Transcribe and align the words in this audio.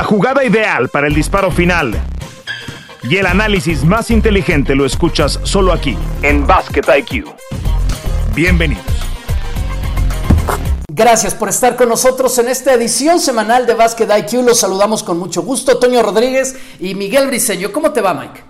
La 0.00 0.06
jugada 0.06 0.42
ideal 0.42 0.88
para 0.88 1.08
el 1.08 1.14
disparo 1.14 1.50
final 1.50 1.92
y 3.02 3.18
el 3.18 3.26
análisis 3.26 3.84
más 3.84 4.10
inteligente 4.10 4.74
lo 4.74 4.86
escuchas 4.86 5.38
solo 5.42 5.74
aquí, 5.74 5.94
en 6.22 6.46
Basket 6.46 6.84
IQ. 7.00 7.26
Bienvenidos. 8.34 8.82
Gracias 10.88 11.34
por 11.34 11.50
estar 11.50 11.76
con 11.76 11.90
nosotros 11.90 12.38
en 12.38 12.48
esta 12.48 12.72
edición 12.72 13.20
semanal 13.20 13.66
de 13.66 13.74
Basket 13.74 14.08
IQ. 14.20 14.42
Los 14.42 14.60
saludamos 14.60 15.02
con 15.02 15.18
mucho 15.18 15.42
gusto, 15.42 15.78
Toño 15.78 16.02
Rodríguez 16.02 16.58
y 16.80 16.94
Miguel 16.94 17.26
Briseño. 17.26 17.70
¿Cómo 17.70 17.92
te 17.92 18.00
va, 18.00 18.14
Mike? 18.14 18.42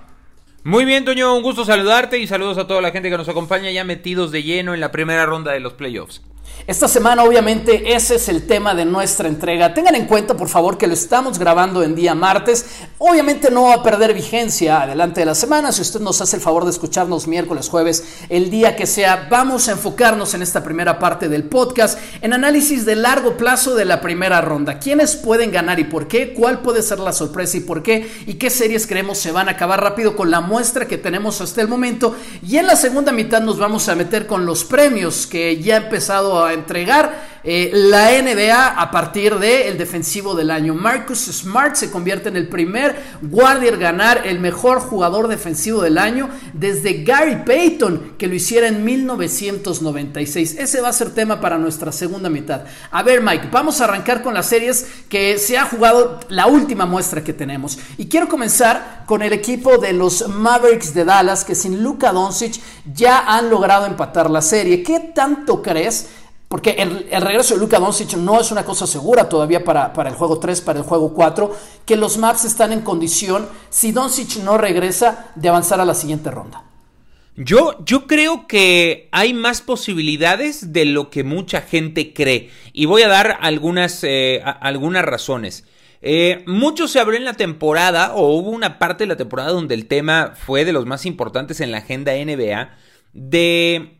Muy 0.63 0.85
bien, 0.85 1.05
Toño, 1.05 1.35
un 1.35 1.43
gusto 1.43 1.65
saludarte 1.65 2.21
y 2.21 2.29
saludos 2.29 2.59
a 2.59 2.69
toda 2.69 2.81
la 2.81 2.93
gente 2.93 3.11
que 3.11 3.19
nos 3.19 3.29
acompaña 3.29 3.73
ya 3.73 3.83
metidos 3.83 4.31
de 4.31 4.45
lleno 4.45 4.73
en 4.73 4.79
la 4.79 4.93
primera 4.93 5.27
ronda 5.27 5.51
de 5.51 5.59
los 5.59 5.73
playoffs. 5.73 6.23
Esta 6.71 6.87
semana 6.87 7.25
obviamente 7.25 7.95
ese 7.95 8.15
es 8.15 8.29
el 8.29 8.47
tema 8.47 8.77
de 8.77 8.85
nuestra 8.85 9.27
entrega. 9.27 9.75
Tengan 9.75 9.97
en 9.97 10.07
cuenta 10.07 10.37
por 10.37 10.49
favor 10.49 10.79
que 10.79 10.87
lo 10.87 10.95
estamos 10.95 11.37
grabando 11.37 11.83
en 11.83 11.97
día 11.97 12.15
martes. 12.15 12.65
Obviamente 12.99 13.51
no 13.51 13.65
va 13.65 13.75
a 13.75 13.83
perder 13.83 14.15
vigencia 14.15 14.83
adelante 14.83 15.19
de 15.19 15.27
la 15.27 15.35
semana. 15.35 15.73
Si 15.73 15.83
usted 15.83 15.99
nos 15.99 16.21
hace 16.21 16.37
el 16.37 16.43
favor 16.43 16.65
de 16.65 16.71
escucharnos 16.71 17.27
miércoles, 17.27 17.69
jueves, 17.69 18.05
el 18.29 18.51
día 18.51 18.77
que 18.77 18.87
sea, 18.87 19.27
vamos 19.29 19.67
a 19.67 19.73
enfocarnos 19.73 20.35
en 20.35 20.43
esta 20.43 20.63
primera 20.63 21.01
parte 21.01 21.29
del 21.29 21.43
podcast 21.45 21.99
en 22.21 22.35
análisis 22.35 22.85
de 22.85 22.95
largo 22.95 23.37
plazo 23.37 23.75
de 23.75 23.87
la 23.87 24.01
primera 24.01 24.41
ronda. 24.41 24.79
¿Quiénes 24.79 25.17
pueden 25.17 25.51
ganar 25.51 25.81
y 25.81 25.85
por 25.85 26.07
qué? 26.07 26.35
¿Cuál 26.35 26.61
puede 26.61 26.83
ser 26.83 27.01
la 27.01 27.13
sorpresa 27.13 27.57
y 27.57 27.61
por 27.61 27.83
qué? 27.83 28.09
¿Y 28.27 28.35
qué 28.35 28.49
series 28.49 28.87
creemos 28.87 29.19
se 29.19 29.33
van 29.33 29.49
a 29.49 29.53
acabar 29.53 29.83
rápido 29.83 30.15
con 30.15 30.31
la 30.31 30.41
muestra 30.41 30.87
que 30.87 30.99
tenemos 30.99 31.41
hasta 31.41 31.63
el 31.63 31.67
momento? 31.69 32.15
Y 32.47 32.59
en 32.59 32.69
la 32.69 32.77
segunda 32.77 33.11
mitad 33.11 33.41
nos 33.41 33.59
vamos 33.59 33.89
a 33.89 33.97
meter 33.97 34.29
con 34.29 34.47
los 34.47 34.63
premios 34.63 35.27
que 35.27 35.61
ya 35.61 35.75
ha 35.75 35.79
empezado 35.79 36.40
a 36.40 36.40
entregar 36.49 37.41
eh, 37.43 37.71
la 37.73 38.11
NBA 38.11 38.69
a 38.69 38.91
partir 38.91 39.37
del 39.37 39.79
defensivo 39.79 40.35
del 40.35 40.51
año. 40.51 40.75
Marcus 40.75 41.21
Smart 41.21 41.75
se 41.75 41.91
convierte 41.91 42.29
en 42.29 42.37
el 42.37 42.49
primer 42.49 42.97
guardia 43.23 43.75
ganar 43.77 44.27
el 44.27 44.41
mejor 44.41 44.81
jugador 44.81 45.29
defensivo 45.29 45.83
del 45.83 45.99
año 45.99 46.29
desde 46.53 47.03
Gary 47.03 47.43
Payton, 47.45 48.15
que 48.19 48.27
lo 48.27 48.35
hiciera 48.35 48.69
en 48.69 48.85
1996. 48.85 50.57
Ese 50.59 50.81
va 50.81 50.89
a 50.89 50.93
ser 50.93 51.15
tema 51.15 51.41
para 51.41 51.59
nuestra 51.59 51.93
segunda 51.93 52.29
mitad. 52.29 52.65
A 52.91 53.03
ver, 53.03 53.23
Mike, 53.23 53.49
vamos 53.51 53.81
a 53.81 53.85
arrancar 53.85 54.23
con 54.23 54.35
las 54.35 54.47
series 54.47 54.87
que 55.09 55.39
se 55.39 55.57
ha 55.57 55.65
jugado 55.65 56.21
la 56.29 56.47
última 56.47 56.85
muestra 56.87 57.25
que 57.25 57.33
tenemos. 57.33 57.79
Y 57.97 58.07
quiero 58.07 58.29
comenzar 58.29 59.05
con 59.07 59.23
el 59.23 59.33
equipo 59.33 59.79
de 59.79 59.93
los 59.93 60.29
Mavericks 60.29 60.95
de 60.95 61.05
Dallas, 61.05 61.45
que 61.45 61.55
sin 61.55 61.83
Luka 61.83 62.13
Doncic 62.13 62.61
ya 62.93 63.25
han 63.27 63.51
logrado 63.51 63.87
empatar 63.87 64.31
la 64.31 64.43
serie. 64.43 64.83
¿Qué 64.83 65.01
tanto 65.15 65.63
crees? 65.63 66.09
Porque 66.51 66.71
el, 66.71 67.09
regreso 67.23 67.55
de 67.55 67.61
Luka 67.61 67.79
Doncic 67.79 68.15
no 68.15 68.41
es 68.41 68.51
una 68.51 68.65
cosa 68.65 68.85
segura 68.85 69.29
todavía 69.29 69.63
para, 69.63 69.93
para, 69.93 70.11
el 70.11 70.17
juego 70.17 70.41
3, 70.41 70.61
para 70.63 70.81
el 70.81 70.85
juego 70.85 71.15
4, 71.15 71.57
que 71.87 71.95
los 71.95 72.19
Maps 72.19 72.45
están 72.45 72.73
en 72.73 72.81
condición, 72.81 73.49
si 73.69 73.93
Doncic 73.93 74.39
no 74.39 74.59
regresa, 74.59 75.31
de 75.37 75.49
avanzar 75.49 75.81
a 75.81 75.85
la 75.85 75.95
siguiente 75.95 76.29
ronda. 76.29 76.65
Yo, 77.37 77.77
yo 77.85 78.09
creo 78.09 78.49
que 78.49 79.09
hay 79.13 79.33
más 79.33 79.63
posibilidades 79.63 80.73
de 80.73 80.87
lo 80.87 81.09
que 81.09 81.23
mucha 81.23 81.61
gente 81.61 82.13
cree. 82.13 82.51
Y 82.73 82.87
voy 82.87 83.03
a 83.03 83.09
dar 83.09 83.39
algunas, 83.43 84.03
eh, 84.03 84.43
algunas 84.45 85.05
razones. 85.05 85.65
Eh, 86.03 86.43
mucho 86.49 86.89
se 86.89 86.99
abrió 86.99 87.17
en 87.17 87.27
la 87.27 87.35
temporada, 87.35 88.15
o 88.17 88.35
hubo 88.35 88.51
una 88.51 88.81
parte 88.81 89.05
de 89.05 89.09
la 89.09 89.17
temporada 89.17 89.53
donde 89.53 89.77
el 89.77 89.87
tema 89.87 90.35
fue 90.35 90.65
de 90.65 90.73
los 90.73 90.85
más 90.85 91.07
importantes 91.07 91.61
en 91.61 91.71
la 91.71 91.79
agenda 91.79 92.11
NBA, 92.13 92.71
de 93.13 94.00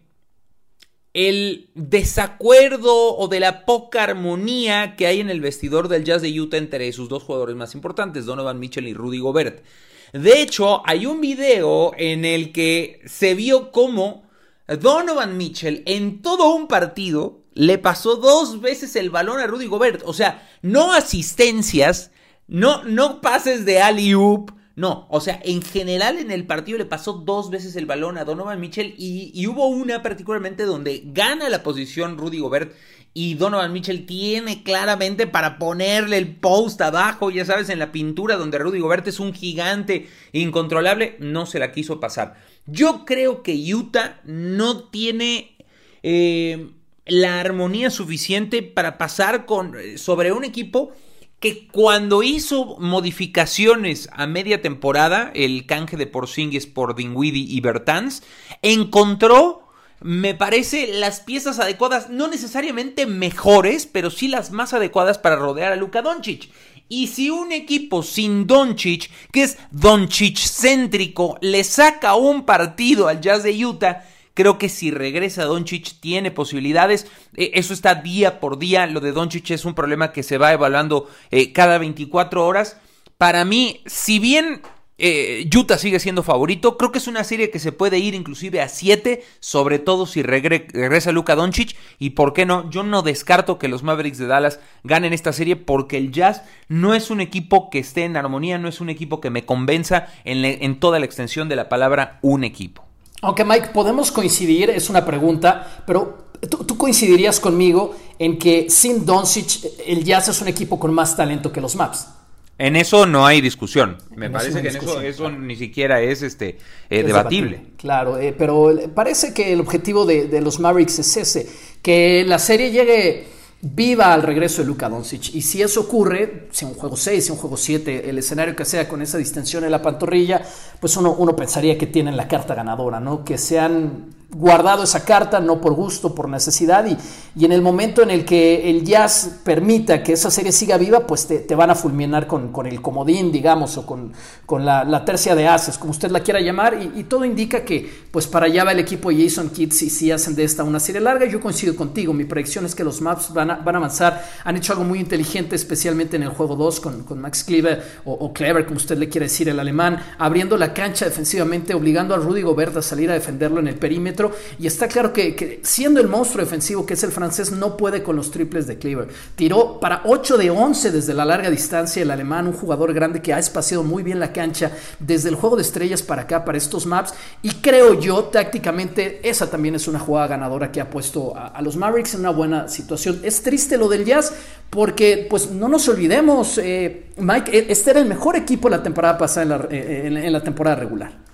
el 1.13 1.71
desacuerdo 1.75 3.17
o 3.17 3.29
de 3.29 3.41
la 3.41 3.65
poca 3.65 4.05
armonía 4.05 4.95
que 4.97 5.07
hay 5.07 5.21
en 5.21 5.31
el 5.31 5.41
vestidor 5.41 5.89
del 5.89 6.05
Jazz 6.05 6.23
de 6.23 6.41
Utah 6.41 6.57
entre 6.57 6.93
sus 6.93 7.09
dos 7.09 7.23
jugadores 7.23 7.57
más 7.57 7.75
importantes, 7.75 8.27
Donovan 8.27 8.61
Mitchell 8.61 8.87
y 8.87 8.95
Rudy 8.95 9.19
Gobert. 9.19 9.65
De 10.13 10.41
hecho, 10.41 10.83
hay 10.87 11.07
un 11.07 11.21
video 11.21 11.93
en 11.97 12.25
el 12.25 12.53
que 12.53 13.01
se 13.07 13.35
vio 13.35 13.71
cómo 13.73 14.29
Donovan 14.67 15.37
Mitchell 15.37 15.83
en 15.87 16.23
todo 16.23 16.55
un 16.55 16.69
partido 16.69 17.41
le 17.55 17.79
pasó 17.79 18.17
dos 18.17 18.61
veces 18.61 18.95
el 18.97 19.11
balón 19.11 19.41
a 19.41 19.47
Rudy 19.47 19.67
Gobert. 19.67 20.03
O 20.05 20.13
sea, 20.13 20.49
no 20.63 20.93
asistencias, 20.93 22.13
no, 22.47 22.85
no 22.85 23.21
pases 23.21 23.65
de 23.65 23.83
alley-oop, 23.83 24.51
no, 24.77 25.07
o 25.11 25.21
sea, 25.21 25.41
en 25.45 25.63
general 25.63 26.19
en 26.19 26.31
el 26.31 26.47
partido 26.47 26.79
le 26.79 26.85
pasó 26.85 27.13
dos 27.13 27.51
veces 27.51 27.77
el 27.77 27.87
balón 27.87 28.17
a 28.19 28.25
Donovan 28.25 28.61
Mitchell 28.61 28.95
y, 28.97 29.47
hubo 29.47 29.67
una 29.67 30.03
particularmente 30.03 30.65
donde 30.65 31.03
gana 31.07 31.49
la 31.49 31.63
posición 31.63 32.17
Rudy 32.17 32.39
Gobert 32.39 32.73
y 33.13 33.35
Donovan 33.35 33.73
Mitchell 33.73 34.07
tiene 34.07 34.63
claramente 34.63 35.27
para 35.27 35.59
ponerle 35.59 36.19
el 36.19 36.37
post 36.37 36.81
abajo, 36.81 37.31
ya 37.31 37.45
sabes, 37.45 37.69
en 37.69 37.81
la 37.81 37.91
pintura 37.91 38.37
donde 38.37 38.59
Rudy 38.59 38.79
Gobert 38.79 39.09
es 39.09 39.19
un 39.19 39.35
gigante 39.35 40.09
incontrolable, 40.33 41.17
no 41.19 41.47
se 41.47 41.59
la 41.59 41.73
quiso 41.73 41.99
pasar. 41.99 42.37
Yo 42.67 43.05
creo 43.05 43.43
que 43.43 43.75
Utah 43.75 44.21
no 44.25 44.85
tiene 44.85 45.57
eh, 46.05 46.71
la 47.07 47.41
armonía 47.41 47.91
suficiente 47.91 48.63
para 48.63 48.97
pasar 48.97 49.45
con, 49.45 49.77
eh, 49.77 49.99
sobre 49.99 50.31
un 50.31 50.45
equipo 50.45 50.93
que 51.41 51.67
cuando 51.67 52.23
hizo 52.23 52.77
modificaciones 52.79 54.11
a 54.13 54.27
media 54.27 54.61
temporada, 54.61 55.33
el 55.35 55.65
canje 55.67 55.97
de 55.97 56.07
Porzingis 56.07 56.67
por 56.67 56.95
Dinwiddie 56.95 57.47
y 57.49 57.61
Bertans, 57.63 58.23
encontró, 58.61 59.67
me 60.01 60.35
parece, 60.35 60.93
las 60.93 61.21
piezas 61.21 61.59
adecuadas, 61.59 62.11
no 62.11 62.29
necesariamente 62.29 63.07
mejores, 63.07 63.87
pero 63.87 64.11
sí 64.11 64.29
las 64.29 64.51
más 64.51 64.75
adecuadas 64.75 65.17
para 65.17 65.37
rodear 65.37 65.73
a 65.73 65.77
Luka 65.77 66.03
Doncic. 66.03 66.51
Y 66.91 67.07
si 67.07 67.31
un 67.31 67.53
equipo 67.53 68.03
sin 68.03 68.47
Doncic, 68.47 69.11
que 69.33 69.45
es 69.45 69.57
Doncic 69.71 70.37
céntrico, 70.37 71.39
le 71.41 71.65
saca 71.65 72.17
un 72.17 72.45
partido 72.45 73.09
al 73.09 73.23
Jazz 73.23 73.45
de 73.45 73.65
Utah, 73.65 74.05
Creo 74.35 74.59
que 74.59 74.69
si 74.69 74.91
regresa 74.91 75.45
Doncic 75.45 76.01
tiene 76.01 76.31
posibilidades. 76.31 77.07
Eh, 77.37 77.53
eso 77.55 77.73
está 77.73 77.97
día 77.97 78.41
por 78.41 78.59
día. 78.59 78.87
Lo 78.87 79.01
de 79.01 79.13
Doncic 79.13 79.51
es 79.51 79.65
un 79.65 79.75
problema 79.75 80.13
que 80.13 80.23
se 80.23 80.39
va 80.39 80.53
evaluando 80.53 81.09
eh, 81.31 81.53
cada 81.53 81.79
24 81.79 82.47
horas. 82.47 82.77
Para 83.19 83.45
mí, 83.45 83.83
si 83.87 84.19
bien 84.19 84.63
eh, 85.03 85.49
Utah 85.57 85.79
sigue 85.79 85.99
siendo 85.99 86.23
favorito. 86.23 86.77
Creo 86.77 86.93
que 86.93 86.99
es 86.99 87.09
una 87.09 87.25
serie 87.25 87.51
que 87.51 87.59
se 87.59 87.73
puede 87.73 87.99
ir 87.99 88.15
inclusive 88.15 88.61
a 88.61 88.69
7, 88.69 89.25
sobre 89.41 89.79
todo 89.79 90.05
si 90.05 90.23
regresa 90.23 91.11
Luka 91.11 91.35
Doncic. 91.35 91.75
Y 91.99 92.11
por 92.11 92.35
qué 92.35 92.45
no, 92.45 92.69
yo 92.71 92.83
no 92.83 93.01
descarto 93.01 93.59
que 93.59 93.69
los 93.69 93.83
Mavericks 93.83 94.19
de 94.19 94.27
Dallas 94.27 94.61
ganen 94.85 95.15
esta 95.15 95.33
serie 95.33 95.57
porque 95.57 95.97
el 95.97 96.13
Jazz 96.13 96.43
no 96.69 96.95
es 96.95 97.11
un 97.11 97.23
equipo 97.23 97.71
que 97.71 97.79
esté 97.79 98.05
en 98.05 98.19
armonía, 98.19 98.59
no 98.59 98.69
es 98.69 98.83
un 98.83 98.91
equipo 98.91 99.23
que 99.23 99.31
me 99.31 99.47
convenza 99.47 100.09
en 100.25 100.79
toda 100.79 100.99
la 100.99 101.07
extensión 101.07 101.49
de 101.49 101.57
la 101.57 101.71
palabra 101.71 102.19
un 102.21 102.45
equipo. 102.45 102.90
Aunque 103.23 103.45
Mike, 103.45 103.69
podemos 103.73 104.11
coincidir, 104.11 104.71
es 104.71 104.89
una 104.89 105.05
pregunta, 105.05 105.83
pero 105.87 106.31
¿tú, 106.49 106.77
coincidirías 106.77 107.39
conmigo 107.39 107.95
en 108.19 108.39
que 108.39 108.71
sin 108.71 109.05
Doncic 109.05 109.65
el 109.87 110.05
Jazz 110.05 110.29
es 110.29 110.41
un 110.41 110.49
equipo 110.49 110.79
con 110.79 110.93
más 110.95 111.17
talento 111.17 111.53
que 111.53 111.61
los 111.61 111.77
Maps. 111.77 112.09
En 112.57 112.77
eso 112.77 113.07
no 113.07 113.25
hay 113.25 113.41
discusión. 113.41 113.97
Me 114.15 114.29
parece 114.29 114.61
que 114.61 114.69
en 114.69 115.05
eso, 115.05 115.31
ni 115.31 115.57
siquiera 115.57 116.03
es 116.03 116.21
este 116.21 116.59
eh, 116.91 117.03
debatible. 117.03 117.63
Claro, 117.79 118.19
eh, 118.19 118.35
pero 118.37 118.71
parece 118.95 119.33
que 119.33 119.55
el 119.55 119.61
objetivo 119.61 120.05
de, 120.05 120.29
de 120.29 120.43
los 120.43 120.61
Mavericks 120.61 120.99
es 120.99 121.17
ese, 121.17 121.49
que 121.81 122.23
la 122.27 122.39
serie 122.39 122.71
llegue 122.71 123.40
viva 123.63 124.13
al 124.13 124.23
regreso 124.23 124.63
de 124.63 124.69
Luka 124.69 124.89
Doncic. 124.89 125.35
Y 125.35 125.43
si 125.43 125.63
eso 125.63 125.83
ocurre, 125.83 126.49
si 126.51 126.65
un 126.65 126.75
juego 126.75 126.97
6, 126.97 127.25
si 127.25 127.33
un 127.33 127.39
juego 127.39 127.57
7, 127.57 128.09
el 128.09 128.19
escenario 128.19 128.57
que 128.57 128.65
sea 128.65 128.89
con 128.89 129.03
esa 129.03 129.19
distensión 129.19 129.65
en 129.65 129.71
la 129.71 129.83
pantorrilla, 129.83 130.43
pues 130.81 130.97
uno, 130.97 131.15
uno 131.19 131.37
pensaría 131.37 131.77
que 131.77 131.87
tienen 131.87 132.17
la 132.17 132.27
carta 132.27 132.55
ganadora, 132.55 133.01
¿no? 133.01 133.25
Que 133.25 133.37
sean 133.37 134.20
guardado 134.33 134.85
esa 134.85 135.05
carta, 135.05 135.41
no 135.41 135.61
por 135.61 135.75
gusto, 135.75 136.15
por 136.15 136.29
necesidad, 136.29 136.87
y, 136.87 136.97
y, 137.39 137.45
en 137.45 137.53
el 137.53 137.63
momento 137.63 138.03
en 138.03 138.11
el 138.11 138.25
que 138.25 138.71
el 138.71 138.85
jazz 138.85 139.41
permita 139.43 140.03
que 140.03 140.13
esa 140.13 140.31
serie 140.31 140.53
siga 140.53 140.77
viva, 140.79 141.07
pues 141.07 141.27
te, 141.27 141.55
van 141.55 141.71
a 141.71 141.75
fulminar 141.75 142.27
con, 142.29 142.53
con, 142.53 142.67
el 142.67 142.81
comodín, 142.81 143.33
digamos, 143.33 143.77
o 143.77 143.85
con, 143.85 144.13
con 144.47 144.65
la, 144.65 145.05
tercia 145.05 145.35
de 145.35 145.49
haces, 145.49 145.79
como 145.79 145.91
usted 145.91 146.11
la 146.11 146.21
quiera 146.21 146.41
llamar, 146.41 146.79
y, 146.95 147.05
todo 147.05 147.25
indica 147.25 147.65
que 147.65 147.91
pues 148.13 148.27
para 148.29 148.47
allá 148.47 148.63
va 148.63 148.73
el 148.73 148.79
equipo 148.79 149.11
Jason 149.11 149.51
Kidd 149.51 149.73
si, 149.73 149.91
si 149.91 150.13
hacen 150.13 150.37
de 150.37 150.45
esta 150.45 150.63
una 150.63 150.79
serie 150.79 151.01
larga, 151.01 151.27
yo 151.27 151.41
coincido 151.41 151.75
contigo, 151.75 152.13
mi 152.13 152.25
predicción 152.25 152.65
es 152.65 152.75
que 152.75 152.85
los 152.85 153.01
Maps 153.01 153.33
van 153.33 153.51
a, 153.51 153.57
van 153.57 153.75
a 153.75 153.79
avanzar, 153.79 154.25
han 154.45 154.57
hecho 154.57 154.73
algo 154.73 154.85
muy 154.85 155.01
inteligente, 155.01 155.57
especialmente 155.57 156.17
en 156.17 156.23
el 156.23 156.29
juego 156.29 156.55
2 156.55 156.81
con, 156.81 157.03
con 157.03 157.21
Max 157.21 157.43
Cleaver, 157.43 157.83
o, 158.05 158.13
o 158.13 158.33
Clever, 158.33 158.65
como 158.65 158.77
usted 158.77 158.97
le 158.97 159.09
quiere 159.09 159.27
decir, 159.27 159.49
el 159.49 159.59
alemán, 159.59 160.01
abriendo 160.19 160.57
la 160.57 160.73
cancha 160.73 161.05
defensivamente, 161.05 161.75
obligando 161.75 162.15
a 162.15 162.19
Rudy 162.19 162.43
Gobert 162.43 162.77
a 162.77 162.83
salir 162.83 163.11
a 163.11 163.15
defenderlo 163.15 163.59
en 163.59 163.67
el 163.67 163.75
perímetro, 163.75 164.20
y 164.59 164.67
está 164.67 164.89
claro 164.89 165.13
que, 165.13 165.61
siendo 165.63 166.01
el 166.01 166.09
monstruo 166.09 166.45
defensivo 166.45 166.85
que 166.85 166.95
es 166.95 167.03
el 167.03 167.13
francés 167.13 167.53
no 167.53 167.77
puede 167.77 168.03
con 168.03 168.17
los 168.17 168.31
triples 168.31 168.67
de 168.67 168.79
Cleaver. 168.79 169.09
Tiró 169.37 169.81
para 169.81 170.03
8 170.05 170.37
de 170.37 170.51
11 170.51 170.91
desde 170.91 171.15
la 171.15 171.25
larga 171.25 171.51
distancia 171.51 172.03
el 172.03 172.11
alemán, 172.11 172.47
un 172.47 172.53
jugador 172.53 172.93
grande 172.93 173.23
que 173.23 173.33
ha 173.33 173.39
espaciado 173.39 173.83
muy 173.83 174.03
bien 174.03 174.21
la 174.21 174.33
cancha 174.33 174.73
desde 174.99 175.29
el 175.29 175.35
juego 175.35 175.57
de 175.57 175.63
estrellas 175.63 176.03
para 176.03 176.23
acá, 176.23 176.45
para 176.45 176.59
estos 176.59 176.87
maps 176.87 177.15
y 177.43 177.51
creo 177.57 177.99
yo 177.99 178.25
tácticamente 178.25 179.21
esa 179.29 179.51
también 179.51 179.75
es 179.75 179.89
una 179.89 179.99
jugada 179.99 180.29
ganadora 180.29 180.71
que 180.73 180.81
ha 180.81 180.91
puesto 180.91 181.35
a, 181.37 181.61
los 181.63 181.77
Mavericks 181.77 182.15
en 182.15 182.21
una 182.21 182.31
buena 182.31 182.69
situación. 182.69 183.21
Es 183.23 183.43
triste 183.43 183.77
lo 183.77 183.89
del 183.89 184.05
Jazz 184.05 184.33
porque 184.69 185.27
pues 185.29 185.51
no 185.51 185.69
nos 185.69 185.89
olvidemos, 185.89 186.59
eh, 186.59 187.11
Mike, 187.17 187.51
e, 187.57 187.73
este 187.73 187.91
era 187.91 188.01
el 188.01 188.07
mejor 188.07 188.37
equipo 188.37 188.69
la 188.69 188.83
temporada 188.83 189.19
pasada 189.19 189.43
en 189.43 189.49
la, 189.49 189.69
eh, 189.71 190.03
en 190.07 190.33
la 190.33 190.43
temporada 190.43 190.77
regular. 190.77 191.31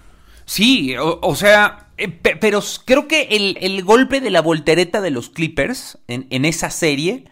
Sí, 0.46 0.94
o, 0.96 1.34
sea, 1.34 1.85
eh, 1.98 2.08
pero 2.08 2.62
creo 2.84 3.08
que 3.08 3.28
el, 3.60 3.82
golpe 3.84 4.20
de 4.20 4.31
la 4.31 4.43
voltereta 4.43 5.00
de 5.00 5.10
los 5.10 5.31
Clippers 5.31 5.98
en, 6.08 6.44
esa 6.44 6.70
serie 6.70 7.25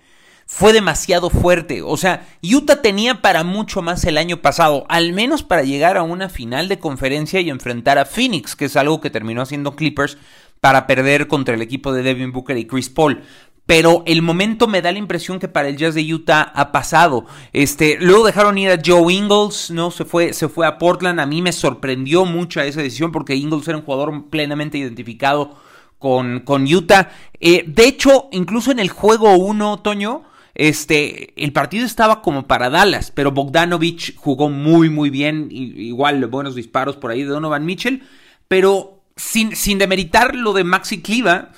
fue 0.46 0.72
demasiado 0.72 1.30
fuerte. 1.30 1.82
O 1.82 1.96
sea, 1.96 2.26
Utah 2.42 2.82
tenía 2.82 3.20
para 3.20 3.44
mucho 3.44 3.82
más 3.82 4.04
el 4.04 4.18
año 4.18 4.42
pasado, 4.42 4.86
al 4.88 5.12
menos 5.12 5.42
para 5.42 5.62
llegar 5.62 5.96
a 5.96 6.02
una 6.02 6.28
final 6.28 6.68
de 6.68 6.78
conferencia 6.78 7.40
y 7.40 7.50
enfrentar 7.50 7.98
a 7.98 8.04
Phoenix, 8.04 8.56
que 8.56 8.66
es 8.66 8.76
algo 8.76 9.00
que 9.00 9.10
terminó 9.10 9.42
haciendo 9.42 9.76
Clippers 9.76 10.16
para 10.60 10.86
perder 10.86 11.28
contra 11.28 11.54
el 11.54 11.62
equipo 11.62 11.92
de 11.92 12.02
Devin 12.02 12.32
Booker 12.32 12.56
y 12.56 12.66
Chris 12.66 12.88
Paul 12.88 13.22
pero 13.66 14.02
el 14.06 14.20
momento 14.20 14.66
me 14.66 14.82
da 14.82 14.92
la 14.92 14.98
impresión 14.98 15.38
que 15.38 15.48
para 15.48 15.68
el 15.68 15.76
Jazz 15.76 15.94
de 15.94 16.12
Utah 16.12 16.52
ha 16.54 16.70
pasado. 16.70 17.24
Este, 17.52 17.96
luego 17.98 18.26
dejaron 18.26 18.58
ir 18.58 18.70
a 18.70 18.78
Joe 18.84 19.12
Ingles, 19.12 19.70
¿no? 19.70 19.90
Se 19.90 20.04
fue, 20.04 20.34
se 20.34 20.48
fue 20.48 20.66
a 20.66 20.76
Portland. 20.76 21.18
A 21.18 21.26
mí 21.26 21.40
me 21.40 21.52
sorprendió 21.52 22.26
mucho 22.26 22.60
esa 22.60 22.82
decisión 22.82 23.10
porque 23.10 23.36
Ingles 23.36 23.66
era 23.66 23.78
un 23.78 23.84
jugador 23.84 24.28
plenamente 24.28 24.76
identificado 24.76 25.56
con, 25.98 26.40
con 26.40 26.64
Utah. 26.64 27.10
Eh, 27.40 27.64
de 27.66 27.86
hecho, 27.86 28.28
incluso 28.32 28.70
en 28.70 28.80
el 28.80 28.90
juego 28.90 29.34
1, 29.38 29.78
Toño, 29.78 30.24
este, 30.54 31.32
el 31.42 31.52
partido 31.54 31.86
estaba 31.86 32.20
como 32.20 32.46
para 32.46 32.68
Dallas, 32.68 33.10
pero 33.12 33.32
Bogdanovich 33.32 34.14
jugó 34.16 34.50
muy, 34.50 34.90
muy 34.90 35.08
bien. 35.08 35.48
Igual, 35.50 36.26
buenos 36.26 36.54
disparos 36.54 36.96
por 36.96 37.10
ahí 37.10 37.22
de 37.22 37.30
Donovan 37.30 37.64
Mitchell. 37.64 38.02
Pero 38.46 39.00
sin, 39.16 39.56
sin 39.56 39.78
demeritar 39.78 40.34
lo 40.34 40.52
de 40.52 40.64
Maxi 40.64 41.00
Cliva 41.00 41.52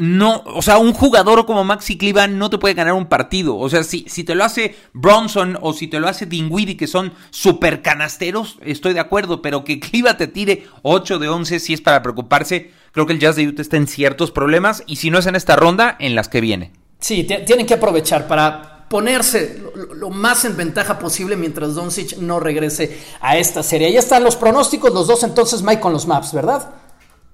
no, 0.00 0.42
o 0.46 0.62
sea, 0.62 0.78
un 0.78 0.94
jugador 0.94 1.44
como 1.44 1.62
Maxi 1.62 1.98
Cliva 1.98 2.26
no 2.26 2.48
te 2.48 2.58
puede 2.58 2.74
ganar 2.74 2.94
un 2.94 3.06
partido. 3.06 3.56
O 3.56 3.68
sea, 3.68 3.84
si, 3.84 4.06
si 4.08 4.24
te 4.24 4.34
lo 4.34 4.44
hace 4.44 4.74
Bronson 4.94 5.58
o 5.60 5.74
si 5.74 5.88
te 5.88 6.00
lo 6.00 6.08
hace 6.08 6.24
Dinwiddie, 6.26 6.78
que 6.78 6.86
son 6.86 7.12
super 7.30 7.82
canasteros, 7.82 8.58
estoy 8.62 8.94
de 8.94 9.00
acuerdo, 9.00 9.42
pero 9.42 9.62
que 9.62 9.78
Cliva 9.78 10.16
te 10.16 10.26
tire 10.26 10.66
8 10.82 11.18
de 11.18 11.28
11 11.28 11.60
si 11.60 11.74
es 11.74 11.82
para 11.82 12.02
preocuparse. 12.02 12.72
Creo 12.92 13.06
que 13.06 13.12
el 13.12 13.20
Jazz 13.20 13.36
de 13.36 13.46
Utah 13.46 13.62
está 13.62 13.76
en 13.76 13.86
ciertos 13.86 14.30
problemas 14.30 14.82
y 14.86 14.96
si 14.96 15.10
no 15.10 15.18
es 15.18 15.26
en 15.26 15.36
esta 15.36 15.54
ronda, 15.54 15.96
en 16.00 16.14
las 16.14 16.28
que 16.28 16.40
viene. 16.40 16.72
Sí, 16.98 17.24
tienen 17.24 17.66
que 17.66 17.74
aprovechar 17.74 18.26
para 18.26 18.86
ponerse 18.88 19.62
lo, 19.94 20.10
más 20.10 20.44
en 20.44 20.56
ventaja 20.56 20.98
posible 20.98 21.36
mientras 21.36 21.74
Doncic 21.74 22.16
no 22.16 22.40
regrese 22.40 22.98
a 23.20 23.36
esta 23.36 23.62
serie. 23.62 23.92
Ya 23.92 24.00
están 24.00 24.24
los 24.24 24.36
pronósticos, 24.36 24.92
los 24.92 25.06
dos 25.06 25.22
entonces 25.22 25.62
Mike 25.62 25.80
con 25.80 25.92
los 25.92 26.06
maps, 26.06 26.32
¿verdad? 26.32 26.70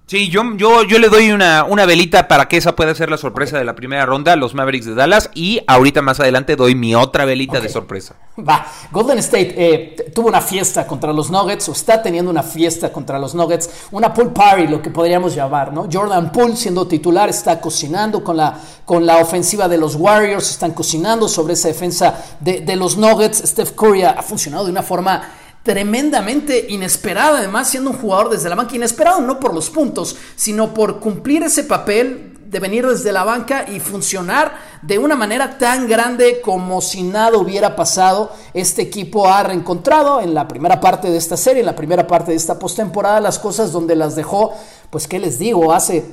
Sí, 0.09 0.29
yo, 0.29 0.45
yo, 0.57 0.85
yo 0.85 1.01
le 1.01 1.09
doy 1.09 1.33
una, 1.33 1.65
una 1.65 1.85
velita 1.85 2.29
para 2.29 2.47
que 2.47 2.57
esa 2.57 2.77
pueda 2.77 2.95
ser 2.95 3.11
la 3.11 3.17
sorpresa 3.17 3.59
de 3.59 3.65
la 3.65 3.75
primera 3.75 4.07
ronda, 4.07 4.37
los 4.37 4.55
Mavericks 4.55 4.87
de 4.87 4.95
Dallas, 4.95 5.31
y 5.35 5.61
ahorita 5.67 6.01
más 6.01 6.21
adelante 6.21 6.55
doy 6.55 6.77
mi 6.77 6.95
otra 6.95 7.25
velita 7.25 7.59
de 7.59 7.69
sorpresa. 7.69 8.15
Va, 8.39 8.69
Golden 8.93 9.19
State 9.19 9.55
eh, 9.57 10.13
tuvo 10.15 10.29
una 10.29 10.41
fiesta 10.41 10.87
contra 10.87 11.13
los 11.13 11.29
Nuggets, 11.29 11.69
o 11.69 11.73
está 11.73 12.01
teniendo 12.01 12.31
una 12.31 12.45
fiesta 12.45 12.93
contra 12.93 13.19
los 13.19 13.35
Nuggets, 13.35 13.89
una 13.91 14.15
pool 14.15 14.33
party, 14.33 14.69
lo 14.69 14.81
que 14.81 14.91
podríamos 14.91 15.35
llamar, 15.35 15.73
¿no? 15.73 15.89
Jordan 15.93 16.31
Poole, 16.31 16.55
siendo 16.55 16.87
titular, 16.87 17.29
está 17.29 17.61
cocinando 17.61 18.23
con 18.23 18.37
la, 18.37 18.61
con 18.85 19.05
la 19.05 19.17
ofensiva 19.17 19.67
de 19.67 19.79
los 19.79 19.97
Warriors, 19.97 20.49
están 20.49 20.71
cocinando 20.71 21.29
sobre 21.29 21.55
esa 21.55 21.67
defensa 21.67 22.15
de, 22.39 22.61
de 22.61 22.77
los 22.77 22.97
Nuggets. 22.97 23.43
Steph 23.45 23.73
Curry 23.73 24.05
ha 24.05 24.23
funcionado 24.23 24.67
de 24.67 24.71
una 24.71 24.85
forma 24.85 25.33
tremendamente 25.67 26.67
inesperada, 26.69 27.39
además 27.39 27.69
siendo 27.69 27.91
un 27.91 27.97
jugador 27.97 28.31
desde 28.31 28.49
la 28.49 28.55
banca, 28.55 28.77
inesperado 28.77 29.21
no 29.21 29.41
por 29.41 29.53
los 29.53 29.69
puntos, 29.69 30.15
sino 30.37 30.73
por 30.73 31.01
cumplir 31.01 31.43
ese 31.43 31.65
papel 31.65 32.39
de 32.49 32.61
venir 32.61 32.87
desde 32.87 33.11
la 33.11 33.25
banca 33.25 33.67
y 33.69 33.81
funcionar 33.81 34.55
de 34.83 34.97
una 35.01 35.17
manera 35.17 35.59
tan 35.59 35.89
grande 35.89 36.41
como 36.41 36.81
si 36.81 37.03
nada 37.03 37.37
hubiera 37.37 37.75
pasado. 37.75 38.31
Este 38.55 38.83
equipo 38.83 39.27
ha 39.27 39.43
reencontrado 39.43 40.21
en 40.21 40.35
la 40.35 40.47
primera 40.47 40.81
parte 40.81 41.11
de 41.11 41.17
esta 41.17 41.37
serie, 41.37 41.61
en 41.61 41.67
la 41.67 41.75
primera 41.75 42.07
parte 42.07 42.31
de 42.31 42.37
esta 42.37 42.61
postemporada, 42.61 43.21
las 43.21 43.41
cosas 43.41 43.73
donde 43.73 43.97
las 43.97 44.15
dejó, 44.15 44.55
pues 44.91 45.09
qué 45.09 45.19
les 45.19 45.41
digo, 45.41 45.73
hace 45.73 46.07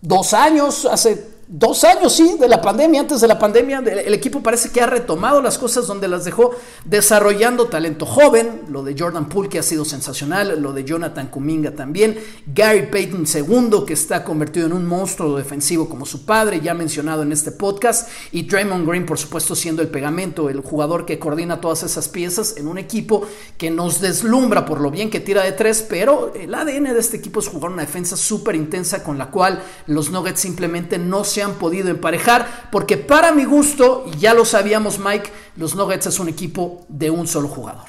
dos 0.00 0.32
años, 0.32 0.86
hace 0.90 1.35
dos 1.48 1.84
años, 1.84 2.12
sí, 2.12 2.36
de 2.40 2.48
la 2.48 2.60
pandemia, 2.60 3.00
antes 3.00 3.20
de 3.20 3.28
la 3.28 3.38
pandemia, 3.38 3.78
el 3.78 4.14
equipo 4.14 4.42
parece 4.42 4.70
que 4.70 4.80
ha 4.80 4.86
retomado 4.86 5.40
las 5.40 5.58
cosas 5.58 5.86
donde 5.86 6.08
las 6.08 6.24
dejó, 6.24 6.50
desarrollando 6.84 7.66
talento 7.66 8.04
joven, 8.04 8.62
lo 8.68 8.82
de 8.82 8.96
Jordan 8.98 9.28
Poole 9.28 9.48
que 9.48 9.58
ha 9.58 9.62
sido 9.62 9.84
sensacional, 9.84 10.60
lo 10.60 10.72
de 10.72 10.84
Jonathan 10.84 11.28
Kuminga 11.28 11.72
también, 11.72 12.18
Gary 12.46 12.88
Payton 12.90 13.26
II 13.32 13.84
que 13.86 13.92
está 13.92 14.24
convertido 14.24 14.66
en 14.66 14.72
un 14.72 14.86
monstruo 14.86 15.36
defensivo 15.36 15.88
como 15.88 16.04
su 16.04 16.24
padre, 16.24 16.60
ya 16.60 16.74
mencionado 16.74 17.22
en 17.22 17.30
este 17.30 17.52
podcast, 17.52 18.08
y 18.32 18.42
Draymond 18.42 18.88
Green 18.88 19.06
por 19.06 19.18
supuesto 19.18 19.54
siendo 19.54 19.82
el 19.82 19.88
pegamento, 19.88 20.50
el 20.50 20.60
jugador 20.60 21.06
que 21.06 21.18
coordina 21.18 21.60
todas 21.60 21.84
esas 21.84 22.08
piezas 22.08 22.56
en 22.56 22.66
un 22.66 22.78
equipo 22.78 23.22
que 23.56 23.70
nos 23.70 24.00
deslumbra 24.00 24.64
por 24.64 24.80
lo 24.80 24.90
bien 24.90 25.10
que 25.10 25.20
tira 25.20 25.44
de 25.44 25.52
tres, 25.52 25.86
pero 25.88 26.32
el 26.34 26.52
ADN 26.52 26.84
de 26.84 26.98
este 26.98 27.18
equipo 27.18 27.38
es 27.40 27.48
jugar 27.48 27.70
una 27.70 27.82
defensa 27.82 28.16
súper 28.16 28.56
intensa 28.56 29.04
con 29.04 29.16
la 29.16 29.30
cual 29.30 29.62
los 29.86 30.10
Nuggets 30.10 30.40
simplemente 30.40 30.98
no 30.98 31.24
se 31.24 31.35
se 31.36 31.42
han 31.42 31.56
podido 31.56 31.90
emparejar, 31.90 32.68
porque 32.72 32.96
para 32.96 33.30
mi 33.30 33.44
gusto, 33.44 34.06
y 34.10 34.18
ya 34.18 34.32
lo 34.32 34.46
sabíamos 34.46 34.98
Mike, 34.98 35.30
los 35.56 35.74
Nuggets 35.74 36.06
es 36.06 36.18
un 36.18 36.30
equipo 36.30 36.86
de 36.88 37.10
un 37.10 37.28
solo 37.28 37.46
jugador. 37.46 37.84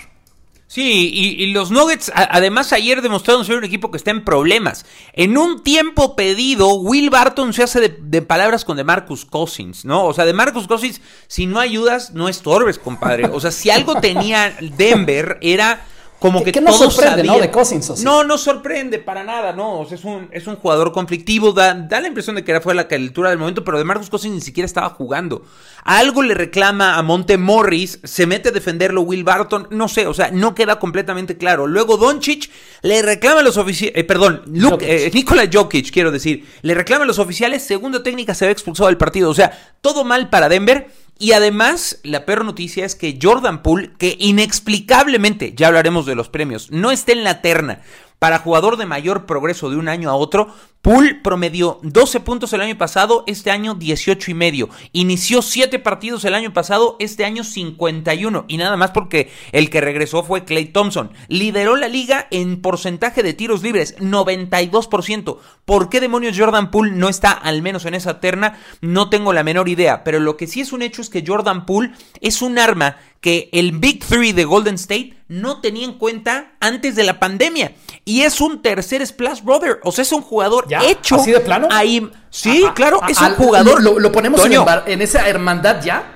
Sí, 0.68 1.12
y, 1.14 1.54
los 1.54 1.72
Nuggets 1.72 2.12
además 2.14 2.74
ayer 2.74 3.02
demostraron 3.02 3.46
ser 3.46 3.56
un 3.56 3.64
equipo 3.64 3.90
que 3.90 3.96
está 3.96 4.12
en 4.12 4.26
problemas. 4.26 4.86
En 5.14 5.38
un 5.38 5.64
tiempo 5.64 6.18
pedido, 6.18 6.74
Will 6.74 7.10
Barton 7.10 7.54
se 7.54 7.64
hace 7.64 7.80
de, 7.80 7.98
de 8.02 8.22
palabras 8.22 8.66
con 8.66 8.76
DeMarcus 8.76 9.24
Cousins, 9.24 9.86
¿no? 9.86 10.04
O 10.04 10.14
sea, 10.14 10.26
DeMarcus 10.26 10.68
Cousins, 10.68 11.00
si 11.28 11.46
no 11.46 11.62
ayudas, 11.62 12.12
no 12.12 12.28
estorbes, 12.28 12.80
compadre. 12.80 13.30
O 13.32 13.40
sea, 13.40 13.52
si 13.52 13.70
algo 13.70 13.96
tenía 14.02 14.58
Denver 14.78 15.38
era 15.42 15.86
como 16.20 16.44
que, 16.44 16.60
no 16.62 16.74
sorprende, 16.74 17.24
¿no? 17.24 17.40
De 17.40 17.52
Cousins. 17.52 18.04
No, 18.04 18.24
no 18.24 18.40
sorprende 18.40 18.98
para 18.98 19.24
nada, 19.24 19.54
no. 19.54 19.84
es, 19.84 20.04
un, 20.04 20.28
es 20.32 20.48
un 20.48 20.56
jugador 20.56 20.92
conflictivo. 20.92 21.52
Da, 21.52 21.76
da 21.76 22.02
la 22.02 22.08
impresión 22.08 22.36
de 22.36 22.44
que 22.44 22.52
era 22.52 22.60
fue 22.60 22.74
la 22.74 22.88
calentura 22.88 23.30
del 23.30 23.38
momento, 23.38 23.64
pero 23.64 23.78
de 23.78 23.84
Marcus 23.84 24.10
Cousins 24.10 24.34
ni 24.34 24.42
siquiera 24.42 24.66
estaba 24.66 24.90
jugando. 24.90 25.44
Algo 25.84 26.24
le 26.24 26.34
reclama 26.34 26.98
a 26.98 27.04
Monte 27.04 27.38
Morris, 27.38 28.00
se 28.04 28.26
mete 28.26 28.50
a 28.50 28.52
defenderlo 28.52 29.02
Will 29.02 29.24
Barton, 29.24 29.68
no 29.70 29.88
sé, 29.88 30.08
o 30.08 30.14
sea, 30.14 30.32
no 30.32 30.56
queda 30.56 30.80
completamente 30.80 31.38
claro. 31.38 31.68
Luego 31.68 31.98
Doncic 31.98 32.50
le 32.82 33.04
reclama 33.04 33.42
a 33.42 33.44
los 33.44 33.58
oficiales, 33.58 33.96
eh, 33.96 34.04
perdón, 34.04 34.42
Luke, 34.48 34.86
eh, 34.88 35.12
Nikola 35.14 35.48
Jokic, 35.52 35.92
quiero 35.92 36.12
decir, 36.12 36.46
le 36.64 36.74
reclama 36.74 37.04
a 37.04 37.08
los 37.08 37.20
oficiales, 37.20 37.62
segunda 37.62 38.02
técnica 38.02 38.34
se 38.34 38.48
ve 38.48 38.52
expulsado 38.52 38.88
del 38.88 38.98
partido. 38.98 39.30
O 39.30 39.36
sea, 39.36 39.52
todo 39.82 40.04
mal 40.04 40.30
para 40.30 40.50
Denver. 40.50 40.88
Y 41.20 41.32
además, 41.32 42.00
la 42.04 42.26
peor 42.26 42.46
noticia 42.46 42.86
es 42.86 42.96
que 42.96 43.18
Jordan 43.22 43.64
Poole, 43.64 43.92
que 43.98 44.16
inexplicablemente, 44.20 45.54
ya 45.56 45.68
hablaremos 45.68 46.06
de 46.06 46.16
los 46.16 46.30
premios, 46.30 46.72
no 46.72 46.92
está 46.92 47.12
en 47.12 47.24
la 47.24 47.42
terna 47.42 47.82
para 48.20 48.40
jugador 48.40 48.78
de 48.78 48.86
mayor 48.86 49.26
progreso 49.26 49.70
de 49.70 49.78
un 49.78 49.88
año 49.88 50.10
a 50.10 50.16
otro, 50.16 50.48
Poole 50.82 51.16
promedió 51.16 51.80
12 51.84 52.22
puntos 52.22 52.54
el 52.54 52.62
año 52.62 52.78
pasado, 52.78 53.26
este 53.28 53.52
año 53.52 53.76
18 53.76 54.32
y 54.32 54.34
medio. 54.34 54.70
Inició 54.94 55.42
7 55.42 55.80
partidos 55.80 56.24
el 56.24 56.34
año 56.34 56.54
pasado, 56.54 56.96
este 57.00 57.26
año 57.26 57.44
51. 57.44 58.46
Y 58.48 58.58
nada 58.58 58.78
más 58.78 58.92
porque 58.92 59.30
el 59.52 59.70
que 59.70 59.82
regresó 59.82 60.24
fue 60.24 60.46
Clay 60.46 60.68
Thompson. 60.68 61.12
Lideró 61.28 61.76
la 61.76 61.90
liga 61.90 62.28
en 62.32 62.62
porcentaje 62.62 63.22
de 63.22 63.34
tiros 63.34 63.64
libres, 63.64 63.98
92%. 64.00 65.40
¿Por 65.66 65.90
qué 65.90 66.00
demonios 66.00 66.38
Jordan 66.40 66.72
Poole 66.72 66.92
no 66.92 67.10
está 67.10 67.32
al 67.32 67.62
menos 67.62 67.86
en 67.86 67.94
esa 67.94 68.22
terna? 68.22 68.58
No 68.80 69.10
tengo 69.10 69.34
la 69.34 69.44
menor 69.44 69.68
idea. 69.68 70.06
Pero 70.06 70.22
lo 70.22 70.38
que 70.38 70.48
sí 70.48 70.62
es 70.62 70.72
un 70.72 70.84
hecho 70.84 71.02
es 71.02 71.10
que 71.10 71.26
Jordan 71.26 71.66
Poole 71.66 71.92
es 72.22 72.42
un 72.42 72.60
arma 72.60 72.96
que 73.22 73.50
el 73.52 73.72
Big 73.72 74.06
Three 74.06 74.34
de 74.34 74.46
Golden 74.46 74.76
State 74.76 75.14
no 75.28 75.60
tenía 75.62 75.86
en 75.86 75.94
cuenta 75.94 76.54
antes 76.60 76.96
de 76.96 77.04
la 77.04 77.20
pandemia. 77.20 77.74
Y 78.06 78.22
es 78.22 78.40
un 78.40 78.62
tercer 78.62 79.06
Splash 79.06 79.42
Brother. 79.42 79.80
O 79.84 79.92
sea, 79.92 80.04
es 80.04 80.12
un 80.12 80.22
jugador 80.22 80.68
hecho. 80.84 81.16
¿Así 81.16 81.32
de 81.32 81.40
plano? 81.40 81.68
Ahí, 81.72 82.10
sí, 82.30 82.66
claro, 82.76 83.02
es 83.08 83.20
un 83.20 83.36
jugador. 83.36 83.82
¿Lo, 83.82 84.12
ponemos 84.12 84.42
en, 84.46 85.02
esa 85.02 85.28
hermandad 85.28 85.84
ya? 85.84 86.14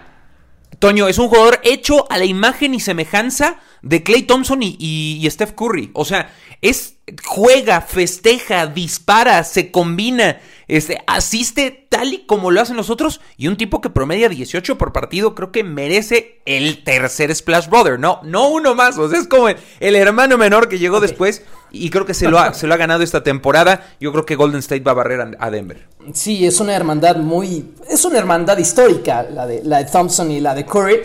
Toño, 0.80 1.08
es 1.08 1.18
un 1.18 1.28
jugador 1.28 1.60
hecho 1.64 2.10
a 2.10 2.18
la 2.18 2.26
imagen 2.26 2.74
y 2.74 2.80
semejanza 2.80 3.58
de 3.82 4.04
Clay 4.04 4.24
Thompson 4.24 4.64
y, 4.64 4.78
y, 4.80 5.30
Steph 5.30 5.54
Curry. 5.54 5.92
O 5.94 6.06
sea, 6.06 6.34
es 6.62 6.96
juega, 7.24 7.82
festeja, 7.82 8.68
dispara, 8.68 9.44
se 9.44 9.72
combina, 9.72 10.40
este, 10.68 11.02
asiste 11.08 11.88
tal 11.90 12.14
y 12.14 12.26
como 12.26 12.52
lo 12.52 12.62
hacen 12.62 12.78
los 12.78 12.90
otros. 12.90 13.22
Y 13.38 13.48
un 13.48 13.58
tipo 13.58 13.82
que 13.82 13.90
promedia 13.90 14.30
18 14.30 14.78
por 14.78 14.94
partido, 14.94 15.36
creo 15.36 15.52
que 15.52 15.64
merece 15.64 16.42
el 16.46 16.84
tercer 16.84 17.34
Splash 17.36 17.68
Brother. 17.68 18.00
No, 18.00 18.22
no 18.24 18.50
uno 18.50 18.76
más. 18.76 18.98
O 18.98 19.10
sea, 19.10 19.20
es 19.20 19.28
como 19.28 19.50
el, 19.50 19.96
hermano 19.96 20.38
menor 20.38 20.70
que 20.70 20.80
llegó 20.80 21.00
después. 21.00 21.44
Y 21.72 21.90
creo 21.90 22.06
que 22.06 22.14
se 22.14 22.30
lo, 22.30 22.40
ha, 22.40 22.54
se 22.56 22.68
lo 22.68 22.74
ha 22.74 22.78
ganado 22.78 23.04
esta 23.04 23.24
temporada. 23.24 23.96
Yo 24.00 24.12
creo 24.12 24.26
que 24.26 24.36
Golden 24.36 24.60
State 24.60 24.84
va 24.84 24.92
a 24.92 24.96
barrer 24.96 25.36
a, 25.40 25.52
Denver. 25.52 25.88
Sí, 26.14 26.46
es 26.46 26.60
una 26.60 26.76
hermandad 26.76 27.18
muy. 27.18 27.74
Es 27.90 28.06
una 28.06 28.18
hermandad 28.18 28.58
histórica, 28.58 29.24
la 29.24 29.46
de, 29.46 29.62
la 29.64 29.80
de 29.80 29.86
Thompson 29.86 30.32
y 30.32 30.40
la 30.40 30.54
de 30.54 30.66
Curry 30.66 31.02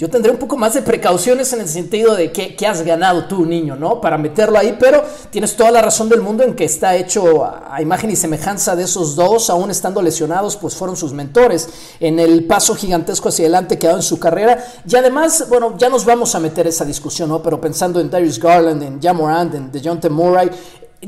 yo 0.00 0.08
tendré 0.08 0.32
un 0.32 0.38
poco 0.38 0.56
más 0.56 0.72
de 0.72 0.80
precauciones 0.80 1.52
en 1.52 1.60
el 1.60 1.68
sentido 1.68 2.16
de 2.16 2.32
que, 2.32 2.66
has 2.66 2.80
ganado 2.80 3.26
tú, 3.26 3.44
niño, 3.44 3.76
¿no? 3.76 4.00
Para 4.00 4.16
meterlo 4.16 4.56
ahí, 4.56 4.74
pero 4.80 5.04
tienes 5.28 5.54
toda 5.54 5.70
la 5.70 5.82
razón 5.82 6.08
del 6.08 6.22
mundo 6.22 6.42
en 6.42 6.54
que 6.54 6.64
está 6.64 6.96
hecho 6.96 7.44
a 7.44 7.82
imagen 7.82 8.10
y 8.10 8.16
semejanza 8.16 8.74
de 8.74 8.84
esos 8.84 9.14
dos, 9.14 9.50
aún 9.50 9.70
estando 9.70 10.00
lesionados, 10.00 10.56
pues 10.56 10.74
fueron 10.74 10.96
sus 10.96 11.12
mentores 11.12 11.68
en 12.00 12.18
el 12.18 12.46
paso 12.46 12.74
gigantesco 12.74 13.28
hacia 13.28 13.42
adelante 13.42 13.78
que 13.78 13.88
ha 13.88 13.90
dado 13.90 13.98
en 13.98 14.02
su 14.02 14.18
carrera. 14.18 14.64
Y 14.88 14.96
además, 14.96 15.44
bueno, 15.50 15.74
ya 15.76 15.90
nos 15.90 16.06
vamos 16.06 16.34
a 16.34 16.40
meter 16.40 16.66
esa 16.66 16.86
discusión, 16.86 17.28
¿no? 17.28 17.42
Pero 17.42 17.60
pensando 17.60 18.00
en 18.00 18.08
Darius 18.08 18.38
Garland, 18.40 18.82
en 18.82 19.02
Jamorand, 19.02 19.54
en 19.54 19.70
DeJounte 19.70 20.08
Murray, 20.08 20.48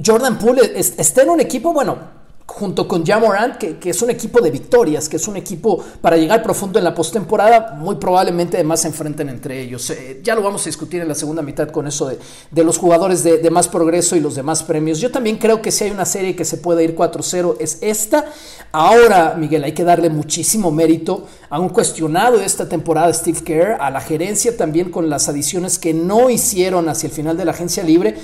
Jordan 0.05 0.37
Poole 0.37 0.71
está 0.77 1.23
en 1.23 1.31
un 1.31 1.41
equipo, 1.41 1.73
bueno, 1.73 2.22
junto 2.55 2.87
con 2.87 3.05
Jamorant, 3.05 3.57
que, 3.57 3.79
que, 3.79 3.91
es 3.91 4.03
un 4.03 4.11
equipo 4.11 4.41
de 4.41 4.51
victorias, 4.51 5.09
que 5.09 5.17
es 5.17 5.27
un 5.27 5.37
equipo 5.37 5.83
para 6.01 6.17
llegar 6.17 6.43
profundo 6.43 6.79
en 6.79 6.85
la 6.85 6.95
postemporada, 6.95 7.75
muy 7.79 7.97
probablemente 7.97 8.59
además 8.59 8.81
se 8.81 8.89
enfrenten 8.89 9.29
entre 9.31 9.61
ellos. 9.61 9.89
Eh, 9.91 10.21
ya 10.23 10.35
lo 10.35 10.43
vamos 10.43 10.63
a 10.63 10.65
discutir 10.67 11.01
en 11.01 11.09
la 11.09 11.15
segunda 11.15 11.43
mitad 11.43 11.69
con 11.71 11.87
eso 11.87 12.09
de, 12.09 12.19
de 12.51 12.65
los 12.65 12.79
jugadores 12.79 13.25
de, 13.25 13.51
más 13.51 13.69
progreso 13.69 14.17
y 14.17 14.21
los 14.21 14.35
demás 14.35 14.63
premios. 14.63 15.01
Yo 15.01 15.11
también 15.11 15.39
creo 15.39 15.63
que 15.63 15.71
si 15.71 15.85
hay 15.85 15.91
una 15.91 16.05
serie 16.05 16.37
que 16.37 16.45
se 16.45 16.59
puede 16.59 16.85
ir 16.85 16.95
4-0 16.95 17.57
es 17.59 17.79
esta. 17.81 18.27
Ahora, 18.71 19.35
Miguel, 19.37 19.65
hay 19.65 19.73
que 19.73 19.85
darle 19.85 20.11
muchísimo 20.11 20.71
mérito 20.71 21.27
a 21.51 21.59
un 21.59 21.71
cuestionado 21.71 22.39
de 22.39 22.45
esta 22.45 22.69
temporada, 22.69 23.13
Steve 23.13 23.41
Kerr, 23.45 23.77
a 23.81 23.91
la 23.91 24.01
gerencia 24.01 24.57
también 24.57 24.91
con 24.91 25.11
las 25.11 25.29
adiciones 25.29 25.79
que 25.79 25.95
no 25.95 26.31
hicieron 26.31 26.89
hacia 26.89 27.09
el 27.09 27.13
final 27.13 27.37
de 27.37 27.45
la 27.45 27.53
agencia 27.53 27.83
libre 27.83 28.17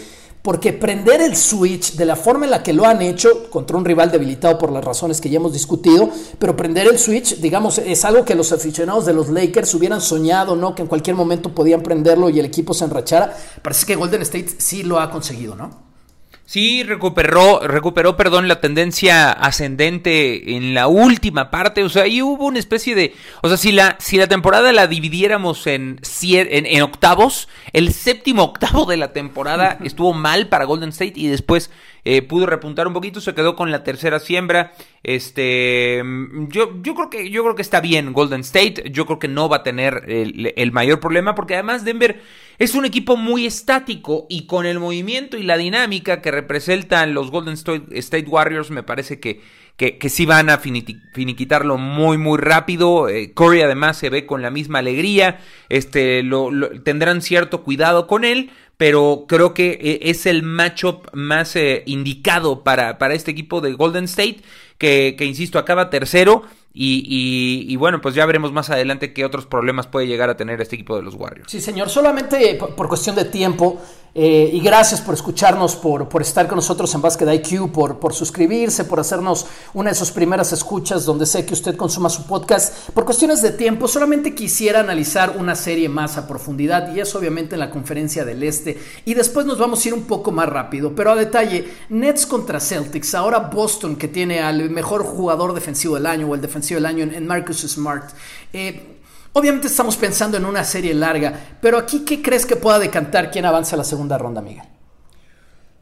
porque 0.42 0.72
prender 0.72 1.20
el 1.20 1.36
switch 1.36 1.94
de 1.94 2.04
la 2.04 2.16
forma 2.16 2.44
en 2.44 2.52
la 2.52 2.62
que 2.62 2.72
lo 2.72 2.86
han 2.86 3.02
hecho 3.02 3.50
contra 3.50 3.76
un 3.76 3.84
rival 3.84 4.10
debilitado 4.10 4.58
por 4.58 4.72
las 4.72 4.84
razones 4.84 5.20
que 5.20 5.30
ya 5.30 5.36
hemos 5.36 5.52
discutido, 5.52 6.10
pero 6.38 6.56
prender 6.56 6.86
el 6.86 6.98
switch, 6.98 7.36
digamos, 7.36 7.78
es 7.78 8.04
algo 8.04 8.24
que 8.24 8.34
los 8.34 8.52
aficionados 8.52 9.06
de 9.06 9.12
los 9.12 9.28
Lakers 9.28 9.74
hubieran 9.74 10.00
soñado, 10.00 10.56
¿no? 10.56 10.74
Que 10.74 10.82
en 10.82 10.88
cualquier 10.88 11.16
momento 11.16 11.54
podían 11.54 11.82
prenderlo 11.82 12.30
y 12.30 12.38
el 12.38 12.46
equipo 12.46 12.74
se 12.74 12.84
enrachara. 12.84 13.36
Parece 13.62 13.86
que 13.86 13.96
Golden 13.96 14.22
State 14.22 14.48
sí 14.58 14.82
lo 14.82 15.00
ha 15.00 15.10
conseguido, 15.10 15.54
¿no? 15.54 15.88
Sí, 16.48 16.82
recuperó, 16.82 17.60
recuperó, 17.60 18.16
perdón, 18.16 18.48
la 18.48 18.58
tendencia 18.58 19.32
ascendente 19.32 20.56
en 20.56 20.72
la 20.72 20.86
última 20.86 21.50
parte. 21.50 21.84
O 21.84 21.90
sea, 21.90 22.04
ahí 22.04 22.22
hubo 22.22 22.46
una 22.46 22.58
especie 22.58 22.94
de. 22.94 23.14
O 23.42 23.48
sea, 23.48 23.58
si 23.58 23.70
la, 23.70 23.96
si 24.00 24.16
la 24.16 24.28
temporada 24.28 24.72
la 24.72 24.86
dividiéramos 24.86 25.66
en, 25.66 26.00
en, 26.22 26.64
en 26.64 26.80
octavos, 26.80 27.50
el 27.74 27.92
séptimo 27.92 28.44
octavo 28.44 28.86
de 28.86 28.96
la 28.96 29.12
temporada 29.12 29.76
estuvo 29.84 30.14
mal 30.14 30.48
para 30.48 30.64
Golden 30.64 30.88
State 30.88 31.12
y 31.16 31.26
después 31.26 31.70
eh, 32.10 32.22
pudo 32.22 32.46
repuntar 32.46 32.86
un 32.86 32.94
poquito, 32.94 33.20
se 33.20 33.34
quedó 33.34 33.54
con 33.54 33.70
la 33.70 33.84
tercera 33.84 34.18
siembra. 34.18 34.72
Este, 35.02 36.02
yo, 36.48 36.80
yo 36.80 36.94
creo 36.94 37.10
que, 37.10 37.28
yo 37.28 37.42
creo 37.42 37.54
que 37.54 37.60
está 37.60 37.82
bien 37.82 38.14
Golden 38.14 38.40
State. 38.40 38.84
Yo 38.90 39.04
creo 39.04 39.18
que 39.18 39.28
no 39.28 39.50
va 39.50 39.58
a 39.58 39.62
tener 39.62 40.04
el, 40.08 40.54
el 40.56 40.72
mayor 40.72 41.00
problema 41.00 41.34
porque 41.34 41.52
además 41.52 41.84
Denver 41.84 42.22
es 42.58 42.74
un 42.74 42.86
equipo 42.86 43.18
muy 43.18 43.44
estático 43.44 44.26
y 44.30 44.46
con 44.46 44.64
el 44.64 44.78
movimiento 44.78 45.36
y 45.36 45.42
la 45.42 45.58
dinámica 45.58 46.22
que 46.22 46.30
representan 46.30 47.12
los 47.12 47.30
Golden 47.30 47.54
State 47.54 48.26
Warriors 48.26 48.70
me 48.70 48.82
parece 48.82 49.20
que, 49.20 49.42
que, 49.76 50.08
sí 50.08 50.26
van 50.26 50.50
a 50.50 50.58
finiquitarlo 50.58 51.78
muy 51.78 52.18
muy 52.18 52.36
rápido. 52.38 53.08
Eh, 53.08 53.32
Corey 53.32 53.60
además 53.60 53.96
se 53.96 54.10
ve 54.10 54.26
con 54.26 54.42
la 54.42 54.50
misma 54.50 54.80
alegría, 54.80 55.38
este, 55.68 56.24
lo, 56.24 56.50
tendrán 56.80 57.22
cierto 57.22 57.62
cuidado 57.62 58.08
con 58.08 58.24
él, 58.24 58.50
pero 58.78 59.26
creo 59.28 59.52
que 59.52 59.72
eh, 59.72 59.98
es 60.04 60.24
el 60.24 60.42
matchup 60.42 61.08
más 61.12 61.54
eh, 61.56 61.82
indicado 61.84 62.64
para, 62.64 62.96
para 62.96 63.12
este 63.12 63.32
equipo 63.32 63.60
de 63.60 63.74
Golden 63.74 64.04
State, 64.04 64.40
que, 64.78 65.16
que 65.18 65.26
insisto, 65.26 65.58
acaba 65.58 65.90
tercero 65.90 66.44
y, 66.80 67.66
y, 67.68 67.74
bueno, 67.74 68.00
pues 68.00 68.14
ya 68.14 68.24
veremos 68.24 68.52
más 68.52 68.70
adelante 68.70 69.12
qué 69.12 69.24
otros 69.24 69.46
problemas 69.46 69.88
puede 69.88 70.06
llegar 70.06 70.30
a 70.30 70.36
tener 70.36 70.60
este 70.60 70.76
equipo 70.76 70.94
de 70.94 71.02
los 71.02 71.14
Warriors. 71.14 71.50
Sí, 71.50 71.60
señor, 71.60 71.88
solamente 71.88 72.54
por 72.54 72.86
cuestión 72.86 73.16
de 73.16 73.24
tiempo, 73.24 73.80
eh, 74.20 74.50
y 74.52 74.60
gracias 74.60 75.00
por 75.00 75.14
escucharnos, 75.14 75.76
por, 75.76 76.08
por, 76.08 76.22
estar 76.22 76.48
con 76.48 76.56
nosotros 76.56 76.92
en 76.94 77.02
Basket 77.02 77.32
IQ, 77.34 77.70
por, 77.70 78.00
por 78.00 78.14
suscribirse, 78.14 78.84
por 78.84 78.98
hacernos 78.98 79.46
una 79.74 79.90
de 79.90 79.94
sus 79.94 80.10
primeras 80.10 80.52
escuchas 80.52 81.04
donde 81.04 81.26
sé 81.26 81.44
que 81.44 81.52
usted 81.52 81.76
consuma 81.76 82.08
su 82.08 82.26
podcast. 82.26 82.90
Por 82.90 83.04
cuestiones 83.04 83.42
de 83.42 83.52
tiempo, 83.52 83.86
solamente 83.86 84.34
quisiera 84.34 84.80
analizar 84.80 85.36
una 85.38 85.54
serie 85.54 85.88
más 85.88 86.16
a 86.16 86.26
profundidad 86.26 86.92
y 86.94 87.00
es 87.00 87.14
obviamente 87.14 87.54
en 87.54 87.60
la 87.60 87.70
conferencia 87.70 88.24
del 88.24 88.42
Este. 88.42 88.76
Y 89.04 89.14
después 89.14 89.46
nos 89.46 89.58
vamos 89.58 89.84
a 89.84 89.88
ir 89.88 89.94
un 89.94 90.02
poco 90.02 90.32
más 90.32 90.48
rápido, 90.48 90.94
pero 90.96 91.12
a 91.12 91.14
detalle, 91.14 91.68
Nets 91.90 92.26
contra 92.26 92.60
Celtics, 92.60 93.14
ahora 93.14 93.38
Boston 93.38 93.94
que 93.94 94.08
tiene 94.08 94.40
al 94.40 94.70
mejor 94.70 95.04
jugador 95.04 95.54
defensivo 95.54 95.94
del 95.94 96.06
año 96.06 96.26
o 96.26 96.34
el 96.34 96.40
defensivo 96.40 96.67
del 96.76 96.86
año 96.86 97.04
en, 97.04 97.26
Marcus 97.26 97.58
Smart. 97.58 98.10
Eh, 98.52 98.94
Obviamente 99.34 99.68
estamos 99.68 99.96
pensando 99.96 100.36
en 100.36 100.44
una 100.44 100.64
serie 100.64 100.94
larga, 100.94 101.32
pero 101.60 101.78
aquí, 101.78 102.00
¿qué 102.00 102.22
crees 102.22 102.46
que 102.46 102.56
pueda 102.56 102.78
decantar 102.78 103.30
quién 103.30 103.44
avanza 103.44 103.76
a 103.76 103.78
la 103.78 103.84
segunda 103.84 104.18
ronda, 104.18 104.40
Miguel? 104.40 104.64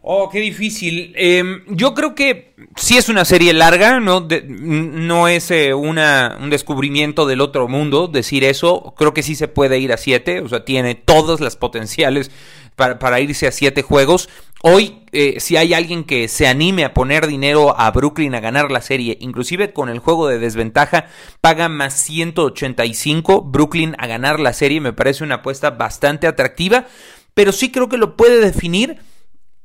Oh, 0.09 0.29
qué 0.31 0.39
difícil. 0.39 1.13
Em, 1.17 1.65
yo 1.67 1.93
creo 1.93 2.15
que 2.15 2.55
sí 2.77 2.97
es 2.97 3.09
una 3.09 3.25
serie 3.25 3.53
larga, 3.53 3.99
no, 3.99 4.29
no 4.49 5.27
es 5.27 5.51
eh, 5.51 5.75
una, 5.75 6.39
un 6.41 6.49
descubrimiento 6.49 7.27
del 7.27 7.41
otro 7.41 7.67
mundo 7.67 8.07
decir 8.07 8.45
eso. 8.45 8.95
Creo 8.97 9.13
que 9.13 9.25
sí 9.25 9.35
se 9.35 9.49
puede 9.49 9.81
ir 9.81 9.93
a 9.93 9.97
siete, 9.97 10.39
o 10.39 10.49
sea, 10.49 10.65
tiene 10.65 10.95
todas 10.95 11.41
las 11.41 11.57
potenciales 11.57 12.31
para, 12.77 13.19
irse 13.19 13.49
a 13.49 13.51
siete 13.51 13.83
juegos. 13.83 14.29
Hoy, 14.63 15.01
eh, 15.11 15.41
si 15.41 15.57
hay 15.57 15.75
alguien 15.75 16.05
que 16.05 16.29
se 16.29 16.47
anime 16.47 16.85
a 16.85 16.95
poner 16.95 17.27
dinero 17.27 17.77
a 17.77 17.91
Brooklyn 17.91 18.37
a 18.37 18.41
ganar 18.41 18.71
la 18.71 18.83
serie, 18.83 19.19
inclusive 19.21 19.73
con 19.73 19.89
el 19.89 19.99
juego 19.99 20.29
de 20.29 20.39
desventaja, 20.39 21.09
paga 21.41 21.69
más 21.69 21.95
185 21.95 23.43
Brooklyn 23.43 23.97
a 23.99 24.07
ganar 24.07 24.39
la 24.39 24.53
serie. 24.53 24.81
Me 24.81 24.93
parece 24.93 25.25
una 25.25 25.37
apuesta 25.37 25.71
bastante 25.71 26.29
atractiva, 26.29 26.87
pero 27.35 27.51
sí 27.51 27.73
creo 27.73 27.89
que 27.89 27.99
lo 27.99 28.17
puede 28.17 28.41
definir. 28.41 29.01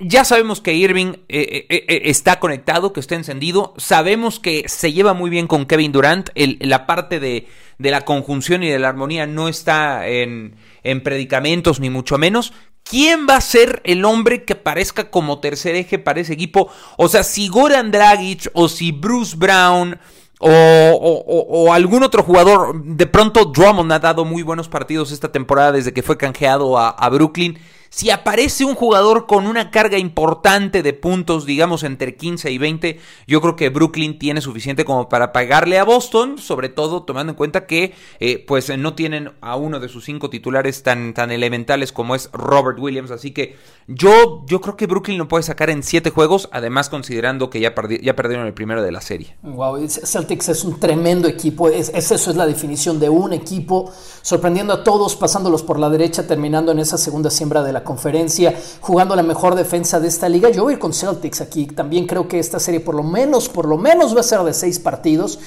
Ya 0.04 0.24
sabemos 0.24 0.60
que 0.60 0.74
Irving 0.74 1.14
eh, 1.28 1.66
eh, 1.68 2.02
está 2.06 2.40
conectado, 2.40 2.92
que 2.92 2.98
está 2.98 3.14
encendido. 3.14 3.72
Sabemos 3.76 4.40
que 4.40 4.64
se 4.68 4.92
lleva 4.92 5.14
muy 5.14 5.30
bien 5.30 5.46
con 5.46 5.64
Kevin 5.64 5.92
Durant. 5.92 6.30
la 6.34 6.86
parte 6.86 7.20
de, 7.20 7.46
la 7.78 8.00
conjunción 8.00 8.64
y 8.64 8.68
de 8.68 8.80
la 8.80 8.88
armonía 8.88 9.26
no 9.26 9.48
está 9.48 10.08
en, 10.08 10.56
en 10.82 11.02
predicamentos, 11.04 11.78
ni 11.78 11.88
mucho 11.88 12.18
menos. 12.18 12.52
¿Quién 12.82 13.28
va 13.30 13.36
a 13.36 13.40
ser 13.40 13.80
el 13.84 14.04
hombre 14.04 14.44
que 14.44 14.56
parezca 14.56 15.08
como 15.08 15.38
tercer 15.38 15.76
eje 15.76 16.00
para 16.00 16.20
ese 16.20 16.32
equipo? 16.32 16.68
O 16.96 17.08
sea, 17.08 17.22
si 17.22 17.46
Goran 17.46 17.92
Dragic 17.92 18.50
o 18.54 18.68
si 18.68 18.90
Bruce 18.90 19.36
Brown 19.36 20.00
o, 20.40 21.72
algún 21.72 22.02
otro 22.02 22.24
jugador, 22.24 22.82
de 22.82 23.06
pronto 23.06 23.44
Drummond 23.44 23.92
ha 23.92 24.00
dado 24.00 24.24
muy 24.24 24.42
buenos 24.42 24.68
partidos 24.68 25.12
esta 25.12 25.30
temporada 25.30 25.70
desde 25.70 25.92
que 25.92 26.02
fue 26.02 26.18
canjeado 26.18 26.76
a 26.76 27.08
Brooklyn. 27.08 27.60
Si 27.94 28.08
aparece 28.08 28.64
un 28.64 28.74
jugador 28.74 29.26
con 29.26 29.46
una 29.46 29.70
carga 29.70 29.98
importante 29.98 30.82
de 30.82 30.94
puntos, 30.94 31.44
digamos 31.44 31.82
entre 31.82 32.16
15 32.16 32.50
y 32.50 32.56
20, 32.56 32.98
yo 33.26 33.42
creo 33.42 33.54
que 33.54 33.68
Brooklyn 33.68 34.18
tiene 34.18 34.40
suficiente 34.40 34.86
como 34.86 35.10
para 35.10 35.30
pagarle 35.30 35.78
a 35.78 35.84
Boston, 35.84 36.38
sobre 36.38 36.70
todo 36.70 37.02
tomando 37.02 37.32
en 37.32 37.36
cuenta 37.36 37.66
que 37.66 37.92
eh, 38.18 38.42
pues 38.48 38.74
no 38.78 38.94
tienen 38.94 39.32
a 39.42 39.56
uno 39.56 39.78
de 39.78 39.90
sus 39.90 40.06
cinco 40.06 40.30
titulares 40.30 40.82
tan, 40.82 41.12
tan 41.12 41.30
elementales 41.30 41.92
como 41.92 42.14
es 42.14 42.30
Robert 42.32 42.78
Williams. 42.78 43.10
Así 43.10 43.32
que 43.32 43.56
yo, 43.86 44.42
yo 44.46 44.62
creo 44.62 44.74
que 44.78 44.86
Brooklyn 44.86 45.18
lo 45.18 45.28
puede 45.28 45.42
sacar 45.42 45.68
en 45.68 45.82
siete 45.82 46.08
juegos, 46.08 46.48
además 46.50 46.88
considerando 46.88 47.50
que 47.50 47.60
ya, 47.60 47.74
ya 48.00 48.16
perdieron 48.16 48.46
el 48.46 48.54
primero 48.54 48.82
de 48.82 48.90
la 48.90 49.02
serie. 49.02 49.36
Wow, 49.42 49.86
Celtics 49.86 50.48
es 50.48 50.64
un 50.64 50.80
tremendo 50.80 51.28
equipo, 51.28 51.68
es, 51.68 51.90
eso 51.94 52.14
es 52.14 52.36
la 52.36 52.46
definición 52.46 52.98
de 52.98 53.10
un 53.10 53.34
equipo, 53.34 53.92
sorprendiendo 54.22 54.72
a 54.72 54.82
todos, 54.82 55.14
pasándolos 55.14 55.62
por 55.62 55.78
la 55.78 55.90
derecha, 55.90 56.26
terminando 56.26 56.72
en 56.72 56.78
esa 56.78 56.96
segunda 56.96 57.28
siembra 57.28 57.62
de 57.62 57.74
la 57.74 57.81
conferencia, 57.84 58.54
jugando 58.80 59.16
la 59.16 59.22
mejor 59.22 59.54
defensa 59.54 60.00
de 60.00 60.08
esta 60.08 60.28
liga. 60.28 60.50
Yo 60.50 60.64
voy 60.64 60.78
con 60.78 60.92
Celtics 60.92 61.40
aquí. 61.40 61.66
También 61.66 62.06
creo 62.06 62.28
que 62.28 62.38
esta 62.38 62.58
serie 62.58 62.80
por 62.80 62.94
lo 62.94 63.02
menos, 63.02 63.48
por 63.48 63.66
lo 63.66 63.78
menos 63.78 64.14
va 64.14 64.20
a 64.20 64.24
ser 64.24 64.40
de 64.40 64.52
seis 64.52 64.78
partidos. 64.78 65.38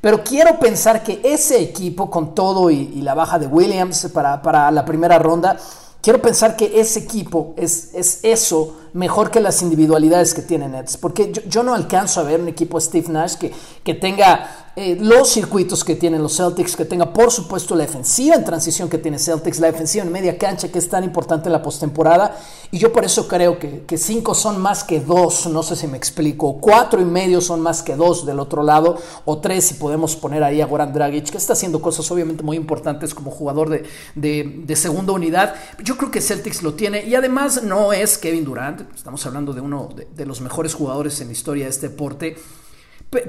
Pero 0.00 0.22
quiero 0.22 0.58
pensar 0.58 1.02
que 1.02 1.20
ese 1.24 1.62
equipo, 1.62 2.10
con 2.10 2.34
todo 2.34 2.70
y, 2.70 3.00
la 3.00 3.14
baja 3.14 3.38
de 3.38 3.46
Williams 3.46 4.08
para, 4.12 4.42
para, 4.42 4.70
la 4.70 4.84
primera 4.84 5.18
ronda, 5.18 5.56
quiero 6.02 6.20
pensar 6.20 6.56
que 6.56 6.78
ese 6.78 6.98
equipo 6.98 7.54
es, 7.56 7.94
es 7.94 8.20
eso 8.22 8.76
mejor 8.92 9.30
que 9.30 9.40
las 9.40 9.62
individualidades 9.62 10.34
que 10.34 10.42
tiene 10.42 10.68
Nets. 10.68 10.98
Porque 10.98 11.32
yo, 11.32 11.40
yo, 11.48 11.62
no 11.62 11.74
alcanzo 11.74 12.20
a 12.20 12.24
ver 12.24 12.40
un 12.40 12.48
equipo 12.48 12.78
Steve 12.80 13.08
Nash 13.08 13.36
que, 13.36 13.50
que 13.82 13.94
tenga 13.94 14.63
eh, 14.76 14.96
los 15.00 15.28
circuitos 15.28 15.84
que 15.84 15.94
tienen 15.94 16.20
los 16.20 16.36
Celtics, 16.36 16.74
que 16.74 16.84
tenga 16.84 17.12
por 17.12 17.30
supuesto 17.30 17.76
la 17.76 17.84
defensiva 17.84 18.34
en 18.34 18.44
transición 18.44 18.88
que 18.88 18.98
tiene 18.98 19.20
Celtics, 19.20 19.60
la 19.60 19.70
defensiva 19.70 20.04
en 20.04 20.10
media 20.10 20.36
cancha 20.36 20.66
que 20.66 20.80
es 20.80 20.88
tan 20.88 21.04
importante 21.04 21.48
en 21.48 21.52
la 21.52 21.62
postemporada. 21.62 22.36
Y 22.72 22.78
yo 22.78 22.92
por 22.92 23.04
eso 23.04 23.28
creo 23.28 23.56
que, 23.56 23.84
que 23.86 23.96
cinco 23.96 24.34
son 24.34 24.60
más 24.60 24.82
que 24.82 24.98
dos, 24.98 25.46
no 25.46 25.62
sé 25.62 25.76
si 25.76 25.86
me 25.86 25.96
explico. 25.96 26.58
Cuatro 26.60 27.00
y 27.00 27.04
medio 27.04 27.40
son 27.40 27.60
más 27.60 27.84
que 27.84 27.94
dos 27.94 28.26
del 28.26 28.40
otro 28.40 28.64
lado, 28.64 28.98
o 29.24 29.38
tres 29.38 29.64
si 29.66 29.74
podemos 29.74 30.16
poner 30.16 30.42
ahí 30.42 30.60
a 30.60 30.66
Goran 30.66 30.92
Dragic, 30.92 31.30
que 31.30 31.38
está 31.38 31.52
haciendo 31.52 31.80
cosas 31.80 32.10
obviamente 32.10 32.42
muy 32.42 32.56
importantes 32.56 33.14
como 33.14 33.30
jugador 33.30 33.68
de, 33.68 33.84
de, 34.16 34.76
segunda 34.76 35.12
unidad. 35.12 35.54
Yo 35.84 35.96
creo 35.96 36.10
que 36.10 36.20
Celtics 36.20 36.64
lo 36.64 36.74
tiene 36.74 37.06
y 37.06 37.14
además 37.14 37.62
no 37.62 37.92
es 37.92 38.18
Kevin 38.18 38.44
Durant, 38.44 38.80
estamos 38.92 39.24
hablando 39.24 39.52
de 39.52 39.60
uno 39.60 39.90
de, 39.94 40.08
de 40.12 40.26
los 40.26 40.40
mejores 40.40 40.74
jugadores 40.74 41.20
en 41.20 41.28
la 41.28 41.32
historia 41.32 41.64
de 41.66 41.70
este 41.70 41.88
deporte. 41.90 42.36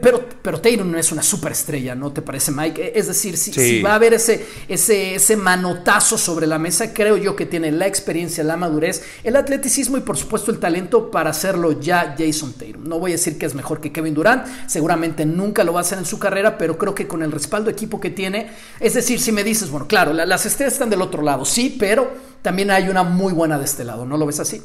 Pero, 0.01 0.25
pero 0.41 0.59
Tatum 0.59 0.91
no 0.91 0.97
es 0.97 1.11
una 1.11 1.21
superestrella, 1.21 1.93
¿no 1.95 2.11
te 2.11 2.21
parece, 2.21 2.51
Mike? 2.51 2.93
Es 2.95 3.07
decir, 3.07 3.37
si, 3.37 3.81
va 3.81 3.91
a 3.91 3.95
haber 3.95 4.13
ese, 4.13 4.45
ese, 4.67 5.15
ese, 5.15 5.37
manotazo 5.37 6.17
sobre 6.17 6.47
la 6.47 6.57
mesa, 6.57 6.93
creo 6.93 7.17
yo 7.17 7.35
que 7.35 7.45
tiene 7.45 7.71
la 7.71 7.85
experiencia, 7.85 8.43
la 8.43 8.57
madurez, 8.57 9.03
el 9.23 9.35
atleticismo 9.35 9.97
y 9.97 10.01
por 10.01 10.17
supuesto 10.17 10.51
el 10.51 10.59
talento 10.59 11.11
para 11.11 11.29
hacerlo 11.29 11.79
ya 11.79 12.15
Jason 12.17 12.53
Tatum. 12.53 12.87
No 12.87 12.99
voy 12.99 13.11
a 13.11 13.15
decir 13.15 13.37
que 13.37 13.45
es 13.45 13.53
mejor 13.53 13.79
que 13.79 13.91
Kevin 13.91 14.13
Durant, 14.13 14.45
seguramente 14.67 15.25
nunca 15.25 15.63
lo 15.63 15.73
va 15.73 15.79
a 15.79 15.81
hacer 15.81 15.97
en 15.97 16.05
su 16.05 16.17
carrera, 16.17 16.57
pero 16.57 16.77
creo 16.77 16.95
que 16.95 17.07
con 17.07 17.21
el 17.21 17.31
respaldo 17.31 17.69
equipo 17.69 17.99
que 17.99 18.09
tiene, 18.09 18.49
es 18.79 18.93
decir, 18.95 19.19
si 19.19 19.31
me 19.31 19.43
dices, 19.43 19.69
bueno, 19.69 19.87
claro, 19.87 20.13
las 20.13 20.45
estrellas 20.45 20.73
están 20.73 20.89
del 20.89 21.01
otro 21.01 21.21
lado, 21.21 21.45
sí, 21.45 21.75
pero 21.77 22.11
también 22.41 22.71
hay 22.71 22.89
una 22.89 23.03
muy 23.03 23.33
buena 23.33 23.59
de 23.59 23.65
este 23.65 23.83
lado, 23.83 24.05
¿no 24.05 24.17
lo 24.17 24.25
ves 24.25 24.39
así? 24.39 24.61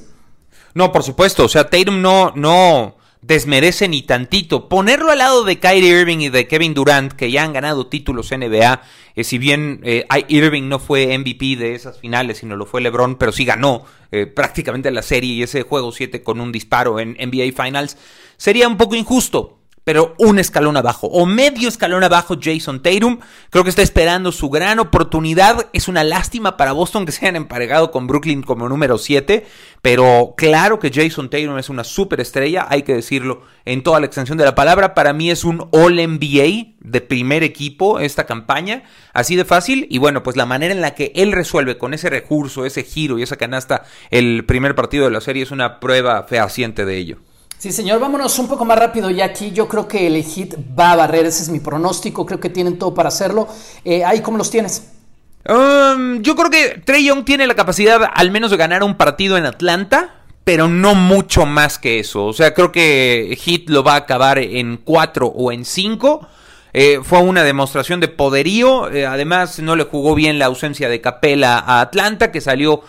No, 0.75 0.93
por 0.93 1.03
supuesto, 1.03 1.45
o 1.45 1.49
sea, 1.49 1.69
Tatum 1.69 2.01
no, 2.01 2.33
no 2.37 3.00
desmerece 3.23 3.89
ni 3.89 4.03
tantito. 4.03 4.69
Ponerlo 4.69 5.11
al 5.11 5.19
lado 5.19 5.45
de 5.45 5.59
Kyrie 5.59 6.01
Irving 6.01 6.19
y 6.19 6.29
de 6.29 6.47
Kevin 6.47 6.75
Durant, 6.75 7.13
que 7.13 7.31
ya 7.31 7.45
han 7.45 7.53
ganado 7.53 7.87
títulos 7.87 8.31
NBA, 8.31 8.83
eh, 9.15 9.25
si 9.25 9.39
bien 9.39 9.81
eh, 9.85 10.07
Irving 10.29 10.69
no 10.69 10.79
fue 10.79 11.17
MVP 11.19 11.57
de 11.57 11.75
esas 11.75 11.99
finales, 11.99 12.39
sino 12.39 12.57
lo 12.57 12.67
fue 12.67 12.81
LeBron, 12.81 13.17
pero 13.17 13.33
sí 13.33 13.45
ganó 13.45 13.85
eh, 14.13 14.27
prácticamente 14.27 14.91
la 14.91 15.03
serie 15.03 15.35
y 15.35 15.43
ese 15.43 15.63
juego 15.63 15.93
7 15.93 16.23
con 16.23 16.41
un 16.41 16.53
disparo 16.53 17.01
en 17.01 17.17
NBA 17.21 17.63
Finals, 17.63 17.97
sería 18.37 18.69
un 18.69 18.77
poco 18.77 18.95
injusto 18.95 19.61
pero 19.85 20.15
un 20.19 20.39
escalón 20.39 20.77
abajo 20.77 21.07
o 21.09 21.27
medio 21.27 21.69
escalón 21.69 22.05
abajo 22.05 22.37
Jason 22.41 22.83
Tatum. 22.83 23.19
Creo 23.51 23.65
que 23.65 23.71
está 23.71 23.83
esperando 23.83 24.31
su 24.31 24.51
gran 24.51 24.79
oportunidad. 24.79 25.69
Es 25.73 25.89
una 25.89 26.05
lástima 26.05 26.57
para 26.57 26.73
Boston 26.73 27.07
que 27.07 27.13
se 27.13 27.25
hayan 27.25 27.37
emparejado 27.37 27.91
con 27.91 28.07
Brooklyn 28.07 28.43
como 28.43 28.69
número 28.69 28.99
7, 28.99 29.47
pero 29.83 30.35
claro 30.37 30.79
que 30.79 30.91
Jason 30.93 31.31
Tatum 31.31 31.59
es 31.59 31.71
una 31.71 31.85
superestrella, 31.85 32.67
hay 32.69 32.83
que 32.83 32.95
decirlo 32.95 33.43
en 33.65 33.83
toda 33.83 33.99
la 34.01 34.07
extensión 34.07 34.37
de 34.37 34.45
la 34.45 34.55
palabra. 34.55 34.95
Para 34.95 35.13
mí 35.13 35.31
es 35.31 35.45
un 35.45 35.69
All 35.71 35.97
NBA 35.97 36.75
de 36.81 37.01
primer 37.01 37.43
equipo 37.43 37.99
esta 37.99 38.27
campaña, 38.27 38.83
así 39.15 39.37
de 39.37 39.45
fácil. 39.45 39.87
Y 39.91 39.99
bueno, 39.99 40.23
pues 40.23 40.37
la 40.37 40.45
manera 40.45 40.75
en 40.75 40.83
la 40.83 40.95
que 40.95 41.13
él 41.15 41.33
resuelve 41.33 41.79
con 41.79 41.95
ese 41.95 42.11
recurso, 42.11 42.67
ese 42.67 42.83
giro 42.83 43.19
y 43.19 43.23
esa 43.23 43.37
canasta 43.37 43.85
el 44.11 44.45
primer 44.45 44.75
partido 44.75 45.07
de 45.07 45.13
la 45.13 45.21
serie 45.21 45.45
es 45.45 45.51
una 45.51 45.81
prueba 45.81 46.25
fehaciente 46.25 46.85
de 46.85 46.97
ello. 46.99 47.17
Sí, 47.57 47.73
señor, 47.73 48.01
vámonos 48.01 48.39
un 48.39 48.49
poco 48.49 48.65
más 48.65 48.79
rápido 48.79 49.11
ya 49.11 49.27
aquí. 49.27 49.51
Yo 49.51 49.69
creo 49.69 49.87
que 49.87 50.07
el 50.07 50.23
Heat 50.23 50.57
va 50.79 50.93
a 50.93 50.97
barrer, 50.97 51.27
ese 51.27 51.43
es 51.43 51.49
mi 51.49 51.61
pronóstico. 51.61 52.25
Creo 52.25 52.41
que 52.41 52.49
tienen 52.49 52.79
todo 52.79 52.95
para 52.95 53.09
hacerlo. 53.09 53.49
Eh, 53.85 54.05
¿Ahí 54.05 54.21
cómo 54.21 54.39
los 54.39 54.51
tienes? 54.51 55.00
Um, 55.49 56.23
yo 56.23 56.37
creo 56.37 56.51
que 56.51 56.81
Trey 56.85 57.05
Young 57.07 57.25
tiene 57.25 57.47
la 57.47 57.55
capacidad 57.55 58.01
al 58.13 58.31
menos 58.31 58.51
de 58.51 58.57
ganar 58.57 58.83
un 58.83 58.97
partido 58.97 59.39
en 59.39 59.47
Atlanta, 59.47 60.15
pero 60.45 60.69
no 60.69 60.95
mucho 60.95 61.47
más 61.47 61.79
que 61.79 61.99
eso. 61.99 62.27
O 62.27 62.33
sea, 62.33 62.55
creo 62.55 62.73
que 62.73 63.39
Heat 63.41 63.69
lo 63.69 63.83
va 63.83 63.95
a 63.95 63.99
acabar 63.99 64.39
en 64.39 64.77
4 64.77 65.27
o 65.27 65.53
en 65.53 65.65
5. 65.65 66.29
Eh, 66.73 67.01
fue 67.03 67.21
una 67.21 67.43
demostración 67.43 68.01
de 68.01 68.09
poderío. 68.09 68.91
Eh, 68.91 69.07
además, 69.07 69.59
no 69.61 69.77
le 69.77 69.85
jugó 69.85 70.15
bien 70.15 70.39
la 70.39 70.47
ausencia 70.47 70.89
de 70.89 71.01
Capela 71.01 71.59
a 71.59 71.81
Atlanta, 71.81 72.31
que 72.31 72.41
salió 72.41 72.83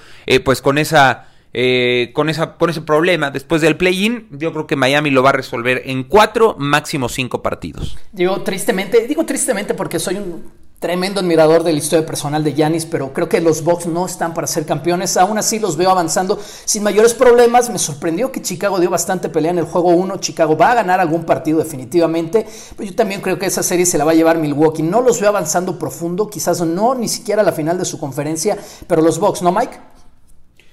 pues 0.44 0.62
con 0.62 0.78
esa 0.78 1.28
eh, 1.54 2.12
con, 2.14 2.30
esa, 2.30 2.54
con 2.54 2.70
ese 2.70 2.80
problema 2.80 3.30
después 3.30 3.62
del 3.62 3.76
play-in, 3.76 4.28
yo 4.32 4.54
creo 4.54 4.68
que 4.68 4.78
Miami 4.78 5.10
lo 5.10 5.22
va 5.22 5.32
a 5.32 5.34
resolver 5.34 5.82
en 5.86 6.04
cuatro, 6.06 6.56
máximo 6.58 7.10
cinco 7.10 7.44
partidos. 7.44 7.98
Digo 8.14 8.42
tristemente, 8.42 9.06
digo 9.06 9.26
tristemente 9.26 9.74
porque 9.74 10.00
soy 10.00 10.16
un 10.16 10.50
tremendo 10.82 11.20
admirador 11.20 11.62
de 11.64 11.74
la 11.74 11.78
historia 11.78 12.08
personal 12.08 12.44
de 12.44 12.56
Yanis, 12.56 12.88
pero 12.88 13.14
creo 13.14 13.30
que 13.30 13.40
los 13.40 13.64
Bucks 13.64 13.86
no 13.86 14.04
están 14.08 14.34
para 14.34 14.48
ser 14.48 14.66
campeones. 14.66 15.16
Aún 15.16 15.38
así 15.38 15.60
los 15.60 15.78
veo 15.78 15.92
avanzando 15.92 16.40
sin 16.66 16.82
mayores 16.82 17.14
problemas. 17.14 17.70
Me 17.70 17.78
sorprendió 17.78 18.32
que 18.32 18.42
Chicago 18.42 18.80
dio 18.80 18.90
bastante 18.90 19.30
pelea 19.30 19.52
en 19.52 19.60
el 19.60 19.66
juego 19.66 19.90
1. 19.90 20.18
Chicago 20.18 20.58
va 20.58 20.72
a 20.72 20.76
ganar 20.76 21.00
algún 21.00 21.24
partido 21.24 21.60
definitivamente, 21.60 22.48
pero 22.76 22.90
yo 22.90 22.96
también 22.96 23.22
creo 23.22 23.38
que 23.38 23.46
esa 23.46 23.62
serie 23.62 23.86
se 23.86 24.00
la 24.00 24.06
va 24.06 24.14
a 24.14 24.16
llevar 24.16 24.40
Milwaukee. 24.40 24.82
No 24.82 25.02
los 25.02 25.22
veo 25.22 25.30
avanzando 25.30 25.78
profundo, 25.78 26.28
quizás 26.32 26.62
no 26.62 26.96
ni 26.96 27.08
siquiera 27.08 27.44
a 27.44 27.46
la 27.46 27.52
final 27.52 27.78
de 27.78 27.86
su 27.86 28.00
conferencia, 28.00 28.58
pero 28.88 29.04
los 29.04 29.20
Bucks, 29.20 29.44
¿no, 29.44 29.52
Mike? 29.52 29.78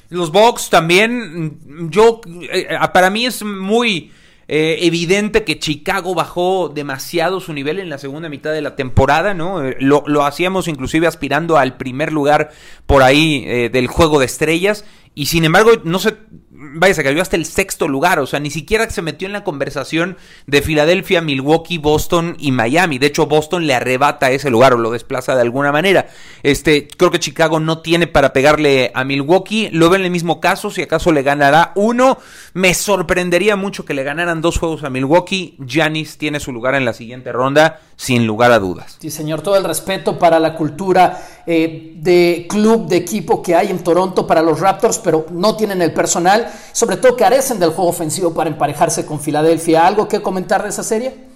Los 0.08 0.32
Bucks 0.32 0.70
también, 0.70 1.90
yo, 1.90 2.22
eh, 2.50 2.66
eh, 2.70 2.78
para 2.94 3.10
mí 3.10 3.26
es 3.26 3.42
muy 3.42 4.10
eh, 4.48 4.78
evidente 4.82 5.44
que 5.44 5.58
Chicago 5.58 6.14
bajó 6.14 6.68
demasiado 6.68 7.40
su 7.40 7.52
nivel 7.52 7.78
en 7.78 7.90
la 7.90 7.98
segunda 7.98 8.28
mitad 8.28 8.52
de 8.52 8.62
la 8.62 8.74
temporada, 8.74 9.34
¿no? 9.34 9.62
Lo, 9.78 10.02
lo 10.06 10.24
hacíamos 10.24 10.68
inclusive 10.68 11.06
aspirando 11.06 11.58
al 11.58 11.76
primer 11.76 12.12
lugar 12.12 12.50
por 12.86 13.02
ahí 13.02 13.68
del 13.68 13.86
juego 13.86 14.18
de 14.18 14.26
estrellas 14.26 14.84
y 15.18 15.26
sin 15.26 15.44
embargo, 15.44 15.72
no 15.82 15.98
sé, 15.98 16.16
vaya, 16.60 16.94
se 16.94 17.04
cayó 17.04 17.22
hasta 17.22 17.36
el 17.36 17.44
sexto 17.44 17.86
lugar, 17.86 18.18
o 18.18 18.26
sea, 18.26 18.40
ni 18.40 18.50
siquiera 18.50 18.88
se 18.90 19.00
metió 19.00 19.26
en 19.26 19.32
la 19.32 19.44
conversación 19.44 20.16
de 20.46 20.60
Filadelfia, 20.60 21.20
Milwaukee, 21.20 21.78
Boston 21.78 22.36
y 22.38 22.50
Miami. 22.50 22.98
De 22.98 23.06
hecho, 23.06 23.26
Boston 23.26 23.66
le 23.66 23.74
arrebata 23.74 24.30
ese 24.30 24.50
lugar 24.50 24.74
o 24.74 24.78
lo 24.78 24.90
desplaza 24.90 25.34
de 25.36 25.42
alguna 25.42 25.70
manera. 25.70 26.08
Este, 26.42 26.88
creo 26.88 27.10
que 27.10 27.20
Chicago 27.20 27.60
no 27.60 27.78
tiene 27.78 28.06
para 28.06 28.32
pegarle 28.32 28.90
a 28.94 29.04
Milwaukee. 29.04 29.68
Lo 29.70 29.88
ven 29.88 30.00
en 30.00 30.06
el 30.06 30.10
mismo 30.10 30.40
caso, 30.40 30.70
si 30.70 30.82
acaso 30.82 31.12
le 31.12 31.22
ganará 31.22 31.72
uno. 31.76 32.18
Me 32.54 32.74
sorprendería 32.74 33.56
mucho 33.56 33.84
que 33.84 33.94
le 33.94 34.02
ganaran 34.02 34.40
dos 34.40 34.58
juegos 34.58 34.82
a 34.82 34.90
Milwaukee. 34.90 35.56
Giannis 35.64 36.18
tiene 36.18 36.40
su 36.40 36.52
lugar 36.52 36.74
en 36.74 36.84
la 36.84 36.92
siguiente 36.92 37.30
ronda, 37.30 37.80
sin 37.96 38.26
lugar 38.26 38.50
a 38.50 38.58
dudas. 38.58 38.96
Sí, 39.00 39.10
señor, 39.10 39.42
todo 39.42 39.56
el 39.56 39.64
respeto 39.64 40.18
para 40.18 40.40
la 40.40 40.54
cultura 40.54 41.22
eh, 41.46 41.92
de 41.96 42.46
club, 42.48 42.88
de 42.88 42.96
equipo 42.96 43.42
que 43.42 43.54
hay 43.54 43.70
en 43.70 43.78
Toronto 43.84 44.26
para 44.26 44.42
los 44.42 44.60
Raptors, 44.60 44.98
pero 44.98 45.26
no 45.30 45.56
tienen 45.56 45.82
el 45.82 45.92
personal 45.92 46.47
sobre 46.72 46.96
todo 46.96 47.16
carecen 47.16 47.58
del 47.58 47.70
juego 47.70 47.90
ofensivo 47.90 48.34
para 48.34 48.50
emparejarse 48.50 49.06
con 49.06 49.20
Filadelfia. 49.20 49.86
¿Algo 49.86 50.08
que 50.08 50.22
comentar 50.22 50.62
de 50.62 50.68
esa 50.68 50.82
serie? 50.82 51.28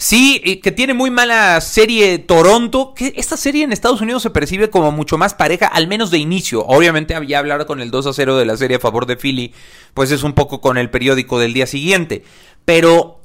Sí, 0.00 0.60
que 0.62 0.70
tiene 0.70 0.94
muy 0.94 1.10
mala 1.10 1.60
serie 1.60 2.20
Toronto, 2.20 2.94
que 2.94 3.14
esta 3.16 3.36
serie 3.36 3.64
en 3.64 3.72
Estados 3.72 4.00
Unidos 4.00 4.22
se 4.22 4.30
percibe 4.30 4.70
como 4.70 4.92
mucho 4.92 5.18
más 5.18 5.34
pareja, 5.34 5.66
al 5.66 5.88
menos 5.88 6.12
de 6.12 6.18
inicio. 6.18 6.64
Obviamente 6.66 7.16
había 7.16 7.40
hablado 7.40 7.66
con 7.66 7.80
el 7.80 7.90
2 7.90 8.06
a 8.06 8.12
0 8.12 8.36
de 8.36 8.46
la 8.46 8.56
serie 8.56 8.76
a 8.76 8.80
favor 8.80 9.06
de 9.06 9.16
Philly, 9.16 9.52
pues 9.94 10.12
es 10.12 10.22
un 10.22 10.34
poco 10.34 10.60
con 10.60 10.78
el 10.78 10.88
periódico 10.88 11.40
del 11.40 11.52
día 11.52 11.66
siguiente. 11.66 12.22
Pero 12.64 13.17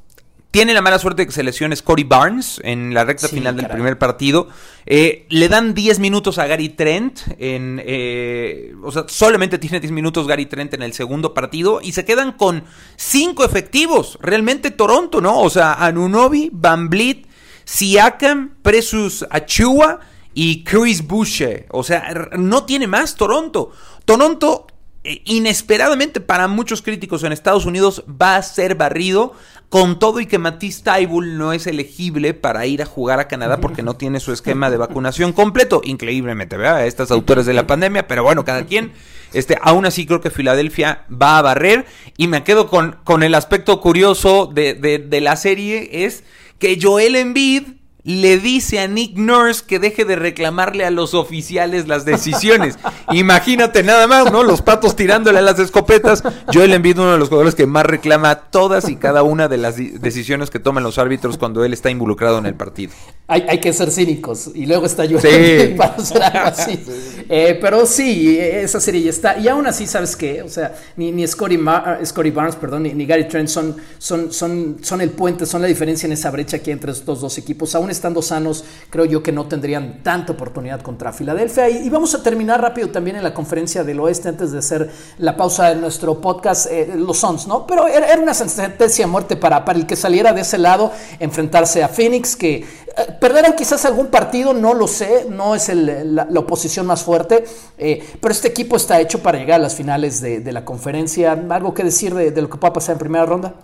tiene 0.54 0.76
la 0.76 0.84
mala 0.84 1.00
suerte 1.00 1.24
de 1.24 1.26
que 1.26 1.32
se 1.32 1.42
lesione 1.42 1.76
Scotty 1.76 2.04
Barnes 2.04 2.62
en 2.64 2.94
la 2.94 3.04
recta 3.04 3.28
final 3.28 3.56
del 3.56 3.68
primer 3.68 3.98
partido. 3.98 4.50
Eh, 4.86 5.26
le 5.30 5.50
dan 5.50 5.74
10 5.74 5.98
minutos 5.98 6.38
a 6.38 6.46
Gary 6.46 6.70
Trent. 6.70 7.22
En, 7.40 7.82
eh, 7.84 8.76
o 8.84 8.92
sea, 8.92 9.06
solamente 9.08 9.58
tiene 9.58 9.80
10 9.80 9.92
minutos 9.92 10.28
Gary 10.28 10.46
Trent 10.46 10.76
en 10.76 10.84
el 10.84 10.94
segundo 10.94 11.34
partido. 11.34 11.80
Y 11.82 11.94
se 11.94 12.06
quedan 12.06 12.34
con 12.34 12.66
5 12.98 13.44
efectivos. 13.44 14.20
Realmente 14.22 14.70
Toronto, 14.70 15.22
¿no? 15.22 15.40
O 15.40 15.50
sea, 15.50 15.74
Anunobi, 15.74 16.52
Van 16.54 16.88
Vliet, 16.88 17.26
Siakam, 17.66 18.58
Presus 18.62 19.26
Achua 19.32 20.02
y 20.36 20.64
Chris 20.64 21.08
Boucher. 21.08 21.66
O 21.72 21.84
sea, 21.84 22.30
no 22.38 22.64
tiene 22.66 22.86
más 22.86 23.16
Toronto. 23.16 23.72
Toronto 24.06 24.68
inesperadamente 25.04 26.22
para 26.22 26.48
muchos 26.48 26.82
críticos 26.82 27.24
en 27.24 27.34
Estados 27.34 27.66
Unidos 27.66 28.04
va 28.10 28.36
a 28.36 28.44
ser 28.44 28.76
barrido. 28.76 29.34
Con 29.70 29.98
todo 29.98 30.20
y 30.20 30.28
que 30.28 30.38
Matisse 30.38 30.84
Taibul 30.84 31.36
no 31.36 31.52
es 31.52 31.66
elegible 31.66 32.36
para 32.36 32.68
ir 32.68 32.84
a 32.84 32.86
jugar 32.86 33.20
a 33.20 33.28
Canadá 33.28 33.60
porque 33.60 33.82
no 33.82 33.96
tiene 33.96 34.20
su 34.20 34.32
esquema 34.32 34.70
de 34.70 34.78
vacunación 34.78 35.34
completo, 35.34 35.82
increíblemente, 35.84 36.58
¿verdad? 36.58 36.86
Estas 36.86 37.10
autores 37.10 37.48
de 37.48 37.54
la 37.54 37.66
pandemia, 37.66 38.08
pero 38.08 38.22
bueno, 38.22 38.46
cada 38.46 38.68
quien, 38.68 38.92
este, 39.34 39.58
aún 39.64 39.88
así 39.88 40.06
creo 40.06 40.22
que 40.22 40.30
Filadelfia 40.30 41.06
va 41.12 41.40
a 41.40 41.42
barrer. 41.42 41.88
Y 42.18 42.28
me 42.28 42.44
quedo 42.44 42.70
con, 42.70 42.98
con 43.04 43.24
el 43.24 43.34
aspecto 43.34 43.82
curioso 43.82 44.46
de, 44.46 44.76
de, 44.76 45.00
de 45.00 45.22
la 45.22 45.36
serie 45.38 46.06
es 46.06 46.24
que 46.60 46.78
Joel 46.80 47.16
Embiid 47.16 47.64
le 48.04 48.38
dice 48.38 48.80
a 48.80 48.88
Nick 48.88 49.16
Nurse 49.18 49.64
que 49.66 49.80
deje 49.80 50.04
de 50.04 50.18
reclamarle 50.18 50.86
a 50.86 50.92
los 50.92 51.14
oficiales 51.14 51.88
las 51.88 52.04
decisiones. 52.04 52.78
Imagínate 53.12 53.82
nada 53.82 54.08
más, 54.08 54.32
¿no? 54.32 54.44
Los 54.44 54.62
patos 54.62 54.96
tirándole 54.96 55.40
a 55.40 55.42
las 55.42 55.58
escopetas. 55.60 56.22
Yo 56.52 56.66
le 56.68 56.76
envío 56.76 56.94
uno 56.96 57.14
de 57.14 57.18
los 57.18 57.30
jugadores 57.30 57.56
que 57.56 57.66
más 57.66 57.86
reclama 57.86 58.36
todas 58.36 58.90
y 58.90 58.98
cada 58.98 59.24
una 59.24 59.48
de 59.48 59.58
las 59.58 59.78
decisiones 59.78 60.50
que 60.50 60.60
toman 60.60 60.84
los 60.84 60.98
árbitros 60.98 61.38
cuando 61.38 61.64
él 61.64 61.72
está 61.72 61.90
involucrado 61.90 62.40
en 62.40 62.46
el 62.46 62.56
partido. 62.56 62.94
Hay, 63.28 63.60
que 63.60 63.72
ser 63.72 63.90
cínicos 63.90 64.52
y 64.54 64.66
luego 64.66 64.86
está 64.86 65.06
yo 65.06 65.20
sí. 65.20 65.74
para 65.78 65.96
hacer 65.96 66.22
algo 66.22 66.48
así. 66.48 66.80
Eh, 67.30 67.58
pero 67.60 67.86
sí, 67.86 68.38
esa 68.38 68.82
serie 68.82 69.02
ya 69.02 69.10
está. 69.10 69.40
Y 69.40 69.48
aún 69.48 69.66
así, 69.66 69.88
¿sabes 69.88 70.16
qué? 70.16 70.42
O 70.42 70.50
sea, 70.50 70.76
ni, 70.98 71.12
ni 71.12 71.26
Scotty, 71.26 71.56
Barnes 71.58 72.56
perdón, 72.60 72.84
ni, 72.84 73.06
Gary 73.06 73.28
Trent 73.30 73.48
son, 73.48 73.78
son, 73.98 74.32
son, 74.34 74.78
son 74.82 75.00
el 75.00 75.10
puente, 75.12 75.46
son 75.46 75.62
la 75.62 75.68
diferencia 75.70 76.06
en 76.06 76.12
esa 76.12 76.30
brecha 76.32 76.58
aquí 76.58 76.70
entre 76.70 76.92
estos 76.92 77.22
dos 77.22 77.38
equipos. 77.38 77.74
Aún 77.76 77.90
estando 77.94 78.22
sanos, 78.22 78.66
creo 78.90 79.06
yo 79.06 79.24
que 79.24 79.32
no 79.32 79.48
tendrían 79.48 80.04
tanta 80.04 80.34
oportunidad 80.34 80.82
contra 80.82 81.14
Filadelfia. 81.14 81.70
Y, 81.70 81.90
vamos 81.90 82.14
a 82.16 82.22
terminar 82.22 82.62
rápido 82.62 82.90
también 82.90 83.16
en 83.16 83.24
la 83.24 83.34
conferencia 83.34 83.84
del 83.84 84.00
oeste 84.00 84.30
antes 84.30 84.52
de 84.52 84.60
hacer 84.60 84.92
la 85.18 85.38
pausa 85.38 85.70
de 85.70 85.76
nuestro 85.76 86.20
podcast, 86.20 86.68
eh, 86.70 86.94
los 86.96 87.18
Suns, 87.18 87.48
¿no? 87.48 87.66
Pero 87.66 87.88
era, 87.88 88.20
una 88.20 88.34
sentencia 88.34 89.06
de 89.06 89.12
muerte 89.12 89.36
para, 89.36 89.64
para 89.64 89.80
el 89.80 89.86
que 89.86 89.96
saliera 89.96 90.34
de 90.34 90.42
ese 90.42 90.58
lado, 90.58 90.92
enfrentarse 91.20 91.84
a 91.84 91.88
Phoenix, 91.88 92.36
que 92.36 92.66
eh, 92.98 93.56
quizás 93.58 93.86
algún 93.86 94.08
partido, 94.08 94.54
no 94.54 94.74
lo 94.74 94.88
sé, 94.88 95.26
no 95.30 95.56
es 95.56 95.70
la, 95.74 96.28
oposición 96.36 96.86
más 96.86 97.04
fuerte, 97.04 97.44
eh, 97.78 98.04
pero 98.20 98.32
este 98.32 98.50
equipo 98.50 98.76
está 98.76 99.00
hecho 99.00 99.20
para 99.20 99.38
llegar 99.38 99.60
a 99.60 99.64
las 99.64 99.76
finales 99.76 100.22
de, 100.22 100.52
la 100.52 100.66
conferencia. 100.66 101.32
¿Algo 101.32 101.74
que 101.74 101.84
decir 101.84 102.14
de, 102.14 102.32
de 102.32 102.42
lo 102.42 102.50
que 102.50 102.58
pueda 102.58 102.74
pasar 102.74 102.94
en 102.94 103.00
primera 103.00 103.26
ronda? 103.26 103.56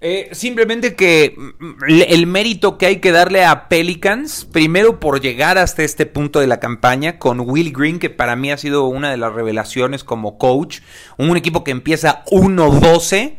Eh, 0.00 0.28
simplemente 0.32 0.94
que 0.94 1.34
mm, 1.36 1.84
el 1.88 2.26
mérito 2.26 2.76
que 2.76 2.86
hay 2.86 2.96
que 2.96 3.10
darle 3.10 3.44
a 3.44 3.68
Pelicans, 3.68 4.44
primero 4.44 5.00
por 5.00 5.20
llegar 5.20 5.56
hasta 5.56 5.82
este 5.82 6.04
punto 6.04 6.40
de 6.40 6.46
la 6.46 6.60
campaña, 6.60 7.18
con 7.18 7.40
Will 7.40 7.72
Green, 7.72 7.98
que 7.98 8.10
para 8.10 8.36
mí 8.36 8.52
ha 8.52 8.58
sido 8.58 8.84
una 8.84 9.10
de 9.10 9.16
las 9.16 9.32
revelaciones 9.32 10.04
como 10.04 10.36
coach, 10.36 10.80
un 11.16 11.36
equipo 11.36 11.64
que 11.64 11.70
empieza 11.70 12.22
1-12. 12.26 13.36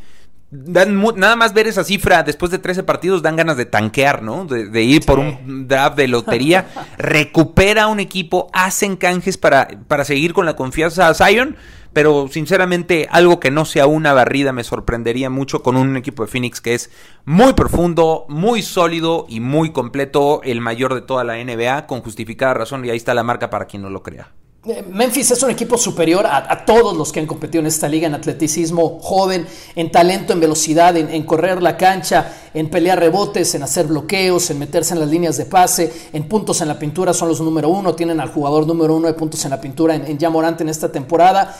nada 1.15 1.35
más 1.35 1.53
ver 1.53 1.67
esa 1.67 1.83
cifra 1.83 2.23
después 2.23 2.51
de 2.51 2.57
13 2.57 2.81
partidos 2.81 3.21
dan 3.21 3.35
ganas 3.35 3.57
de 3.57 3.65
tanquear, 3.65 4.23
¿no? 4.23 4.45
De, 4.45 4.83
ir 4.83 5.05
por 5.05 5.19
un 5.19 5.67
draft 5.67 5.97
de 5.97 6.07
lotería. 6.07 6.67
Recupera 6.97 7.85
un 7.87 7.99
equipo, 7.99 8.49
hacen 8.53 8.95
canjes 8.95 9.37
para, 9.37 9.67
para 9.87 10.03
seguir 10.03 10.33
con 10.33 10.47
la 10.47 10.55
confianza 10.55 11.09
a 11.09 11.13
Zion 11.13 11.57
pero 11.95 12.27
sinceramente 12.29 13.07
algo 13.09 13.39
que 13.39 13.51
no 13.51 13.63
sea 13.63 13.87
una 13.87 14.11
barrida 14.11 14.51
me 14.51 14.65
sorprendería 14.65 15.29
mucho 15.29 15.63
con 15.63 15.77
un 15.77 15.95
equipo 15.95 16.25
de 16.25 16.27
Phoenix 16.29 16.59
que 16.59 16.73
es 16.73 16.89
muy 17.23 17.53
profundo, 17.53 18.25
muy 18.27 18.63
sólido 18.63 19.25
y 19.29 19.39
muy 19.39 19.71
completo, 19.71 20.41
el 20.43 20.59
mayor 20.59 20.93
de 20.93 21.01
toda 21.01 21.23
la 21.23 21.41
NBA, 21.41 21.87
con 21.87 22.01
justificada 22.01 22.53
razón, 22.53 22.83
y 22.83 22.89
ahí 22.89 22.97
está 22.97 23.13
la 23.13 23.23
marca 23.23 23.49
para 23.49 23.63
quien 23.63 23.81
no 23.81 23.89
lo 23.89 24.03
crea. 24.03 24.29
Eh, 24.65 24.83
Memphis 24.91 25.31
es 25.31 25.43
un 25.43 25.51
equipo 25.51 25.77
superior 25.77 26.25
a, 26.27 26.65
todos 26.65 26.97
los 26.97 27.13
que 27.13 27.21
han 27.21 27.27
competido 27.27 27.61
en 27.61 27.67
esta 27.67 27.87
liga, 27.87 28.07
en 28.07 28.15
atleticismo 28.15 28.99
joven, 28.99 29.47
en 29.75 29.89
talento, 29.89 30.33
en 30.33 30.41
velocidad, 30.41 30.97
en, 30.97 31.23
correr 31.23 31.63
la 31.63 31.77
cancha, 31.77 32.44
en 32.55 32.69
pelear 32.69 32.99
rebotes, 32.99 33.53
en 33.53 33.61
hacer 33.61 33.85
bloqueos, 33.85 34.49
en 34.49 34.57
meterse 34.57 34.95
en 34.95 35.01
las 35.01 35.09
líneas 35.09 35.37
de 35.37 35.45
pase, 35.45 35.93
en 36.11 36.27
puntos 36.27 36.61
en 36.61 36.67
la 36.67 36.79
pintura 36.79 37.13
son 37.13 37.27
los 37.27 37.41
número 37.41 37.69
uno, 37.69 37.93
tienen 37.93 38.19
al 38.19 38.31
jugador 38.31 38.65
número 38.65 38.95
uno 38.95 39.07
de 39.07 39.13
puntos 39.13 39.43
en 39.45 39.51
la 39.51 39.61
pintura 39.61 39.93
en, 39.93 40.05
en 40.05 40.31
Morante 40.31 40.63
en 40.63 40.69
esta 40.69 40.91
temporada. 40.91 41.55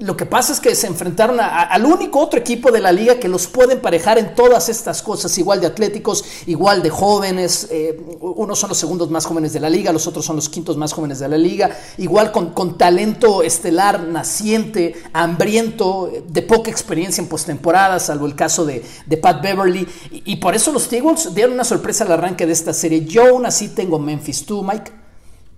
Lo 0.00 0.16
que 0.16 0.24
pasa 0.24 0.54
es 0.54 0.60
que 0.60 0.74
se 0.74 0.86
enfrentaron 0.86 1.38
al 1.38 1.84
único 1.84 2.18
otro 2.18 2.40
equipo 2.40 2.72
de 2.72 2.80
la 2.80 2.90
liga 2.92 3.20
que 3.20 3.28
los 3.28 3.46
puede 3.46 3.74
emparejar 3.74 4.16
en 4.16 4.34
todas 4.34 4.70
estas 4.70 5.02
cosas, 5.02 5.36
igual 5.36 5.60
de 5.60 5.66
atléticos, 5.66 6.24
igual 6.46 6.82
de 6.82 6.88
jóvenes. 6.88 7.68
Eh, 7.70 8.00
unos 8.22 8.58
son 8.58 8.70
los 8.70 8.78
segundos 8.78 9.10
más 9.10 9.26
jóvenes 9.26 9.52
de 9.52 9.60
la 9.60 9.68
liga, 9.68 9.92
los 9.92 10.06
otros 10.06 10.24
son 10.24 10.36
los 10.36 10.48
quintos 10.48 10.78
más 10.78 10.94
jóvenes 10.94 11.18
de 11.18 11.28
la 11.28 11.36
liga, 11.36 11.76
igual 11.98 12.32
con, 12.32 12.78
talento 12.78 13.42
estelar, 13.42 14.04
naciente, 14.04 14.94
hambriento, 15.12 16.10
de 16.26 16.40
poca 16.40 16.70
experiencia 16.70 17.20
en 17.20 17.28
postemporada, 17.28 18.00
salvo 18.00 18.24
el 18.24 18.34
caso 18.34 18.64
de, 18.64 18.82
Pat 19.20 19.42
Beverly. 19.42 19.86
Y, 20.10 20.31
por 20.36 20.54
eso 20.54 20.72
los 20.72 20.92
Eagles 20.92 21.34
dieron 21.34 21.54
una 21.54 21.64
sorpresa 21.64 22.04
al 22.04 22.12
arranque 22.12 22.46
de 22.46 22.52
esta 22.52 22.72
serie. 22.72 23.04
Yo 23.04 23.26
aún 23.26 23.46
así 23.46 23.68
tengo 23.68 23.98
Memphis. 23.98 24.46
¿Tú, 24.46 24.62
Mike? 24.62 24.92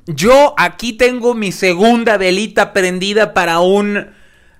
Yo 0.07 0.55
aquí 0.59 0.93
tengo 0.93 1.35
mi 1.35 1.53
segunda 1.53 2.17
velita 2.17 2.73
prendida 2.73 3.33
para 3.35 3.61
un 3.61 4.07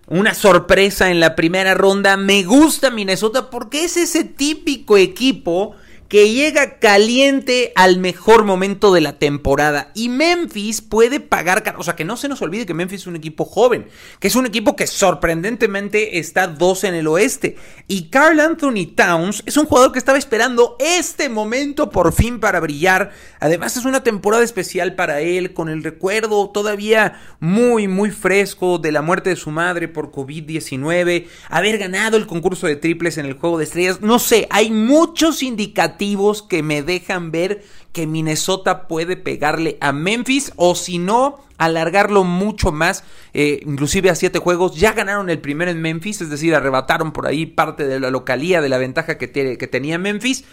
una 0.07 0.35
sorpresa 0.35 1.11
en 1.11 1.21
la 1.21 1.35
primera 1.35 1.75
ronda. 1.75 2.17
Me 2.17 2.43
gusta 2.43 2.91
Minnesota 2.91 3.51
porque 3.51 3.85
es 3.85 3.97
ese 3.97 4.25
típico 4.25 4.97
equipo 4.97 5.75
que 6.15 6.33
llega 6.33 6.79
caliente 6.79 7.73
al 7.75 7.99
mejor 7.99 8.45
momento 8.45 8.95
de 8.95 9.01
la 9.01 9.19
temporada. 9.19 9.91
Y 9.95 10.11
Memphis 10.11 10.81
puede 10.81 11.19
pagar, 11.19 11.75
o 11.77 11.83
sea, 11.83 11.97
que 11.97 12.05
no 12.05 12.17
se 12.17 12.29
nos 12.29 12.41
olvide 12.41 12.67
que 12.67 12.73
Memphis 12.73 13.01
es 13.01 13.07
un 13.09 13.17
equipo 13.17 13.45
joven, 13.45 13.89
que 14.21 14.29
es 14.29 14.37
un 14.37 14.47
equipo 14.47 14.77
que 14.77 14.87
sorprendentemente 14.87 16.21
está 16.21 16.47
dos 16.47 16.85
en 16.85 16.95
el 16.95 17.09
oeste. 17.09 17.57
Y 17.89 18.11
Carl 18.11 18.39
Anthony 18.39 18.95
Towns 18.95 19.43
es 19.45 19.57
un 19.57 19.67
jugador 19.67 19.91
que 19.91 19.99
estaba 19.99 20.17
esperando 20.17 20.77
este 20.79 21.29
momento 21.29 21.91
por 21.91 22.13
fin 22.13 22.39
para 22.39 22.61
brillar. 22.61 23.11
Además 23.41 23.77
es 23.77 23.85
una 23.85 24.05
temporada 24.05 24.45
especial 24.45 24.95
para 24.95 25.21
él, 25.21 25.53
con 25.53 25.69
el 25.69 25.83
recuerdo 25.83 26.49
todavía 26.51 27.21
muy, 27.41 27.89
muy 27.89 28.13
fresco 28.13 28.79
de 28.79 28.93
la 28.93 29.03
muerte 29.03 29.31
de 29.31 29.37
su 29.37 29.51
madre 29.51 29.89
por 29.89 30.13
COVID-19, 30.13 31.27
haber 31.49 31.79
ganado 31.79 32.17
el 32.17 32.29
concurso 32.29 32.69
de 32.69 32.77
triples 32.77 33.19
en 33.19 33.27
el 33.27 33.33
juego 33.35 33.59
de 33.59 33.65
estrellas. 33.65 34.01
No 34.01 34.21
sé, 34.21 34.47
hay 34.51 34.71
muchos 34.71 35.43
indicativos 35.43 36.04
que 36.49 36.63
me 36.63 36.83
dejan 36.83 37.31
ver 37.31 37.63
que 37.93 38.07
Minnesota 38.07 38.87
puede 38.89 39.17
pegarle 39.17 39.79
a 39.81 39.93
Memphis 39.93 40.53
o 40.57 40.75
si 40.75 40.99
no 40.99 41.41
alargarlo 41.59 42.25
mucho 42.25 42.73
más, 42.73 43.05
eh, 43.33 43.61
inclusive 43.65 44.11
a 44.11 44.15
siete 44.15 44.39
juegos. 44.39 44.77
Ya 44.77 44.93
ganaron 44.93 45.31
el 45.31 45.41
primero 45.41 45.71
en 45.71 45.81
Memphis, 45.81 46.21
es 46.21 46.31
decir, 46.31 46.55
arrebataron 46.55 47.13
por 47.13 47.27
ahí 47.27 47.47
parte 47.47 47.87
de 47.87 48.01
la 48.01 48.11
localía 48.11 48.61
de 48.61 48.69
la 48.69 48.79
ventaja 48.79 49.19
que, 49.19 49.31
que 49.31 49.67
tenía 49.67 49.99
Memphis. 49.99 50.45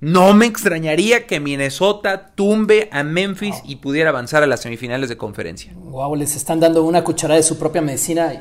No 0.00 0.34
me 0.34 0.44
extrañaría 0.44 1.26
que 1.26 1.40
Minnesota 1.40 2.32
tumbe 2.34 2.90
a 2.92 3.02
Memphis 3.02 3.62
y 3.64 3.76
pudiera 3.76 4.10
avanzar 4.10 4.42
a 4.42 4.46
las 4.46 4.60
semifinales 4.60 5.08
de 5.08 5.16
conferencia. 5.16 5.72
Wow, 5.74 6.16
les 6.16 6.36
están 6.36 6.60
dando 6.60 6.84
una 6.84 7.02
cucharada 7.02 7.38
de 7.38 7.42
su 7.42 7.58
propia 7.58 7.80
medicina. 7.80 8.32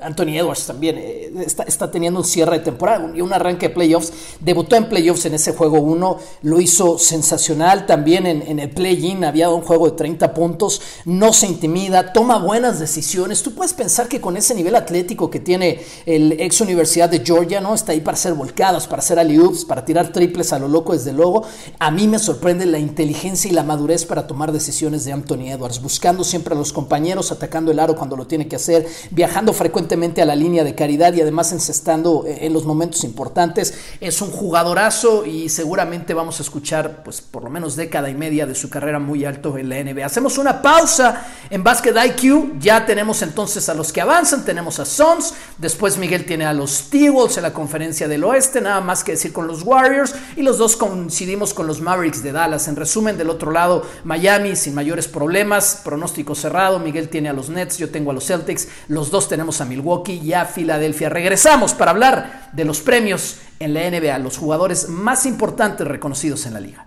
Anthony 0.00 0.38
Edwards 0.38 0.66
también 0.66 0.96
eh, 0.98 1.32
está, 1.66 1.90
teniendo 1.90 2.20
un 2.20 2.24
cierre 2.24 2.58
de 2.58 2.64
temporada 2.64 3.12
y 3.14 3.20
un 3.20 3.32
arranque 3.32 3.68
de 3.68 3.74
playoffs. 3.74 4.12
Debutó 4.40 4.76
en 4.76 4.88
playoffs 4.88 5.26
en 5.26 5.34
ese 5.34 5.52
juego 5.52 5.80
1, 5.80 6.18
lo 6.42 6.60
hizo 6.60 6.98
sensacional 6.98 7.86
también 7.86 8.26
en, 8.26 8.58
el 8.58 8.70
play-in. 8.70 9.24
Había 9.24 9.50
un 9.50 9.62
juego 9.62 9.90
de 9.90 9.96
30 9.96 10.32
puntos, 10.32 10.80
no 11.04 11.32
se 11.32 11.46
intimida, 11.46 12.12
toma 12.12 12.38
buenas 12.38 12.78
decisiones. 12.78 13.42
Tú 13.42 13.54
puedes 13.54 13.72
pensar 13.72 14.08
que 14.08 14.20
con 14.20 14.36
ese 14.36 14.54
nivel 14.54 14.76
atlético 14.76 15.30
que 15.30 15.40
tiene 15.40 15.80
el 16.06 16.32
ex 16.32 16.60
Universidad 16.60 17.08
de 17.08 17.20
Georgia, 17.20 17.60
¿no? 17.60 17.74
Está 17.74 17.92
ahí 17.92 18.00
para 18.00 18.14
hacer 18.14 18.34
volcadas, 18.34 18.86
para 18.86 19.00
hacer 19.00 19.18
alley 19.18 19.40
para 19.66 19.84
tirar 19.84 20.12
triples 20.12 20.52
a 20.52 20.58
lo 20.58 20.68
loco 20.68 20.92
desde 20.92 21.12
luego. 21.12 21.44
A 21.78 21.90
mí 21.90 22.06
me 22.06 22.18
sorprende 22.18 22.66
la 22.66 22.78
inteligencia 22.78 23.50
y 23.50 23.54
la 23.54 23.62
madurez 23.62 24.04
para 24.04 24.26
tomar 24.26 24.52
decisiones 24.52 25.04
de 25.04 25.12
Anthony 25.12 25.50
Edwards, 25.50 25.80
buscando 25.80 26.24
siempre 26.24 26.54
a 26.54 26.58
los 26.58 26.72
compañeros, 26.72 27.32
atacando 27.32 27.70
el 27.70 27.78
aro 27.78 27.96
cuando 27.96 28.16
lo 28.16 28.26
tiene 28.26 28.48
que 28.48 28.56
hacer, 28.56 28.86
viajando 29.10 29.52
frecuentemente 29.52 29.89
a 29.92 30.24
la 30.24 30.36
línea 30.36 30.62
de 30.62 30.76
caridad 30.76 31.12
y 31.14 31.20
además 31.20 31.50
encestando 31.52 32.24
eh, 32.24 32.46
en 32.46 32.52
los 32.52 32.64
momentos 32.64 33.02
importantes. 33.02 33.74
Es 34.00 34.22
un 34.22 34.30
jugadorazo 34.30 35.26
y 35.26 35.48
seguramente 35.48 36.14
vamos 36.14 36.38
a 36.38 36.44
escuchar 36.44 37.02
pues 37.02 37.20
por 37.20 37.42
lo 37.42 37.50
menos 37.50 37.74
década 37.74 38.08
y 38.08 38.14
media 38.14 38.46
de 38.46 38.54
su 38.54 38.70
carrera 38.70 39.00
muy 39.00 39.24
alto 39.24 39.58
en 39.58 39.68
la 39.68 39.82
NBA. 39.82 40.06
Hacemos 40.06 40.38
una 40.38 40.62
pausa 40.62 41.26
en 41.50 41.64
Basket 41.64 41.94
IQ. 42.06 42.60
Ya 42.60 42.86
tenemos 42.86 43.20
entonces 43.22 43.68
a 43.68 43.74
los 43.74 43.92
que 43.92 44.00
avanzan. 44.00 44.44
Tenemos 44.44 44.78
a 44.78 44.84
Sons. 44.84 45.34
Después 45.58 45.98
Miguel 45.98 46.24
tiene 46.24 46.46
a 46.46 46.52
los 46.52 46.88
T-Wolves 46.90 47.36
en 47.38 47.42
la 47.42 47.52
conferencia 47.52 48.06
del 48.06 48.22
oeste. 48.22 48.60
Nada 48.60 48.80
más 48.80 49.02
que 49.02 49.12
decir 49.12 49.32
con 49.32 49.48
los 49.48 49.62
Warriors. 49.64 50.14
Y 50.36 50.42
los 50.42 50.56
dos 50.56 50.76
coincidimos 50.76 51.52
con 51.52 51.66
los 51.66 51.80
Mavericks 51.80 52.22
de 52.22 52.30
Dallas. 52.30 52.68
En 52.68 52.76
resumen, 52.76 53.18
del 53.18 53.28
otro 53.28 53.50
lado, 53.50 53.82
Miami 54.04 54.54
sin 54.54 54.74
mayores 54.74 55.08
problemas. 55.08 55.80
Pronóstico 55.82 56.36
cerrado. 56.36 56.78
Miguel 56.78 57.08
tiene 57.08 57.28
a 57.28 57.32
los 57.32 57.50
Nets. 57.50 57.76
Yo 57.76 57.90
tengo 57.90 58.12
a 58.12 58.14
los 58.14 58.26
Celtics. 58.26 58.68
Los 58.86 59.10
dos 59.10 59.28
tenemos 59.28 59.60
a 59.60 59.64
Milwaukee 59.64 59.79
Milwaukee 59.80 60.20
y 60.22 60.32
a 60.34 60.44
Filadelfia. 60.44 61.08
Regresamos 61.08 61.74
para 61.74 61.90
hablar 61.90 62.50
de 62.52 62.64
los 62.64 62.80
premios 62.80 63.38
en 63.58 63.74
la 63.74 63.90
NBA, 63.90 64.18
los 64.18 64.36
jugadores 64.38 64.88
más 64.88 65.26
importantes 65.26 65.86
reconocidos 65.86 66.46
en 66.46 66.54
la 66.54 66.60
liga. 66.60 66.86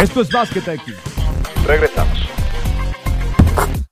Esto 0.00 0.20
es 0.20 0.30
Basket. 0.30 0.62
Regresamos. 1.66 2.07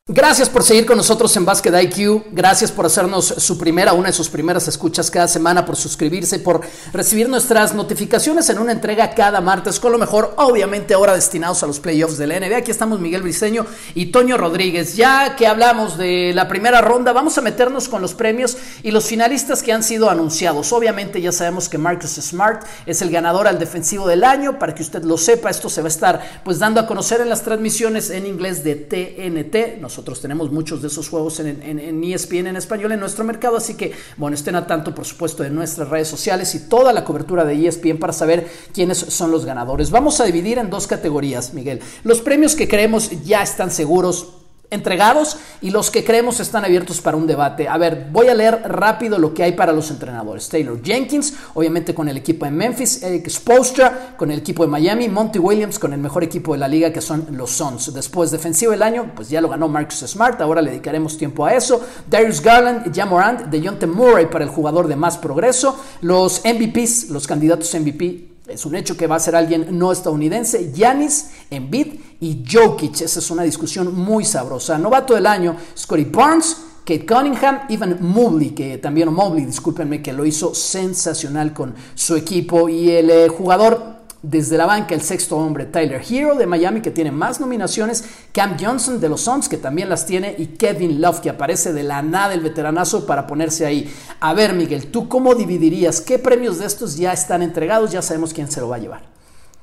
Gracias 0.08 0.48
por 0.48 0.62
seguir 0.62 0.86
con 0.86 0.96
nosotros 0.96 1.36
en 1.36 1.44
Basket 1.44 1.82
IQ. 1.82 2.26
Gracias 2.30 2.70
por 2.70 2.86
hacernos 2.86 3.26
su 3.26 3.58
primera, 3.58 3.92
una 3.92 4.06
de 4.06 4.12
sus 4.12 4.28
primeras 4.28 4.68
escuchas 4.68 5.10
cada 5.10 5.26
semana, 5.26 5.66
por 5.66 5.74
suscribirse, 5.74 6.38
por 6.38 6.60
recibir 6.92 7.28
nuestras 7.28 7.74
notificaciones 7.74 8.48
en 8.48 8.60
una 8.60 8.70
entrega 8.70 9.16
cada 9.16 9.40
martes, 9.40 9.80
con 9.80 9.90
lo 9.90 9.98
mejor, 9.98 10.32
obviamente, 10.36 10.94
ahora 10.94 11.12
destinados 11.12 11.64
a 11.64 11.66
los 11.66 11.80
playoffs 11.80 12.18
de 12.18 12.28
la 12.28 12.38
NBA. 12.38 12.58
Aquí 12.58 12.70
estamos 12.70 13.00
Miguel 13.00 13.22
Briceño 13.22 13.66
y 13.96 14.06
Toño 14.12 14.36
Rodríguez. 14.36 14.94
Ya 14.94 15.34
que 15.34 15.48
hablamos 15.48 15.98
de 15.98 16.30
la 16.32 16.46
primera 16.46 16.80
ronda, 16.80 17.12
vamos 17.12 17.36
a 17.36 17.40
meternos 17.40 17.88
con 17.88 18.00
los 18.00 18.14
premios 18.14 18.56
y 18.84 18.92
los 18.92 19.06
finalistas 19.06 19.60
que 19.60 19.72
han 19.72 19.82
sido 19.82 20.08
anunciados. 20.08 20.72
Obviamente, 20.72 21.20
ya 21.20 21.32
sabemos 21.32 21.68
que 21.68 21.78
Marcus 21.78 22.12
Smart 22.12 22.64
es 22.86 23.02
el 23.02 23.10
ganador 23.10 23.48
al 23.48 23.58
defensivo 23.58 24.06
del 24.06 24.22
año. 24.22 24.56
Para 24.60 24.72
que 24.72 24.84
usted 24.84 25.02
lo 25.02 25.18
sepa, 25.18 25.50
esto 25.50 25.68
se 25.68 25.82
va 25.82 25.88
a 25.88 25.90
estar 25.90 26.42
pues 26.44 26.60
dando 26.60 26.80
a 26.80 26.86
conocer 26.86 27.20
en 27.20 27.28
las 27.28 27.42
transmisiones 27.42 28.10
en 28.10 28.24
inglés 28.24 28.62
de 28.62 28.76
TNT. 28.76 29.80
Nosotros 29.96 30.20
tenemos 30.20 30.52
muchos 30.52 30.82
de 30.82 30.88
esos 30.88 31.08
juegos 31.08 31.40
en, 31.40 31.62
en, 31.62 32.04
ESPN 32.04 32.48
en 32.48 32.56
español 32.56 32.92
en 32.92 33.00
nuestro 33.00 33.24
mercado, 33.24 33.56
así 33.56 33.76
que 33.78 33.92
bueno, 34.18 34.34
estén 34.34 34.54
a 34.54 34.66
tanto 34.66 34.94
por 34.94 35.06
supuesto 35.06 35.42
de 35.42 35.48
nuestras 35.48 35.88
redes 35.88 36.06
sociales 36.06 36.54
y 36.54 36.68
toda 36.68 36.92
la 36.92 37.02
cobertura 37.02 37.46
de 37.46 37.66
ESPN 37.66 37.96
para 37.96 38.12
saber 38.12 38.46
quiénes 38.74 38.98
son 38.98 39.30
los 39.30 39.46
ganadores. 39.46 39.90
Vamos 39.90 40.20
a 40.20 40.24
dividir 40.24 40.58
en 40.58 40.68
dos 40.68 40.86
categorías, 40.86 41.54
Miguel. 41.54 41.80
Los 42.04 42.20
premios 42.20 42.54
que 42.54 42.68
creemos 42.68 43.10
ya 43.24 43.42
están 43.42 43.70
seguros 43.70 44.34
entregados 44.70 45.38
y 45.60 45.70
los 45.70 45.90
que 45.90 46.04
creemos 46.04 46.40
están 46.40 46.64
abiertos 46.64 47.00
para 47.00 47.16
un 47.16 47.26
debate. 47.26 47.68
A 47.68 47.78
ver, 47.78 48.08
voy 48.10 48.28
a 48.28 48.34
leer 48.34 48.62
rápido 48.66 49.18
lo 49.18 49.32
que 49.32 49.42
hay 49.42 49.52
para 49.52 49.72
los 49.72 49.90
entrenadores. 49.90 50.48
Taylor 50.48 50.80
Jenkins, 50.82 51.34
obviamente 51.54 51.94
con 51.94 52.08
el 52.08 52.16
equipo 52.16 52.44
de 52.44 52.50
Memphis, 52.50 53.02
Eric 53.02 53.28
Spoelstra 53.28 54.14
con 54.16 54.30
el 54.30 54.38
equipo 54.38 54.64
de 54.64 54.70
Miami, 54.70 55.08
Monty 55.08 55.38
Williams 55.38 55.78
con 55.78 55.92
el 55.92 56.00
mejor 56.00 56.24
equipo 56.24 56.52
de 56.52 56.58
la 56.58 56.68
liga 56.68 56.92
que 56.92 57.00
son 57.00 57.26
los 57.32 57.50
Suns. 57.50 57.92
Después 57.92 58.30
defensivo 58.30 58.72
del 58.72 58.82
año, 58.82 59.12
pues 59.14 59.28
ya 59.28 59.40
lo 59.40 59.48
ganó 59.48 59.68
Marcus 59.68 60.04
Smart, 60.06 60.40
ahora 60.40 60.62
le 60.62 60.70
dedicaremos 60.70 61.16
tiempo 61.16 61.44
a 61.46 61.54
eso. 61.54 61.80
Darius 62.08 62.40
Garland, 62.40 62.94
Jamorant, 62.94 63.46
DeJounte 63.46 63.86
Murray 63.86 64.26
para 64.26 64.44
el 64.44 64.50
jugador 64.50 64.88
de 64.88 64.96
más 64.96 65.18
progreso. 65.18 65.78
Los 66.00 66.42
MVPs, 66.44 67.10
los 67.10 67.26
candidatos 67.26 67.74
MVP 67.74 68.35
es 68.48 68.64
un 68.64 68.76
hecho 68.76 68.96
que 68.96 69.06
va 69.06 69.16
a 69.16 69.20
ser 69.20 69.34
alguien 69.34 69.78
no 69.78 69.90
estadounidense, 69.90 70.72
Yanis, 70.72 71.30
Embiid 71.50 71.94
y 72.20 72.44
Jokic. 72.48 73.00
Esa 73.00 73.18
es 73.18 73.30
una 73.30 73.42
discusión 73.42 73.94
muy 73.94 74.24
sabrosa. 74.24 74.78
Novato 74.78 75.14
del 75.14 75.26
año, 75.26 75.56
Scotty 75.76 76.04
Barnes, 76.04 76.56
Kate 76.84 77.04
Cunningham, 77.04 77.62
Ivan 77.68 77.98
Mobley, 78.00 78.50
que 78.50 78.78
también, 78.78 79.12
Mobley, 79.12 79.44
discúlpenme, 79.44 80.00
que 80.00 80.12
lo 80.12 80.24
hizo 80.24 80.54
sensacional 80.54 81.52
con 81.52 81.74
su 81.94 82.14
equipo. 82.14 82.68
Y 82.68 82.90
el 82.90 83.10
eh, 83.10 83.28
jugador 83.28 83.95
desde 84.22 84.56
la 84.56 84.66
banca, 84.66 84.94
el 84.94 85.02
sexto 85.02 85.36
hombre, 85.36 85.66
Tyler 85.66 86.02
Hero 86.08 86.34
de 86.34 86.46
Miami, 86.46 86.80
que 86.80 86.90
tiene 86.90 87.12
más 87.12 87.40
nominaciones, 87.40 88.04
Cam 88.32 88.56
Johnson 88.58 89.00
de 89.00 89.08
los 89.08 89.20
Suns, 89.20 89.48
que 89.48 89.56
también 89.56 89.88
las 89.88 90.06
tiene, 90.06 90.34
y 90.38 90.46
Kevin 90.46 91.00
Love, 91.00 91.20
que 91.20 91.30
aparece 91.30 91.72
de 91.72 91.82
la 91.82 92.02
nada 92.02 92.34
el 92.34 92.40
veteranazo 92.40 93.06
para 93.06 93.26
ponerse 93.26 93.66
ahí. 93.66 93.92
A 94.20 94.34
ver, 94.34 94.54
Miguel, 94.54 94.88
¿tú 94.88 95.08
cómo 95.08 95.34
dividirías? 95.34 96.00
¿Qué 96.00 96.18
premios 96.18 96.58
de 96.58 96.66
estos 96.66 96.96
ya 96.96 97.12
están 97.12 97.42
entregados? 97.42 97.92
Ya 97.92 98.02
sabemos 98.02 98.32
quién 98.32 98.50
se 98.50 98.60
lo 98.60 98.68
va 98.68 98.76
a 98.76 98.80
llevar. 98.80 99.16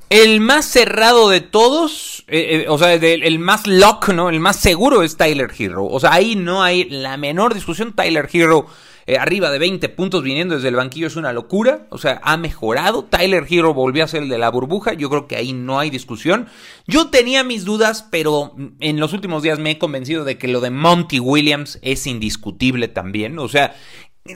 El 0.10 0.42
más 0.42 0.66
cerrado 0.66 1.28
de 1.28 1.42
todos, 1.42 2.24
eh, 2.28 2.66
eh, 2.66 2.70
o 2.70 2.78
sea, 2.78 2.94
el, 2.94 3.40
más 3.40 3.66
lock, 3.66 4.10
¿no? 4.10 4.30
El 4.30 4.40
más 4.40 4.58
seguro 4.58 5.02
es 5.02 5.18
Tyler 5.18 5.52
Hero. 5.58 5.86
O 5.86 6.00
sea, 6.00 6.14
ahí 6.14 6.36
no 6.36 6.62
hay 6.62 6.88
la 6.88 7.18
menor 7.18 7.56
discusión. 7.56 7.94
Tyler 7.94 8.30
Hero 8.32 8.68
eh, 9.06 9.18
arriba 9.18 9.52
de 9.52 9.60
20 9.60 9.90
puntos 9.90 10.24
viniendo 10.24 10.56
desde 10.56 10.70
el 10.70 10.76
banquillo 10.76 11.08
es 11.08 11.16
una 11.16 11.34
locura. 11.34 11.88
O 11.90 11.98
sea, 11.98 12.22
ha 12.24 12.38
mejorado. 12.38 13.04
Tyler 13.04 13.46
Hero 13.50 13.74
volvió 13.74 14.04
a 14.04 14.08
ser 14.08 14.24
el 14.24 14.30
de 14.30 14.38
la 14.38 14.50
burbuja. 14.50 14.94
Yo 14.94 15.10
creo 15.10 15.28
que 15.28 15.36
ahí 15.36 15.54
no 15.54 15.80
hay 15.80 15.90
discusión. 15.90 16.48
Yo 16.88 17.10
tenía 17.10 17.44
mis 17.44 17.66
dudas, 17.66 18.08
pero 18.10 18.56
en 18.80 19.00
los 19.00 19.14
últimos 19.14 19.44
días 19.44 19.60
me 19.60 19.72
he 19.72 19.78
convencido 19.78 20.24
de 20.24 20.38
que 20.38 20.48
lo 20.48 20.62
de 20.62 20.70
Monty 20.70 21.20
Williams 21.20 21.80
es 21.82 22.08
indiscutible 22.08 22.88
también. 22.88 23.40
O 23.40 23.50
sea, 23.50 23.76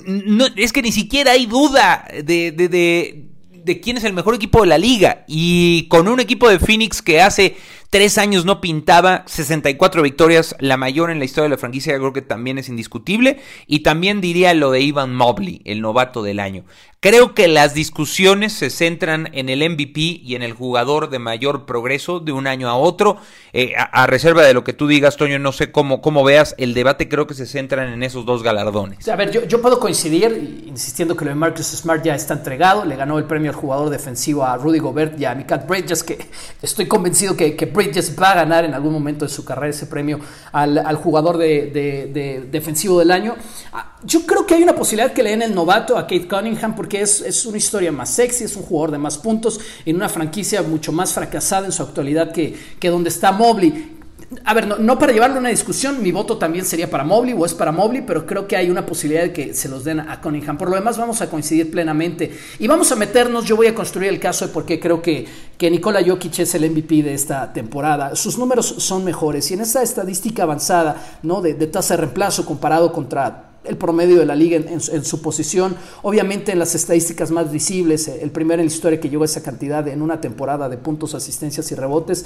no, 0.05 0.45
es 0.55 0.73
que 0.73 0.81
ni 0.81 0.91
siquiera 0.91 1.31
hay 1.31 1.45
duda 1.45 2.05
de, 2.23 2.51
de, 2.51 2.67
de, 2.67 3.29
de 3.51 3.79
quién 3.79 3.97
es 3.97 4.03
el 4.03 4.13
mejor 4.13 4.35
equipo 4.35 4.61
de 4.61 4.67
la 4.67 4.77
liga. 4.77 5.23
Y 5.27 5.87
con 5.87 6.07
un 6.07 6.19
equipo 6.19 6.49
de 6.49 6.59
Phoenix 6.59 7.01
que 7.01 7.21
hace 7.21 7.55
Tres 7.89 8.17
años 8.17 8.43
no 8.43 8.59
pintaba, 8.59 9.23
64 9.27 10.01
victorias, 10.01 10.55
la 10.59 10.75
mayor 10.75 11.09
en 11.09 11.19
la 11.19 11.25
historia 11.25 11.43
de 11.43 11.55
la 11.55 11.57
franquicia, 11.57 11.95
creo 11.95 12.11
que 12.11 12.21
también 12.21 12.57
es 12.57 12.67
indiscutible. 12.67 13.39
Y 13.65 13.79
también 13.79 14.19
diría 14.19 14.53
lo 14.53 14.71
de 14.71 14.81
Ivan 14.81 15.15
Mobley, 15.15 15.61
el 15.63 15.79
novato 15.79 16.21
del 16.21 16.41
año. 16.41 16.65
Creo 16.99 17.35
que 17.35 17.47
las 17.47 17.75
discusiones 17.75 18.53
se 18.53 18.71
centran 18.71 19.29
en 19.31 19.49
el 19.49 19.59
MVP 19.69 19.99
y 20.01 20.33
en 20.35 20.41
el 20.41 20.53
jugador 20.53 21.09
de 21.09 21.19
mayor 21.19 21.65
progreso 21.65 22.19
de 22.19 22.31
un 22.31 22.47
año 22.47 22.67
a 22.67 22.75
otro. 22.75 23.17
Eh, 23.53 23.73
a, 23.77 24.07
reserva 24.07 24.43
de 24.43 24.53
lo 24.53 24.63
que 24.63 24.73
tú 24.73 24.87
digas, 24.87 25.15
Toño, 25.15 25.37
no 25.37 25.51
sé 25.51 25.71
cómo, 25.71 26.01
cómo 26.01 26.23
veas, 26.23 26.55
el 26.57 26.73
debate 26.73 27.07
creo 27.07 27.27
que 27.27 27.35
se 27.35 27.45
centran 27.45 27.93
en 27.93 28.01
esos 28.01 28.25
dos 28.25 28.41
galardones. 28.41 29.07
A 29.07 29.15
ver, 29.15 29.47
yo, 29.47 29.61
puedo 29.61 29.79
coincidir, 29.79 30.63
insistiendo 30.65 31.15
que 31.15 31.23
lo 31.23 31.29
de 31.29 31.35
Marcus 31.35 31.67
Smart 31.67 32.03
ya 32.03 32.15
está 32.15 32.33
entregado. 32.33 32.83
Le 32.83 32.95
ganó 32.95 33.19
el 33.19 33.25
premio 33.25 33.51
al 33.51 33.55
jugador 33.55 33.91
defensivo 33.91 34.43
a 34.43 34.57
Rudy 34.57 34.79
Gobert 34.79 35.19
y 35.19 35.25
a 35.25 35.35
Mikat 35.35 35.67
Bridges, 35.67 36.03
que 36.03 36.17
estoy 36.63 36.87
convencido 36.87 37.37
que 37.37 37.55
Bridges 37.77 38.13
va 38.19 38.31
a 38.31 38.35
ganar 38.35 38.65
en 38.65 38.73
algún 38.73 38.91
momento 38.91 39.23
de 39.23 39.29
su 39.29 39.45
carrera 39.45 39.69
ese 39.69 39.85
premio 39.85 40.19
al, 40.51 40.95
jugador 40.95 41.37
de, 41.37 41.71
de, 41.71 42.47
defensivo 42.51 42.99
del 42.99 43.11
año. 43.11 43.35
Ah, 43.71 43.95
yo 44.03 44.25
creo 44.25 44.45
que 44.45 44.55
hay 44.55 44.63
una 44.63 44.75
posibilidad 44.75 45.13
que 45.13 45.23
le 45.23 45.29
den 45.29 45.43
el 45.43 45.55
novato 45.55 45.97
a 45.97 46.01
Kate 46.01 46.27
Cunningham 46.27 46.75
porque 46.75 47.01
es, 47.01 47.45
una 47.45 47.57
historia 47.57 47.91
más 47.91 48.09
sexy, 48.09 48.43
es 48.43 48.55
un 48.55 48.63
jugador 48.63 48.91
de 48.91 48.97
más 48.97 49.17
puntos 49.17 49.59
en 49.85 49.95
una 49.95 50.09
franquicia 50.09 50.61
mucho 50.61 50.91
más 50.91 51.13
fracasada 51.13 51.67
en 51.67 51.71
su 51.71 51.83
actualidad 51.83 52.31
que 52.31 52.89
donde 52.89 53.09
está 53.09 53.31
Mobley 53.31 53.96
a 54.43 54.53
ver, 54.53 54.67
no, 54.79 54.99
para 54.99 55.13
llevarlo 55.13 55.37
a 55.37 55.39
una 55.39 55.49
discusión, 55.49 56.01
mi 56.03 56.11
voto 56.11 56.37
también 56.37 56.65
sería 56.65 56.89
para 56.89 57.05
Mobley 57.05 57.33
o 57.33 57.45
es 57.45 57.53
para 57.53 57.71
Mobley, 57.71 58.01
pero 58.01 58.25
creo 58.25 58.45
que 58.45 58.57
hay 58.57 58.69
una 58.69 58.85
posibilidad 58.85 59.23
de 59.23 59.31
que 59.31 59.53
se 59.53 59.69
los 59.69 59.85
den 59.85 60.01
a 60.01 60.19
Cunningham. 60.19 60.57
Por 60.57 60.69
lo 60.69 60.75
demás, 60.75 60.97
vamos 60.97 61.21
a 61.21 61.29
coincidir 61.29 61.71
plenamente 61.71 62.37
y 62.59 62.67
vamos 62.67 62.91
a 62.91 62.97
meternos. 62.97 63.45
Yo 63.45 63.55
voy 63.55 63.67
a 63.67 63.75
construir 63.75 64.09
el 64.09 64.19
caso 64.19 64.45
de 64.45 64.53
por 64.53 64.65
qué 64.65 64.81
creo 64.81 65.01
que, 65.01 65.25
que 65.57 65.71
Nikola 65.71 66.03
Jokic 66.05 66.39
es 66.39 66.55
el 66.55 66.69
MVP 66.69 67.03
de 67.03 67.13
esta 67.13 67.53
temporada. 67.53 68.17
Sus 68.17 68.37
números 68.37 68.65
son 68.79 69.05
mejores 69.05 69.49
y 69.51 69.53
en 69.53 69.61
esta 69.61 69.81
estadística 69.81 70.43
avanzada 70.43 71.19
¿no? 71.23 71.41
de, 71.41 71.53
de 71.53 71.67
tasa 71.67 71.95
de 71.95 72.01
reemplazo 72.01 72.45
comparado 72.45 72.91
contra 72.91 73.56
el 73.63 73.77
promedio 73.77 74.19
de 74.19 74.25
la 74.25 74.35
liga 74.35 74.57
en, 74.57 74.79
su 74.81 75.21
posición. 75.21 75.75
Obviamente 76.03 76.51
en 76.51 76.59
las 76.59 76.75
estadísticas 76.75 77.31
más 77.31 77.51
visibles, 77.51 78.07
eh, 78.07 78.19
el 78.21 78.31
primero 78.31 78.61
en 78.61 78.67
la 78.67 78.73
historia 78.73 78.99
que 78.99 79.09
llegó 79.09 79.23
a 79.23 79.25
esa 79.25 79.43
cantidad 79.43 79.87
en 79.87 80.01
una 80.01 80.21
temporada 80.21 80.69
de 80.69 80.77
puntos, 80.77 81.13
asistencias 81.15 81.71
y 81.71 81.75
rebotes, 81.75 82.25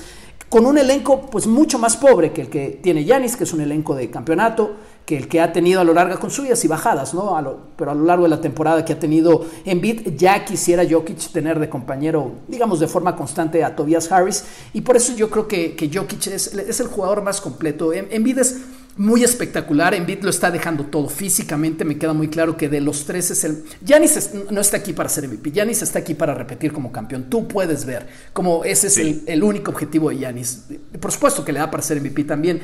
con 0.50 0.66
un 0.66 0.78
elenco 0.78 1.30
pues 1.30 1.48
mucho 1.48 1.80
más 1.80 1.98
pobre 1.98 2.32
que 2.32 2.42
el 2.42 2.50
que 2.50 2.80
tiene 2.82 3.06
Yanis, 3.06 3.36
que 3.36 3.46
es 3.46 3.54
un 3.54 3.62
elenco 3.62 3.96
de 3.96 4.10
campeonato, 4.10 4.76
que 5.06 5.18
el 5.18 5.28
que 5.28 5.42
ha 5.42 5.52
tenido 5.52 5.82
a 5.82 5.84
lo 5.84 5.94
largo 5.94 6.20
con 6.20 6.30
subidas 6.30 6.64
y 6.64 6.68
bajadas, 6.68 7.14
¿no? 7.14 7.36
pero 7.76 7.92
a 7.92 7.96
lo 7.96 8.06
largo 8.06 8.24
de 8.24 8.30
la 8.30 8.40
temporada 8.40 8.86
que 8.86 8.94
ha 8.94 9.00
tenido 9.00 9.46
Embiid, 9.66 10.16
ya 10.16 10.46
quisiera 10.46 10.84
Jokic 10.90 11.32
tener 11.32 11.60
de 11.60 11.70
compañero, 11.70 12.32
digamos, 12.48 12.80
de 12.80 12.88
forma 12.88 13.16
constante 13.16 13.64
a 13.64 13.76
Tobias 13.76 14.12
Harris, 14.12 14.46
y 14.74 14.82
por 14.82 14.96
eso 14.96 15.16
yo 15.16 15.30
creo 15.30 15.48
que, 15.48 15.90
Jokic 15.92 16.28
es, 16.28 16.80
el 16.80 16.88
jugador 16.88 17.24
más 17.24 17.42
completo. 17.42 17.94
Em, 17.94 18.08
Embiid 18.12 18.38
es 18.38 18.62
muy 18.98 19.24
espectacular. 19.24 19.94
Embiid 19.94 20.24
lo 20.24 20.30
está 20.30 20.52
dejando 20.52 20.86
todo 20.86 21.08
físicamente. 21.08 21.86
Me 21.86 21.98
queda 21.98 22.14
muy 22.14 22.28
claro 22.28 22.58
que 22.58 22.70
de 22.70 22.82
los 22.82 23.06
tres 23.06 23.32
es 23.32 23.44
el. 23.44 23.64
Yanis 23.84 24.32
no 24.50 24.62
está 24.62 24.78
aquí 24.78 24.94
para 24.94 25.10
ser 25.10 25.28
MVP. 25.28 25.52
Yanis 25.52 25.82
está 25.82 26.00
aquí 26.00 26.14
para 26.14 26.34
repetir 26.34 26.72
como 26.72 26.92
campeón. 26.92 27.26
Tú 27.30 27.48
puedes 27.48 27.86
ver 27.86 28.08
como 28.34 28.64
ese 28.64 28.88
es 28.88 28.98
el, 28.98 29.44
único 29.44 29.72
objetivo 29.72 30.10
de 30.10 30.20
Yanis. 30.20 30.66
Por 31.00 31.12
supuesto 31.12 31.44
que 31.46 31.52
le 31.52 31.60
da 31.60 31.72
para 31.72 31.84
ser 31.84 32.00
MVP 32.02 32.24
también. 32.26 32.62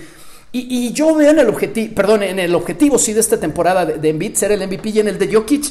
Y, 0.54 0.92
yo 0.94 1.14
veo 1.14 1.32
en 1.32 1.40
el 1.40 1.50
objetivo, 1.50 1.94
perdón, 1.94 2.24
en 2.24 2.40
el 2.40 2.56
objetivo 2.56 2.98
sí 2.98 3.14
de 3.14 3.20
esta 3.20 3.38
temporada 3.38 3.86
de, 3.86 3.98
de 4.00 4.10
Embiid 4.10 4.34
ser 4.34 4.52
el 4.52 4.66
MVP 4.66 4.90
y 4.90 5.00
en 5.02 5.10
el 5.10 5.20
de 5.20 5.32
Jokic 5.32 5.66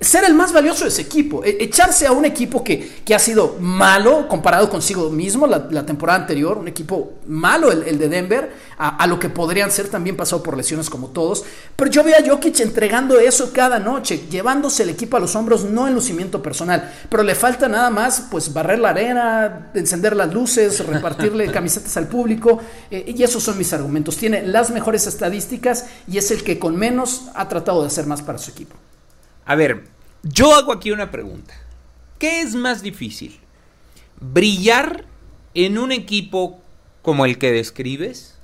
ser 0.00 0.24
el 0.24 0.34
más 0.34 0.52
valioso 0.52 0.84
de 0.84 0.90
ese 0.90 1.02
equipo, 1.02 1.42
e, 1.42 1.56
echarse 1.60 2.06
a 2.06 2.12
un 2.12 2.24
equipo 2.24 2.62
que, 2.62 2.96
ha 3.14 3.18
sido 3.18 3.56
malo 3.60 4.28
comparado 4.28 4.68
consigo 4.68 5.08
mismo 5.10 5.46
la, 5.46 5.86
temporada 5.86 6.18
anterior, 6.18 6.58
un 6.58 6.68
equipo 6.68 7.14
malo 7.26 7.72
el, 7.72 7.98
de 7.98 8.08
Denver, 8.08 8.52
a, 8.78 9.06
lo 9.06 9.18
que 9.18 9.30
podrían 9.30 9.70
ser 9.70 9.88
también 9.88 10.16
pasado 10.16 10.42
por 10.42 10.56
lesiones 10.56 10.90
como 10.90 11.08
todos, 11.08 11.44
pero 11.76 11.90
yo 11.90 12.04
veo 12.04 12.14
a 12.14 12.28
Jokic 12.28 12.60
entregando 12.60 13.18
eso 13.18 13.52
cada 13.54 13.78
noche, 13.78 14.26
llevándose 14.30 14.82
el 14.82 14.90
equipo 14.90 15.16
a 15.16 15.20
los 15.20 15.34
hombros, 15.34 15.64
no 15.64 15.88
en 15.88 15.94
lucimiento 15.94 16.42
personal, 16.42 16.92
pero 17.08 17.22
le 17.22 17.34
falta 17.34 17.68
nada 17.68 17.88
más 17.88 18.26
pues 18.30 18.52
barrer 18.52 18.78
la 18.78 18.90
arena, 18.90 19.70
encender 19.74 20.14
las 20.14 20.32
luces, 20.32 20.86
repartirle 20.86 21.50
camisetas 21.50 21.96
al 21.96 22.08
público, 22.08 22.60
eh, 22.90 23.14
y 23.16 23.22
esos 23.22 23.42
son 23.42 23.56
mis 23.56 23.72
argumentos, 23.72 24.16
tiene 24.18 24.42
las 24.42 24.70
mejores 24.70 25.06
estadísticas 25.06 25.86
y 26.06 26.18
es 26.18 26.30
el 26.30 26.44
que 26.44 26.58
con 26.58 26.76
menos 26.76 27.22
ha 27.34 27.48
tratado 27.48 27.80
de 27.80 27.86
hacer 27.86 28.06
más 28.06 28.20
para 28.20 28.36
su 28.36 28.50
equipo. 28.50 28.76
A 29.46 29.54
ver, 29.54 29.84
yo 30.22 30.54
hago 30.54 30.72
aquí 30.72 30.90
una 30.90 31.10
pregunta. 31.10 31.54
¿Qué 32.18 32.40
es 32.42 32.54
más 32.54 32.82
difícil? 32.82 33.38
¿Brillar 34.20 35.04
en 35.54 35.78
un 35.78 35.92
equipo 35.92 36.60
como 37.02 37.24
el 37.24 37.38
que 37.38 37.52
describes? 37.52 38.36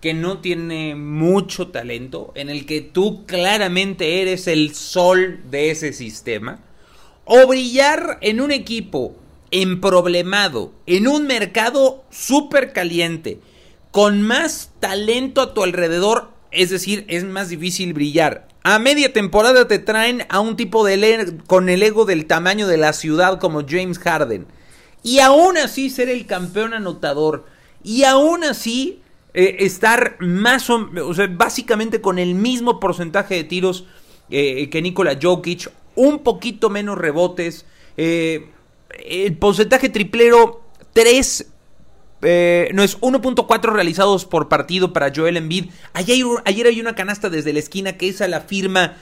que 0.00 0.14
no 0.14 0.38
tiene 0.38 0.94
mucho 0.94 1.68
talento, 1.68 2.32
en 2.36 2.48
el 2.48 2.66
que 2.66 2.80
tú 2.80 3.24
claramente 3.26 4.22
eres 4.22 4.46
el 4.46 4.74
sol 4.74 5.40
de 5.50 5.70
ese 5.70 5.92
sistema, 5.92 6.60
o 7.24 7.46
brillar 7.46 8.18
en 8.20 8.40
un 8.40 8.52
equipo 8.52 9.16
emproblemado, 9.50 10.72
en 10.86 11.08
un 11.08 11.26
mercado 11.26 12.04
súper 12.10 12.72
caliente, 12.72 13.40
con 13.90 14.22
más 14.22 14.70
talento 14.78 15.40
a 15.40 15.54
tu 15.54 15.62
alrededor, 15.62 16.30
es 16.50 16.70
decir, 16.70 17.04
es 17.08 17.24
más 17.24 17.48
difícil 17.48 17.92
brillar. 17.92 18.46
A 18.68 18.80
media 18.80 19.12
temporada 19.12 19.68
te 19.68 19.78
traen 19.78 20.26
a 20.28 20.40
un 20.40 20.56
tipo 20.56 20.84
de 20.84 21.40
con 21.46 21.68
el 21.68 21.84
ego 21.84 22.04
del 22.04 22.26
tamaño 22.26 22.66
de 22.66 22.76
la 22.76 22.92
ciudad 22.94 23.38
como 23.38 23.64
James 23.64 23.96
Harden. 24.00 24.44
Y 25.04 25.20
aún 25.20 25.56
así 25.56 25.88
ser 25.88 26.08
el 26.08 26.26
campeón 26.26 26.74
anotador. 26.74 27.46
Y 27.84 28.02
aún 28.02 28.42
así 28.42 29.02
eh, 29.34 29.58
estar 29.60 30.16
más 30.18 30.68
o, 30.68 30.90
o 31.04 31.14
sea, 31.14 31.28
básicamente 31.28 32.00
con 32.00 32.18
el 32.18 32.34
mismo 32.34 32.80
porcentaje 32.80 33.36
de 33.36 33.44
tiros 33.44 33.84
eh, 34.30 34.68
que 34.68 34.82
Nikola 34.82 35.16
Jokic, 35.22 35.70
un 35.94 36.24
poquito 36.24 36.68
menos 36.68 36.98
rebotes, 36.98 37.66
eh, 37.96 38.50
el 39.08 39.36
porcentaje 39.36 39.90
triplero 39.90 40.64
3 40.92 41.52
no 42.22 42.82
es 42.82 42.98
1.4 43.00 43.72
realizados 43.72 44.24
por 44.24 44.48
partido 44.48 44.92
para 44.92 45.12
Joel 45.14 45.36
Embiid. 45.36 45.70
Ayer, 45.92 46.24
ayer 46.44 46.66
hay 46.66 46.80
una 46.80 46.94
canasta 46.94 47.30
desde 47.30 47.52
la 47.52 47.58
esquina 47.58 47.96
que 47.96 48.08
esa 48.08 48.26
la 48.28 48.40
firma 48.40 48.96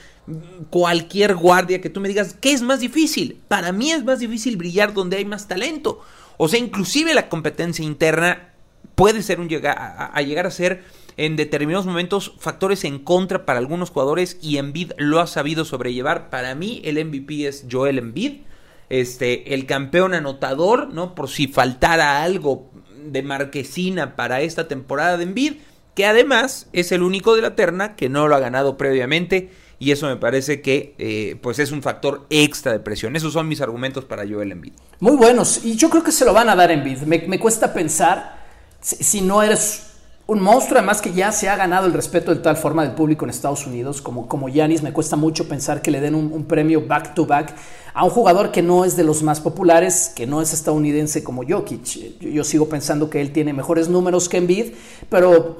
cualquier 0.69 1.35
guardia 1.35 1.81
que 1.81 1.89
tú 1.89 1.99
me 1.99 2.07
digas, 2.07 2.35
¿qué 2.39 2.51
es 2.51 2.61
más 2.61 2.79
difícil? 2.79 3.39
Para 3.47 3.71
mí 3.71 3.91
es 3.91 4.03
más 4.03 4.19
difícil 4.19 4.57
brillar 4.57 4.93
donde 4.93 5.17
hay 5.17 5.25
más 5.25 5.47
talento. 5.47 6.01
O 6.37 6.47
sea, 6.47 6.59
inclusive 6.59 7.13
la 7.13 7.29
competencia 7.29 7.85
interna 7.85 8.49
puede 8.95 9.21
ser 9.21 9.39
un 9.39 9.49
a, 9.65 10.21
llegar 10.21 10.47
a 10.47 10.51
ser 10.51 10.83
en 11.17 11.35
determinados 11.35 11.85
momentos 11.85 12.33
factores 12.39 12.83
en 12.83 12.99
contra 12.99 13.45
para 13.45 13.59
algunos 13.59 13.89
jugadores 13.89 14.37
y 14.41 14.57
Embiid 14.57 14.91
lo 14.97 15.19
ha 15.19 15.27
sabido 15.27 15.63
sobrellevar. 15.63 16.29
Para 16.29 16.55
mí 16.55 16.81
el 16.83 17.03
MVP 17.03 17.47
es 17.47 17.65
Joel 17.71 17.99
Embiid, 17.99 18.41
este 18.89 19.53
el 19.53 19.65
campeón 19.65 20.13
anotador, 20.13 20.93
¿no? 20.93 21.15
Por 21.15 21.29
si 21.29 21.47
faltara 21.47 22.21
algo 22.21 22.69
de 23.11 23.23
marquesina 23.23 24.15
para 24.15 24.41
esta 24.41 24.67
temporada 24.67 25.17
de 25.17 25.23
Embiid, 25.23 25.53
que 25.95 26.05
además 26.05 26.67
es 26.73 26.91
el 26.91 27.01
único 27.03 27.35
de 27.35 27.41
la 27.41 27.55
terna 27.55 27.95
que 27.95 28.09
no 28.09 28.27
lo 28.27 28.35
ha 28.35 28.39
ganado 28.39 28.77
previamente 28.77 29.49
y 29.79 29.91
eso 29.91 30.07
me 30.07 30.15
parece 30.15 30.61
que 30.61 30.95
eh, 30.97 31.37
pues 31.41 31.59
es 31.59 31.71
un 31.71 31.81
factor 31.81 32.25
extra 32.29 32.71
de 32.71 32.79
presión. 32.79 33.15
Esos 33.15 33.33
son 33.33 33.47
mis 33.47 33.61
argumentos 33.61 34.05
para 34.05 34.27
Joel 34.27 34.51
Embiid. 34.51 34.73
Muy 34.99 35.15
buenos 35.15 35.63
y 35.65 35.75
yo 35.75 35.89
creo 35.89 36.03
que 36.03 36.11
se 36.11 36.25
lo 36.25 36.33
van 36.33 36.49
a 36.49 36.55
dar 36.55 36.71
Embiid. 36.71 36.99
Me, 36.99 37.19
me 37.27 37.39
cuesta 37.39 37.73
pensar 37.73 38.45
si, 38.81 39.21
no 39.21 39.41
eres 39.41 39.83
un 40.27 40.41
monstruo, 40.41 40.79
además 40.79 41.01
que 41.01 41.13
ya 41.13 41.31
se 41.31 41.49
ha 41.49 41.55
ganado 41.55 41.85
el 41.85 41.93
respeto 41.93 42.33
de 42.33 42.41
tal 42.41 42.57
forma 42.57 42.83
del 42.83 42.95
público 42.95 43.25
en 43.25 43.29
Estados 43.29 43.67
Unidos, 43.67 44.01
como, 44.01 44.27
como 44.27 44.47
Giannis, 44.49 44.81
me 44.81 44.91
cuesta 44.91 45.15
mucho 45.15 45.47
pensar 45.47 45.81
que 45.83 45.91
le 45.91 46.01
den 46.01 46.15
un, 46.15 46.45
premio 46.45 46.85
back 46.85 47.13
to 47.13 47.27
back 47.27 47.53
a 47.93 48.03
un 48.03 48.09
jugador 48.09 48.51
que 48.51 48.63
no 48.63 48.85
es 48.85 48.97
de 48.97 49.03
los 49.03 49.21
más 49.21 49.39
populares, 49.39 50.11
que 50.15 50.25
no 50.25 50.41
es 50.41 50.51
estadounidense 50.51 51.23
como 51.23 51.43
Jokic. 51.47 52.19
Yo, 52.19 52.43
sigo 52.43 52.67
pensando 52.67 53.09
que 53.09 53.21
él 53.21 53.31
tiene 53.31 53.53
mejores 53.53 53.87
números 53.87 54.27
que 54.27 54.37
Embiid, 54.37 54.73
pero 55.09 55.57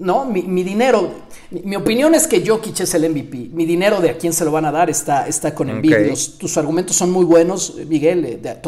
no, 0.00 0.24
mi, 0.24 0.64
dinero, 0.64 1.10
mi, 1.50 1.76
opinión 1.76 2.16
es 2.16 2.26
que 2.26 2.44
Jokic 2.44 2.80
es 2.80 2.94
el 2.94 3.08
MVP. 3.08 3.50
Mi 3.52 3.64
dinero 3.64 4.00
de 4.00 4.10
a 4.10 4.18
quién 4.18 4.32
se 4.32 4.44
lo 4.44 4.50
van 4.50 4.64
a 4.64 4.72
dar 4.72 4.90
está, 4.90 5.28
está 5.28 5.54
con 5.54 5.70
Embiid. 5.70 6.12
tus 6.38 6.56
argumentos 6.58 6.96
son 6.96 7.12
muy 7.12 7.24
buenos, 7.24 7.76
Miguel, 7.88 8.24
eh, 8.24 8.60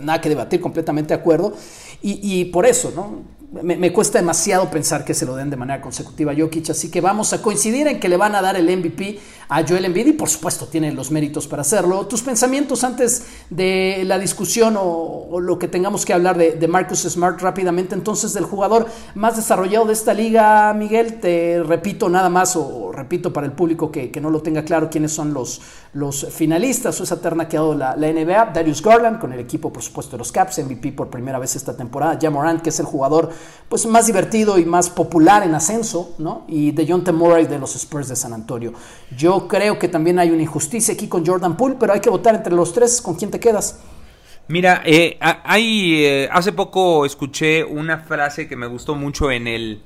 nada 0.00 0.20
que 0.20 0.28
debatir, 0.28 0.60
completamente 0.60 1.08
de 1.08 1.20
acuerdo. 1.20 1.54
Y, 2.06 2.44
por 2.46 2.66
eso, 2.66 2.92
¿no? 2.94 3.22
Me, 3.62 3.92
cuesta 3.92 4.18
demasiado 4.18 4.68
pensar 4.68 5.04
que 5.04 5.14
se 5.14 5.24
lo 5.24 5.36
den 5.36 5.48
de 5.48 5.56
manera 5.56 5.80
consecutiva 5.80 6.32
a 6.32 6.34
Jokic, 6.36 6.70
así 6.70 6.90
que 6.90 7.00
vamos 7.00 7.32
a 7.32 7.40
coincidir 7.40 7.86
en 7.86 8.00
que 8.00 8.08
le 8.08 8.16
van 8.16 8.34
a 8.34 8.42
dar 8.42 8.56
el 8.56 8.64
MVP 8.64 9.20
a 9.48 9.66
Joel 9.66 9.84
Embiid 9.84 10.08
y 10.08 10.12
por 10.12 10.28
supuesto 10.28 10.66
tiene 10.66 10.92
los 10.92 11.10
méritos 11.10 11.46
para 11.46 11.62
hacerlo. 11.62 12.06
Tus 12.06 12.22
pensamientos 12.22 12.84
antes 12.84 13.26
de 13.50 14.02
la 14.06 14.18
discusión 14.18 14.76
o, 14.78 15.38
lo 15.40 15.58
que 15.58 15.68
tengamos 15.68 16.04
que 16.04 16.12
hablar 16.12 16.36
de, 16.36 16.68
Marcus 16.68 17.02
Smart 17.02 17.40
rápidamente, 17.40 17.94
entonces 17.94 18.32
del 18.32 18.44
jugador 18.44 18.86
más 19.14 19.36
desarrollado 19.36 19.86
de 19.86 19.92
esta 19.92 20.14
liga, 20.14 20.72
Miguel, 20.74 21.20
te 21.20 21.62
repito 21.62 22.08
nada 22.08 22.28
más 22.28 22.56
o, 22.56 22.90
repito 22.92 23.32
para 23.32 23.46
el 23.46 23.52
público 23.52 23.92
que, 23.92 24.10
no 24.20 24.30
lo 24.30 24.40
tenga 24.40 24.64
claro 24.64 24.88
quiénes 24.88 25.12
son 25.12 25.34
los, 25.34 25.60
los 25.92 26.26
finalistas 26.32 26.98
o 27.00 27.04
esa 27.04 27.20
terna 27.20 27.46
que 27.46 27.56
ha 27.58 27.60
dado 27.60 27.74
la, 27.74 27.94
la 27.96 28.10
NBA, 28.10 28.52
Darius 28.54 28.80
Garland 28.80 29.20
con 29.20 29.32
el 29.32 29.40
equipo 29.40 29.72
por 29.72 29.82
supuesto 29.82 30.12
de 30.12 30.18
los 30.18 30.32
Caps, 30.32 30.64
MVP 30.64 30.92
por 30.92 31.10
primera 31.10 31.38
vez 31.38 31.54
esta 31.54 31.76
temporada, 31.76 32.18
Jamorant 32.20 32.62
que 32.62 32.70
es 32.70 32.80
el 32.80 32.86
jugador 32.86 33.30
pues 33.68 33.84
más 33.86 34.06
divertido 34.06 34.58
y 34.58 34.64
más 34.64 34.88
popular 34.88 35.42
en 35.42 35.54
ascenso, 35.54 36.14
¿no? 36.18 36.44
Y 36.48 36.70
de 36.72 36.86
John. 36.88 37.04
Murray 37.12 37.46
de 37.46 37.58
los 37.58 37.74
Spurs 37.76 38.08
de 38.08 38.16
San 38.16 38.32
Antonio. 38.32 38.72
Yo 39.16 39.33
creo 39.48 39.78
que 39.78 39.88
también 39.88 40.18
hay 40.18 40.30
una 40.30 40.42
injusticia 40.42 40.94
aquí 40.94 41.08
con 41.08 41.24
Jordan 41.24 41.56
Poole, 41.56 41.76
pero 41.78 41.92
hay 41.92 42.00
que 42.00 42.10
votar 42.10 42.34
entre 42.34 42.54
los 42.54 42.72
tres. 42.72 43.00
¿Con 43.00 43.14
quién 43.14 43.30
te 43.30 43.40
quedas? 43.40 43.80
Mira, 44.48 44.82
eh, 44.84 45.18
eh, 45.56 46.28
hace 46.30 46.52
poco 46.52 47.06
escuché 47.06 47.64
una 47.64 47.98
frase 47.98 48.46
que 48.46 48.56
me 48.56 48.66
gustó 48.66 48.94
mucho 48.94 49.30
en 49.30 49.46
el 49.46 49.82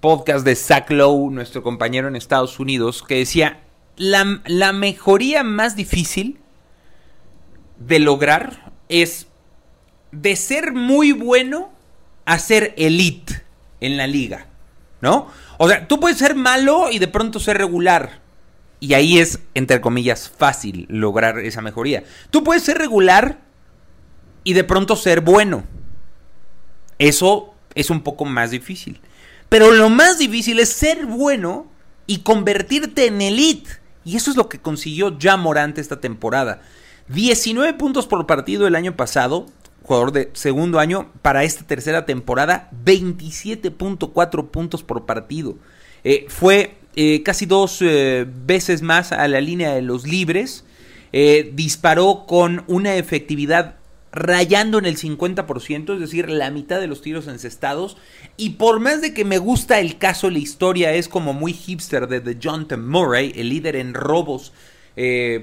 podcast 0.00 0.44
de 0.44 0.56
Zach 0.56 0.90
Lowe, 0.90 1.30
nuestro 1.30 1.62
compañero 1.62 2.08
en 2.08 2.16
Estados 2.16 2.58
Unidos, 2.58 3.04
que 3.06 3.18
decía, 3.18 3.60
la, 3.96 4.42
la 4.46 4.72
mejoría 4.72 5.44
más 5.44 5.76
difícil 5.76 6.40
de 7.78 8.00
lograr 8.00 8.72
es 8.88 9.28
de 10.10 10.36
ser 10.36 10.72
muy 10.72 11.12
bueno 11.12 11.70
a 12.24 12.38
ser 12.38 12.74
elite 12.76 13.42
en 13.80 13.96
la 13.96 14.06
liga, 14.06 14.46
¿no? 15.00 15.28
O 15.58 15.68
sea, 15.68 15.86
tú 15.86 16.00
puedes 16.00 16.18
ser 16.18 16.34
malo 16.34 16.90
y 16.90 16.98
de 16.98 17.08
pronto 17.08 17.38
ser 17.38 17.58
regular. 17.58 18.23
Y 18.84 18.92
ahí 18.92 19.18
es, 19.18 19.38
entre 19.54 19.80
comillas, 19.80 20.28
fácil 20.28 20.84
lograr 20.90 21.38
esa 21.38 21.62
mejoría. 21.62 22.04
Tú 22.28 22.44
puedes 22.44 22.64
ser 22.64 22.76
regular 22.76 23.40
y 24.42 24.52
de 24.52 24.62
pronto 24.62 24.94
ser 24.94 25.22
bueno. 25.22 25.64
Eso 26.98 27.54
es 27.74 27.88
un 27.88 28.02
poco 28.02 28.26
más 28.26 28.50
difícil. 28.50 29.00
Pero 29.48 29.70
lo 29.70 29.88
más 29.88 30.18
difícil 30.18 30.60
es 30.60 30.68
ser 30.68 31.06
bueno 31.06 31.66
y 32.06 32.18
convertirte 32.18 33.06
en 33.06 33.22
elite. 33.22 33.70
Y 34.04 34.16
eso 34.16 34.30
es 34.30 34.36
lo 34.36 34.50
que 34.50 34.60
consiguió 34.60 35.18
ya 35.18 35.38
Morante 35.38 35.80
esta 35.80 35.98
temporada. 35.98 36.60
19 37.08 37.72
puntos 37.78 38.06
por 38.06 38.26
partido 38.26 38.66
el 38.66 38.74
año 38.74 38.96
pasado, 38.96 39.46
jugador 39.82 40.12
de 40.12 40.30
segundo 40.34 40.78
año, 40.78 41.10
para 41.22 41.44
esta 41.44 41.66
tercera 41.66 42.04
temporada, 42.04 42.68
27.4 42.84 44.50
puntos 44.50 44.82
por 44.82 45.06
partido. 45.06 45.56
Eh, 46.04 46.26
fue 46.28 46.76
eh, 46.96 47.22
casi 47.22 47.46
dos 47.46 47.78
eh, 47.80 48.26
veces 48.46 48.82
más 48.82 49.12
a 49.12 49.26
la 49.28 49.40
línea 49.40 49.74
de 49.74 49.82
los 49.82 50.06
libres. 50.06 50.64
disparó 51.12 52.24
con 52.26 52.64
una 52.66 52.96
efectividad 52.96 53.76
rayando 54.10 54.78
en 54.78 54.84
el 54.86 54.96
50%, 54.96 55.94
es 55.94 56.00
decir, 56.00 56.28
la 56.28 56.50
mitad 56.50 56.80
de 56.80 56.88
los 56.88 57.02
tiros 57.02 57.28
encestados. 57.28 57.96
Y 58.36 58.50
por 58.50 58.80
más 58.80 59.00
de 59.00 59.14
que 59.14 59.24
me 59.24 59.38
gusta 59.38 59.78
el 59.78 59.98
caso, 59.98 60.28
la 60.28 60.38
historia 60.38 60.92
es 60.92 61.08
como 61.08 61.32
muy 61.32 61.52
hipster 61.52 62.08
de, 62.08 62.20
de 62.20 62.38
John 62.42 62.66
T. 62.66 62.76
Murray, 62.76 63.32
el 63.36 63.48
líder 63.48 63.76
en 63.76 63.94
robos 63.94 64.52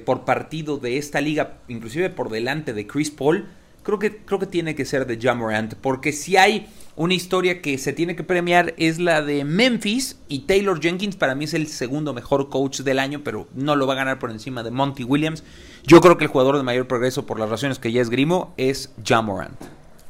por 0.05 0.23
partido 0.23 0.77
de 0.77 0.97
esta 0.97 1.19
liga, 1.19 1.59
inclusive 1.67 2.09
por 2.09 2.29
delante 2.29 2.73
de 2.73 2.87
Chris 2.87 3.11
Paul 3.11 3.47
creo 3.83 3.99
que, 3.99 4.17
creo 4.17 4.39
que 4.39 4.45
tiene 4.45 4.75
que 4.75 4.85
ser 4.85 5.05
de 5.05 5.19
Jamorant, 5.19 5.75
porque 5.75 6.11
si 6.11 6.37
hay 6.37 6.67
una 6.95 7.13
historia 7.13 7.61
que 7.61 7.77
se 7.77 7.93
tiene 7.93 8.15
que 8.15 8.23
premiar 8.23 8.73
es 8.77 8.99
la 8.99 9.21
de 9.21 9.45
Memphis 9.45 10.17
y 10.27 10.39
Taylor 10.39 10.81
Jenkins 10.81 11.15
para 11.15 11.35
mí 11.35 11.45
es 11.45 11.53
el 11.53 11.67
segundo 11.67 12.13
mejor 12.13 12.49
coach 12.49 12.81
del 12.81 12.99
año, 12.99 13.21
pero 13.23 13.47
no 13.53 13.75
lo 13.75 13.87
va 13.87 13.93
a 13.93 13.97
ganar 13.97 14.19
por 14.19 14.29
encima 14.29 14.61
de 14.61 14.71
Monty 14.71 15.03
Williams. 15.03 15.43
Yo 15.85 16.01
creo 16.01 16.17
que 16.17 16.25
el 16.25 16.29
jugador 16.29 16.57
de 16.57 16.63
mayor 16.63 16.87
progreso 16.87 17.25
por 17.25 17.39
las 17.39 17.49
razones 17.49 17.79
que 17.79 17.91
ya 17.91 18.01
esgrimo 18.01 18.53
es 18.57 18.91
Jamorant. 19.05 19.59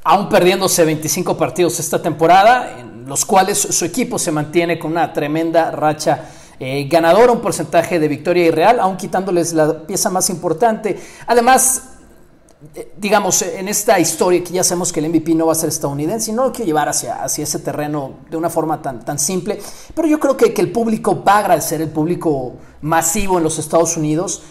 Aún 0.04 0.30
perdiéndose 0.30 0.84
25 0.84 1.38
partidos 1.38 1.80
esta 1.80 2.02
temporada, 2.02 2.80
en 2.80 3.06
los 3.06 3.26
cuales 3.26 3.60
su 3.60 3.86
equipo 3.86 4.18
se 4.18 4.32
mantiene 4.32 4.80
con 4.80 4.92
una 4.92 5.14
tremenda 5.14 5.70
racha 5.70 6.30
eh, 6.60 6.88
ganadora, 6.88 7.32
un 7.32 7.42
porcentaje 7.42 8.00
de 8.00 8.08
victoria 8.08 8.46
irreal, 8.46 8.80
aún 8.80 8.98
quitándoles 8.98 9.54
la 9.54 9.86
pieza 9.86 10.10
más 10.10 10.30
importante. 10.30 11.00
Además, 11.28 11.91
digamos, 12.98 13.42
en 13.42 13.68
esta 13.68 14.00
historia 14.00 14.44
que 14.44 14.54
ya 14.54 14.64
sabemos 14.64 14.94
que 14.94 15.00
el 15.00 15.10
MVP 15.10 15.34
no 15.34 15.48
va 15.48 15.54
a 15.54 15.56
ser 15.56 15.70
estadounidense 15.70 16.32
y 16.32 16.34
no 16.34 16.44
lo 16.44 16.52
quiero 16.52 16.68
llevar 16.68 16.90
hacia, 16.90 17.24
hacia 17.24 17.44
ese 17.44 17.60
terreno 17.60 18.20
de 18.30 18.38
una 18.38 18.50
forma 18.50 18.82
tan, 18.82 19.04
tan 19.04 19.18
simple, 19.18 19.60
pero 19.96 20.08
yo 20.08 20.20
creo 20.20 20.38
que, 20.38 20.54
que 20.54 20.62
el 20.62 20.72
público 20.72 21.24
va 21.24 21.36
a 21.36 21.40
agradecer, 21.40 21.82
el 21.82 21.90
público 21.90 22.54
masivo 22.82 23.40
en 23.40 23.44
los 23.44 23.58
Estados 23.58 23.98
Unidos, 23.98 24.44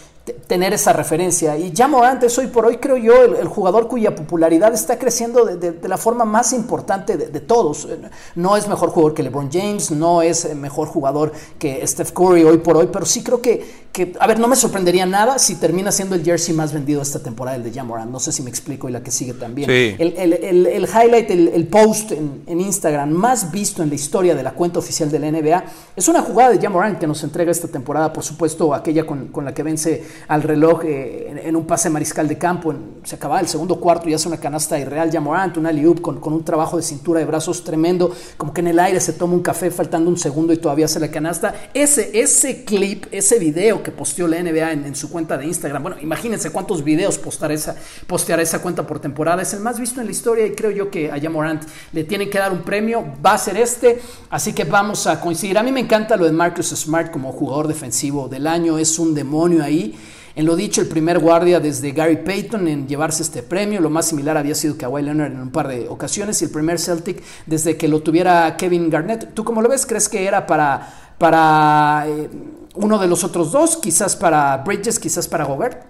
tener 0.47 0.73
esa 0.73 0.93
referencia. 0.93 1.57
Y 1.57 1.71
ya 1.71 1.89
antes, 2.03 2.37
hoy 2.37 2.47
por 2.47 2.65
hoy, 2.65 2.77
creo 2.77 2.97
yo, 2.97 3.23
el, 3.23 3.47
jugador 3.47 3.87
cuya 3.87 4.15
popularidad 4.15 4.73
está 4.73 4.99
creciendo 4.99 5.45
de, 5.45 5.87
la 5.87 5.97
forma 5.97 6.25
más 6.25 6.53
importante 6.53 7.17
de, 7.17 7.39
todos. 7.39 7.87
No 8.35 8.55
es 8.55 8.67
mejor 8.67 8.89
jugador 8.89 9.13
que 9.13 9.23
LeBron 9.23 9.49
James, 9.51 9.91
no 9.91 10.21
es 10.21 10.53
mejor 10.55 10.87
jugador 10.87 11.31
que 11.57 11.85
Steph 11.87 12.11
Curry 12.11 12.43
hoy 12.43 12.59
por 12.59 12.77
hoy, 12.77 12.89
pero 12.91 13.05
sí 13.05 13.23
creo 13.23 13.41
que, 13.41 13.81
que, 13.91 14.13
a 14.19 14.27
ver, 14.27 14.39
no 14.39 14.47
me 14.47 14.55
sorprendería 14.55 15.05
nada 15.05 15.39
si 15.39 15.55
termina 15.55 15.91
siendo 15.91 16.15
el 16.15 16.23
jersey 16.23 16.53
más 16.53 16.71
vendido 16.71 17.01
esta 17.01 17.19
temporada, 17.19 17.57
el 17.57 17.63
de 17.63 17.71
Jamoran. 17.71 18.11
No 18.11 18.19
sé 18.19 18.31
si 18.31 18.43
me 18.43 18.49
explico 18.49 18.87
y 18.87 18.91
la 18.91 19.01
que 19.01 19.11
sigue 19.11 19.33
también. 19.33 19.69
El, 19.69 20.13
el, 20.17 20.67
el, 20.67 20.83
highlight, 20.83 21.31
el, 21.31 21.67
post 21.67 22.11
en, 22.11 22.43
en, 22.45 22.61
Instagram 22.61 23.09
más 23.09 23.51
visto 23.51 23.81
en 23.81 23.89
la 23.89 23.95
historia 23.95 24.35
de 24.35 24.43
la 24.43 24.51
cuenta 24.51 24.79
oficial 24.79 25.09
de 25.09 25.19
la 25.19 25.31
NBA 25.31 25.63
es 25.95 26.07
una 26.07 26.21
jugada 26.21 26.51
de 26.51 26.59
Jamoran 26.59 26.99
que 26.99 27.07
nos 27.07 27.23
entrega 27.23 27.51
esta 27.51 27.67
temporada, 27.67 28.13
por 28.13 28.23
supuesto, 28.23 28.73
aquella 28.73 29.05
con, 29.05 29.27
con 29.27 29.45
la 29.45 29.53
que 29.53 29.63
vence 29.63 30.10
al 30.27 30.43
reloj 30.43 30.81
eh, 30.85 31.41
en, 31.43 31.55
un 31.55 31.65
pase 31.65 31.89
mariscal 31.89 32.27
de 32.27 32.37
campo. 32.37 32.73
se 33.03 33.15
acaba 33.15 33.39
el 33.39 33.47
segundo 33.47 33.79
cuarto 33.79 34.09
y 34.09 34.13
hace 34.13 34.27
una 34.27 34.37
canasta 34.37 34.79
irreal. 34.79 35.11
Jamoran, 35.11 35.53
una 35.57 35.71
liup 35.71 36.01
con, 36.01 36.19
con 36.19 36.33
un 36.33 36.43
trabajo 36.43 36.77
de 36.77 36.83
cintura 36.83 37.19
de 37.19 37.25
brazos 37.25 37.63
tremendo, 37.63 38.13
como 38.37 38.53
que 38.53 38.61
en 38.61 38.67
el 38.67 38.79
aire 38.79 38.99
se 38.99 39.13
toma 39.13 39.33
un 39.33 39.41
café 39.41 39.71
faltando 39.71 40.09
un 40.09 40.17
segundo 40.17 40.53
y 40.53 40.57
todavía 40.57 40.85
hace 40.85 40.99
la 40.99 41.09
canasta. 41.09 41.53
Ese, 41.73 42.19
ese 42.19 42.63
clip, 42.63 43.05
ese 43.11 43.39
video 43.39 43.83
que 43.83 43.91
posteó 43.91 44.27
la 44.27 44.41
NBA 44.41 44.71
en, 44.71 44.95
su 44.95 45.09
cuenta 45.09 45.37
de 45.37 45.45
Instagram. 45.45 45.83
Bueno, 45.83 45.97
imagínense 46.01 46.49
cuántos 46.51 46.83
videos 46.83 47.17
postar 47.17 47.51
esa, 47.51 47.75
postear 48.07 48.39
esa 48.39 48.61
cuenta 48.61 48.85
por 48.85 48.99
temporada. 48.99 49.41
Es 49.41 49.53
el 49.53 49.59
más 49.59 49.79
visto 49.79 49.99
en 49.99 50.07
la 50.07 50.11
historia 50.11 50.45
y 50.45 50.51
creo 50.51 50.71
yo 50.71 50.89
que 50.89 51.11
a 51.11 51.29
Morant 51.29 51.63
le 51.93 52.03
tienen 52.03 52.29
que 52.29 52.37
dar 52.37 52.51
un 52.51 52.61
premio. 52.61 53.05
Va 53.25 53.33
a 53.33 53.37
ser 53.37 53.57
este, 53.57 54.01
así 54.29 54.53
que 54.53 54.63
vamos 54.63 55.07
a 55.07 55.19
coincidir. 55.19 55.57
A 55.57 55.63
mí 55.63 55.71
me 55.71 55.79
encanta 55.79 56.15
lo 56.17 56.25
de 56.25 56.31
Marcus 56.31 56.69
Smart 56.69 57.11
como 57.11 57.31
jugador 57.31 57.67
defensivo 57.67 58.27
del 58.27 58.47
año. 58.47 58.77
Es 58.77 58.99
un 58.99 59.13
demonio 59.13 59.63
ahí. 59.63 59.95
En 60.35 60.45
lo 60.45 60.55
dicho, 60.55 60.81
el 60.81 60.87
primer 60.87 61.19
guardia 61.19 61.59
desde 61.59 61.91
Gary 61.91 62.17
Payton 62.17 62.67
en 62.67 62.87
llevarse 62.87 63.23
este 63.23 63.43
premio, 63.43 63.81
lo 63.81 63.89
más 63.89 64.07
similar 64.07 64.37
había 64.37 64.55
sido 64.55 64.77
Kawhi 64.77 65.03
Leonard 65.03 65.33
en 65.33 65.41
un 65.41 65.51
par 65.51 65.67
de 65.67 65.87
ocasiones 65.89 66.41
y 66.41 66.45
el 66.45 66.51
primer 66.51 66.79
Celtic 66.79 67.21
desde 67.45 67.77
que 67.77 67.87
lo 67.87 68.01
tuviera 68.01 68.55
Kevin 68.57 68.89
Garnett. 68.89 69.33
¿Tú 69.33 69.43
cómo 69.43 69.61
lo 69.61 69.69
ves? 69.69 69.85
¿Crees 69.85 70.07
que 70.07 70.25
era 70.25 70.47
para, 70.47 71.15
para 71.17 72.05
eh, 72.07 72.29
uno 72.75 72.97
de 72.97 73.07
los 73.07 73.23
otros 73.23 73.51
dos, 73.51 73.77
quizás 73.77 74.15
para 74.15 74.57
Bridges, 74.57 74.99
quizás 74.99 75.27
para 75.27 75.45
Gobert. 75.45 75.85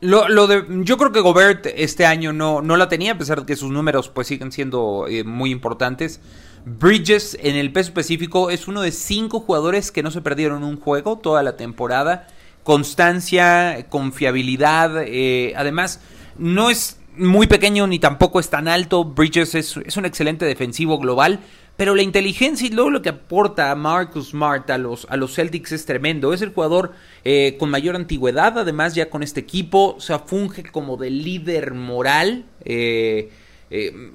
Lo, 0.00 0.46
de, 0.46 0.64
yo 0.82 0.96
creo 0.96 1.12
que 1.12 1.20
Gobert 1.20 1.66
este 1.74 2.06
año 2.06 2.32
no, 2.32 2.62
no 2.62 2.76
la 2.78 2.88
tenía, 2.88 3.12
a 3.12 3.18
pesar 3.18 3.40
de 3.40 3.46
que 3.46 3.56
sus 3.56 3.70
números 3.70 4.08
pues 4.08 4.28
siguen 4.28 4.50
siendo 4.50 5.06
eh, 5.08 5.24
muy 5.24 5.50
importantes. 5.50 6.20
Bridges 6.64 7.36
en 7.40 7.56
el 7.56 7.72
peso 7.72 7.88
específico 7.88 8.50
es 8.50 8.66
uno 8.66 8.80
de 8.80 8.92
cinco 8.92 9.40
jugadores 9.40 9.92
que 9.92 10.02
no 10.02 10.10
se 10.10 10.22
perdieron 10.22 10.64
un 10.64 10.80
juego 10.80 11.18
toda 11.18 11.42
la 11.42 11.56
temporada. 11.56 12.28
Constancia, 12.62 13.86
confiabilidad, 13.88 15.02
eh, 15.06 15.54
además 15.56 16.00
no 16.38 16.70
es 16.70 16.98
muy 17.16 17.46
pequeño 17.46 17.86
ni 17.86 17.98
tampoco 17.98 18.40
es 18.40 18.50
tan 18.50 18.68
alto. 18.68 19.04
Bridges 19.04 19.54
es, 19.54 19.76
es 19.78 19.96
un 19.96 20.06
excelente 20.06 20.44
defensivo 20.44 20.98
global. 20.98 21.40
Pero 21.76 21.94
la 21.94 22.02
inteligencia 22.02 22.66
y 22.66 22.70
luego 22.70 22.90
lo 22.90 23.00
que 23.00 23.08
aporta 23.08 23.74
Marcus 23.74 24.30
Smart 24.30 24.68
a 24.68 24.76
los, 24.76 25.06
a 25.08 25.16
los 25.16 25.34
Celtics 25.34 25.72
es 25.72 25.86
tremendo. 25.86 26.34
Es 26.34 26.42
el 26.42 26.52
jugador 26.52 26.92
eh, 27.24 27.56
con 27.58 27.70
mayor 27.70 27.96
antigüedad, 27.96 28.58
además 28.58 28.94
ya 28.94 29.08
con 29.08 29.22
este 29.22 29.40
equipo. 29.40 29.94
O 29.96 30.00
sea, 30.00 30.18
funge 30.18 30.62
como 30.64 30.98
de 30.98 31.08
líder 31.08 31.72
moral. 31.72 32.44
Eh, 32.66 33.30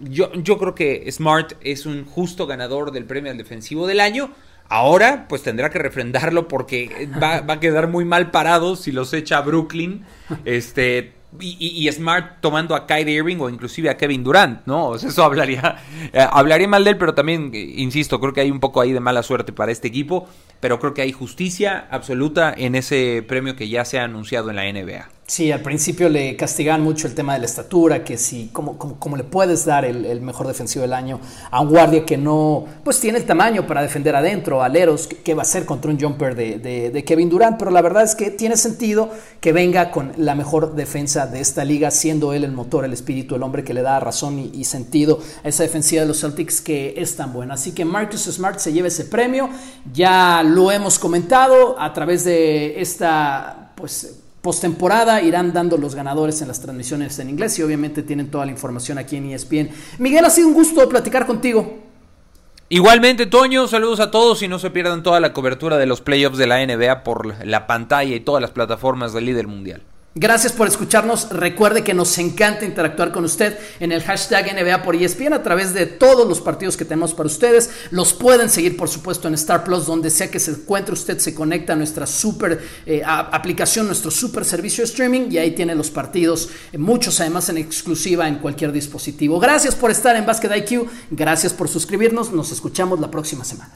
yo, 0.04 0.32
yo 0.34 0.58
creo 0.60 0.76
que 0.76 1.12
Smart 1.12 1.54
es 1.62 1.88
un 1.88 2.06
justo 2.06 2.46
ganador 2.46 2.92
del 2.92 3.06
premio 3.06 3.32
al 3.32 3.38
defensivo 3.40 3.88
del 3.88 4.00
año. 4.00 4.30
Ahora, 4.68 5.28
pues 5.30 5.44
tendrá 5.44 5.70
que 5.70 5.80
refrendarlo 5.80 6.48
porque 6.48 7.10
va, 7.22 7.42
va, 7.42 7.56
a 7.56 7.60
quedar 7.60 7.88
muy 7.88 8.04
mal 8.06 8.32
parado 8.32 8.76
si 8.76 8.92
los 8.92 9.14
echa 9.14 9.38
a 9.38 9.42
Brooklyn. 9.42 10.06
Este, 10.44 11.14
y, 11.40 11.90
Smart 11.92 12.40
tomando 12.42 12.76
a 12.76 12.88
Kyrie 12.88 13.16
Irving 13.16 13.38
o 13.40 13.50
inclusive 13.50 13.90
a 13.90 13.98
Kevin 13.98 14.24
Durant, 14.24 14.66
¿no? 14.66 14.96
eso 14.96 15.24
hablaría, 15.24 15.78
eh, 16.14 16.26
hablaría 16.32 16.68
mal 16.68 16.84
de 16.84 16.92
él, 16.92 16.98
pero 16.98 17.14
también, 17.14 17.52
eh, 17.54 17.74
insisto, 17.78 18.20
creo 18.20 18.34
que 18.34 18.42
hay 18.42 18.52
un 18.52 18.60
poco 18.60 18.82
ahí 18.82 18.94
de 18.94 19.00
mala 19.00 19.24
suerte 19.24 19.54
para 19.54 19.72
este 19.72 19.88
equipo, 19.88 20.28
pero 20.60 20.80
creo 20.80 20.94
que 20.94 21.02
hay 21.02 21.12
justicia 21.12 21.88
absoluta 21.92 22.54
en 22.56 22.76
ese 22.76 23.24
premio 23.28 23.56
que 23.56 23.70
ya 23.70 23.86
se 23.86 24.00
ha 24.00 24.04
anunciado 24.04 24.50
en 24.50 24.56
la 24.56 24.64
NBA. 24.64 25.10
Sí, 25.28 25.52
al 25.52 25.62
principio 25.62 26.08
le 26.08 26.36
castigaban 26.36 26.84
mucho 26.84 27.08
el 27.08 27.16
tema 27.16 27.34
de 27.34 27.40
la 27.40 27.48
estatura, 27.48 28.04
que 28.04 28.16
si, 28.16 28.52
¿cómo, 28.54 28.78
cómo, 28.78 29.18
le 29.18 29.24
puedes 29.24 29.66
dar 29.66 29.84
el, 29.84 30.22
mejor 30.22 30.46
defensivo 30.46 30.84
del 30.84 30.94
año 30.94 31.20
a 31.50 31.62
un 31.62 31.70
guardia 31.70 32.06
que 32.06 32.16
no, 32.16 32.66
pues 32.84 33.00
tiene 33.00 33.18
el 33.18 33.26
tamaño 33.26 33.66
para 33.66 33.82
defender 33.82 34.16
adentro, 34.16 34.62
aleros, 34.62 35.08
¿qué 35.08 35.34
va 35.34 35.42
a 35.42 35.46
hacer 35.46 35.66
contra 35.66 35.90
un 35.90 36.00
jumper 36.00 36.36
de, 36.36 37.04
Kevin 37.08 37.32
Durant? 37.32 37.58
Pero 37.58 37.72
la 37.72 37.82
verdad 37.82 38.04
es 38.04 38.14
que 38.14 38.30
tiene 38.30 38.56
sentido 38.56 39.10
que 39.42 39.52
venga 39.52 39.90
con 39.90 40.12
la 40.18 40.36
mejor 40.36 40.76
defensa 40.76 41.26
de 41.26 41.40
esta 41.40 41.66
liga, 41.66 41.90
siendo 41.90 42.32
él 42.32 42.44
el 42.44 42.52
motor, 42.52 42.86
el 42.86 42.94
espíritu, 42.94 43.34
el 43.34 43.42
hombre 43.42 43.64
que 43.64 43.74
le 43.74 43.82
da 43.82 44.00
razón 44.00 44.38
y, 44.38 44.52
y 44.54 44.66
sentido 44.66 45.20
a 45.44 45.48
esa 45.48 45.64
defensiva 45.64 46.04
de 46.04 46.08
los 46.08 46.22
Celtics 46.22 46.62
que 46.62 46.94
es 46.98 47.16
tan 47.16 47.34
buena. 47.34 47.56
Así 47.56 47.72
que 47.72 47.84
Marcus 47.84 48.26
Smart 48.26 48.60
se 48.60 48.72
lleva 48.72 48.90
ese 48.90 49.06
premio, 49.06 49.50
ya 49.92 50.44
lo 50.46 50.72
hemos 50.72 51.00
comentado 51.00 51.80
a 51.80 51.92
través 51.94 52.24
de 52.26 52.80
esta, 52.80 53.72
pues 53.76 54.22
postemporada 54.46 55.24
irán 55.24 55.54
dando 55.54 55.76
los 55.76 55.96
ganadores 55.96 56.40
en 56.44 56.48
las 56.48 56.62
transmisiones 56.62 57.18
en 57.18 57.32
inglés 57.32 57.58
y 57.58 57.64
obviamente 57.64 58.04
tienen 58.04 58.30
toda 58.30 58.46
la 58.46 58.52
información 58.52 59.00
aquí 59.00 59.16
en 59.16 59.32
ESPN. 59.32 59.72
Miguel, 59.98 60.24
ha 60.24 60.30
sido 60.30 60.50
un 60.50 60.54
gusto 60.54 60.88
platicar 60.88 61.26
contigo. 61.26 61.80
Igualmente, 62.70 63.26
Toño, 63.26 63.68
saludos 63.68 64.00
a 64.00 64.12
todos 64.12 64.44
y 64.44 64.48
no 64.48 64.60
se 64.60 64.70
pierdan 64.70 65.02
toda 65.02 65.20
la 65.20 65.34
cobertura 65.34 65.78
de 65.78 65.88
los 65.88 66.02
playoffs 66.02 66.38
de 66.38 66.46
la 66.46 66.64
NBA 66.64 67.04
por 67.04 67.44
la 67.44 67.66
pantalla 67.66 68.16
y 68.16 68.20
todas 68.20 68.40
las 68.40 68.52
plataformas 68.52 69.14
del 69.14 69.26
líder 69.26 69.48
mundial. 69.48 69.82
Gracias 70.18 70.54
por 70.54 70.66
escucharnos. 70.66 71.28
Recuerde 71.30 71.84
que 71.84 71.94
nos 71.94 72.18
encanta 72.20 72.64
interactuar 72.64 73.12
con 73.12 73.26
usted 73.26 73.60
en 73.82 73.92
el 73.92 74.02
hashtag 74.02 74.56
NBA 74.56 74.82
por 74.82 74.96
ESPN 74.96 75.34
a 75.34 75.44
través 75.44 75.74
de 75.74 75.88
todos 75.88 76.26
los 76.26 76.40
partidos 76.40 76.78
que 76.78 76.86
tenemos 76.86 77.14
para 77.14 77.28
ustedes. 77.28 77.70
Los 77.92 78.14
pueden 78.14 78.50
seguir, 78.50 78.78
por 78.78 78.88
supuesto, 78.88 79.28
en 79.28 79.34
Star 79.34 79.66
Plus, 79.66 79.86
donde 79.86 80.10
sea 80.10 80.32
que 80.32 80.40
se 80.40 80.52
encuentre 80.52 80.94
usted, 80.94 81.20
se 81.20 81.36
conecta 81.36 81.74
a 81.74 81.76
nuestra 81.76 82.08
super 82.08 82.64
eh, 82.86 83.02
aplicación, 83.06 83.88
nuestro 83.88 84.10
super 84.10 84.46
servicio 84.46 84.86
de 84.86 84.90
streaming 84.90 85.32
y 85.32 85.38
ahí 85.38 85.52
tiene 85.52 85.76
los 85.76 85.92
partidos, 85.92 86.48
eh, 86.72 86.78
muchos 86.78 87.20
además 87.20 87.50
en 87.50 87.58
exclusiva 87.58 88.26
en 88.30 88.36
cualquier 88.38 88.72
dispositivo. 88.72 89.38
Gracias 89.38 89.76
por 89.76 89.92
estar 89.92 90.16
en 90.16 90.26
Basket 90.26 90.50
IQ. 90.56 90.88
Gracias 91.12 91.52
por 91.52 91.68
suscribirnos. 91.68 92.32
Nos 92.32 92.54
escuchamos 92.54 93.02
la 93.02 93.12
próxima 93.12 93.44
semana. 93.44 93.74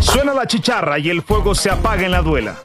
Suena 0.00 0.32
la 0.32 0.46
chicharra 0.46 0.98
y 0.98 1.10
el 1.10 1.20
fuego 1.20 1.54
se 1.54 1.68
apaga 1.68 2.06
en 2.06 2.12
la 2.12 2.22
duela. 2.22 2.64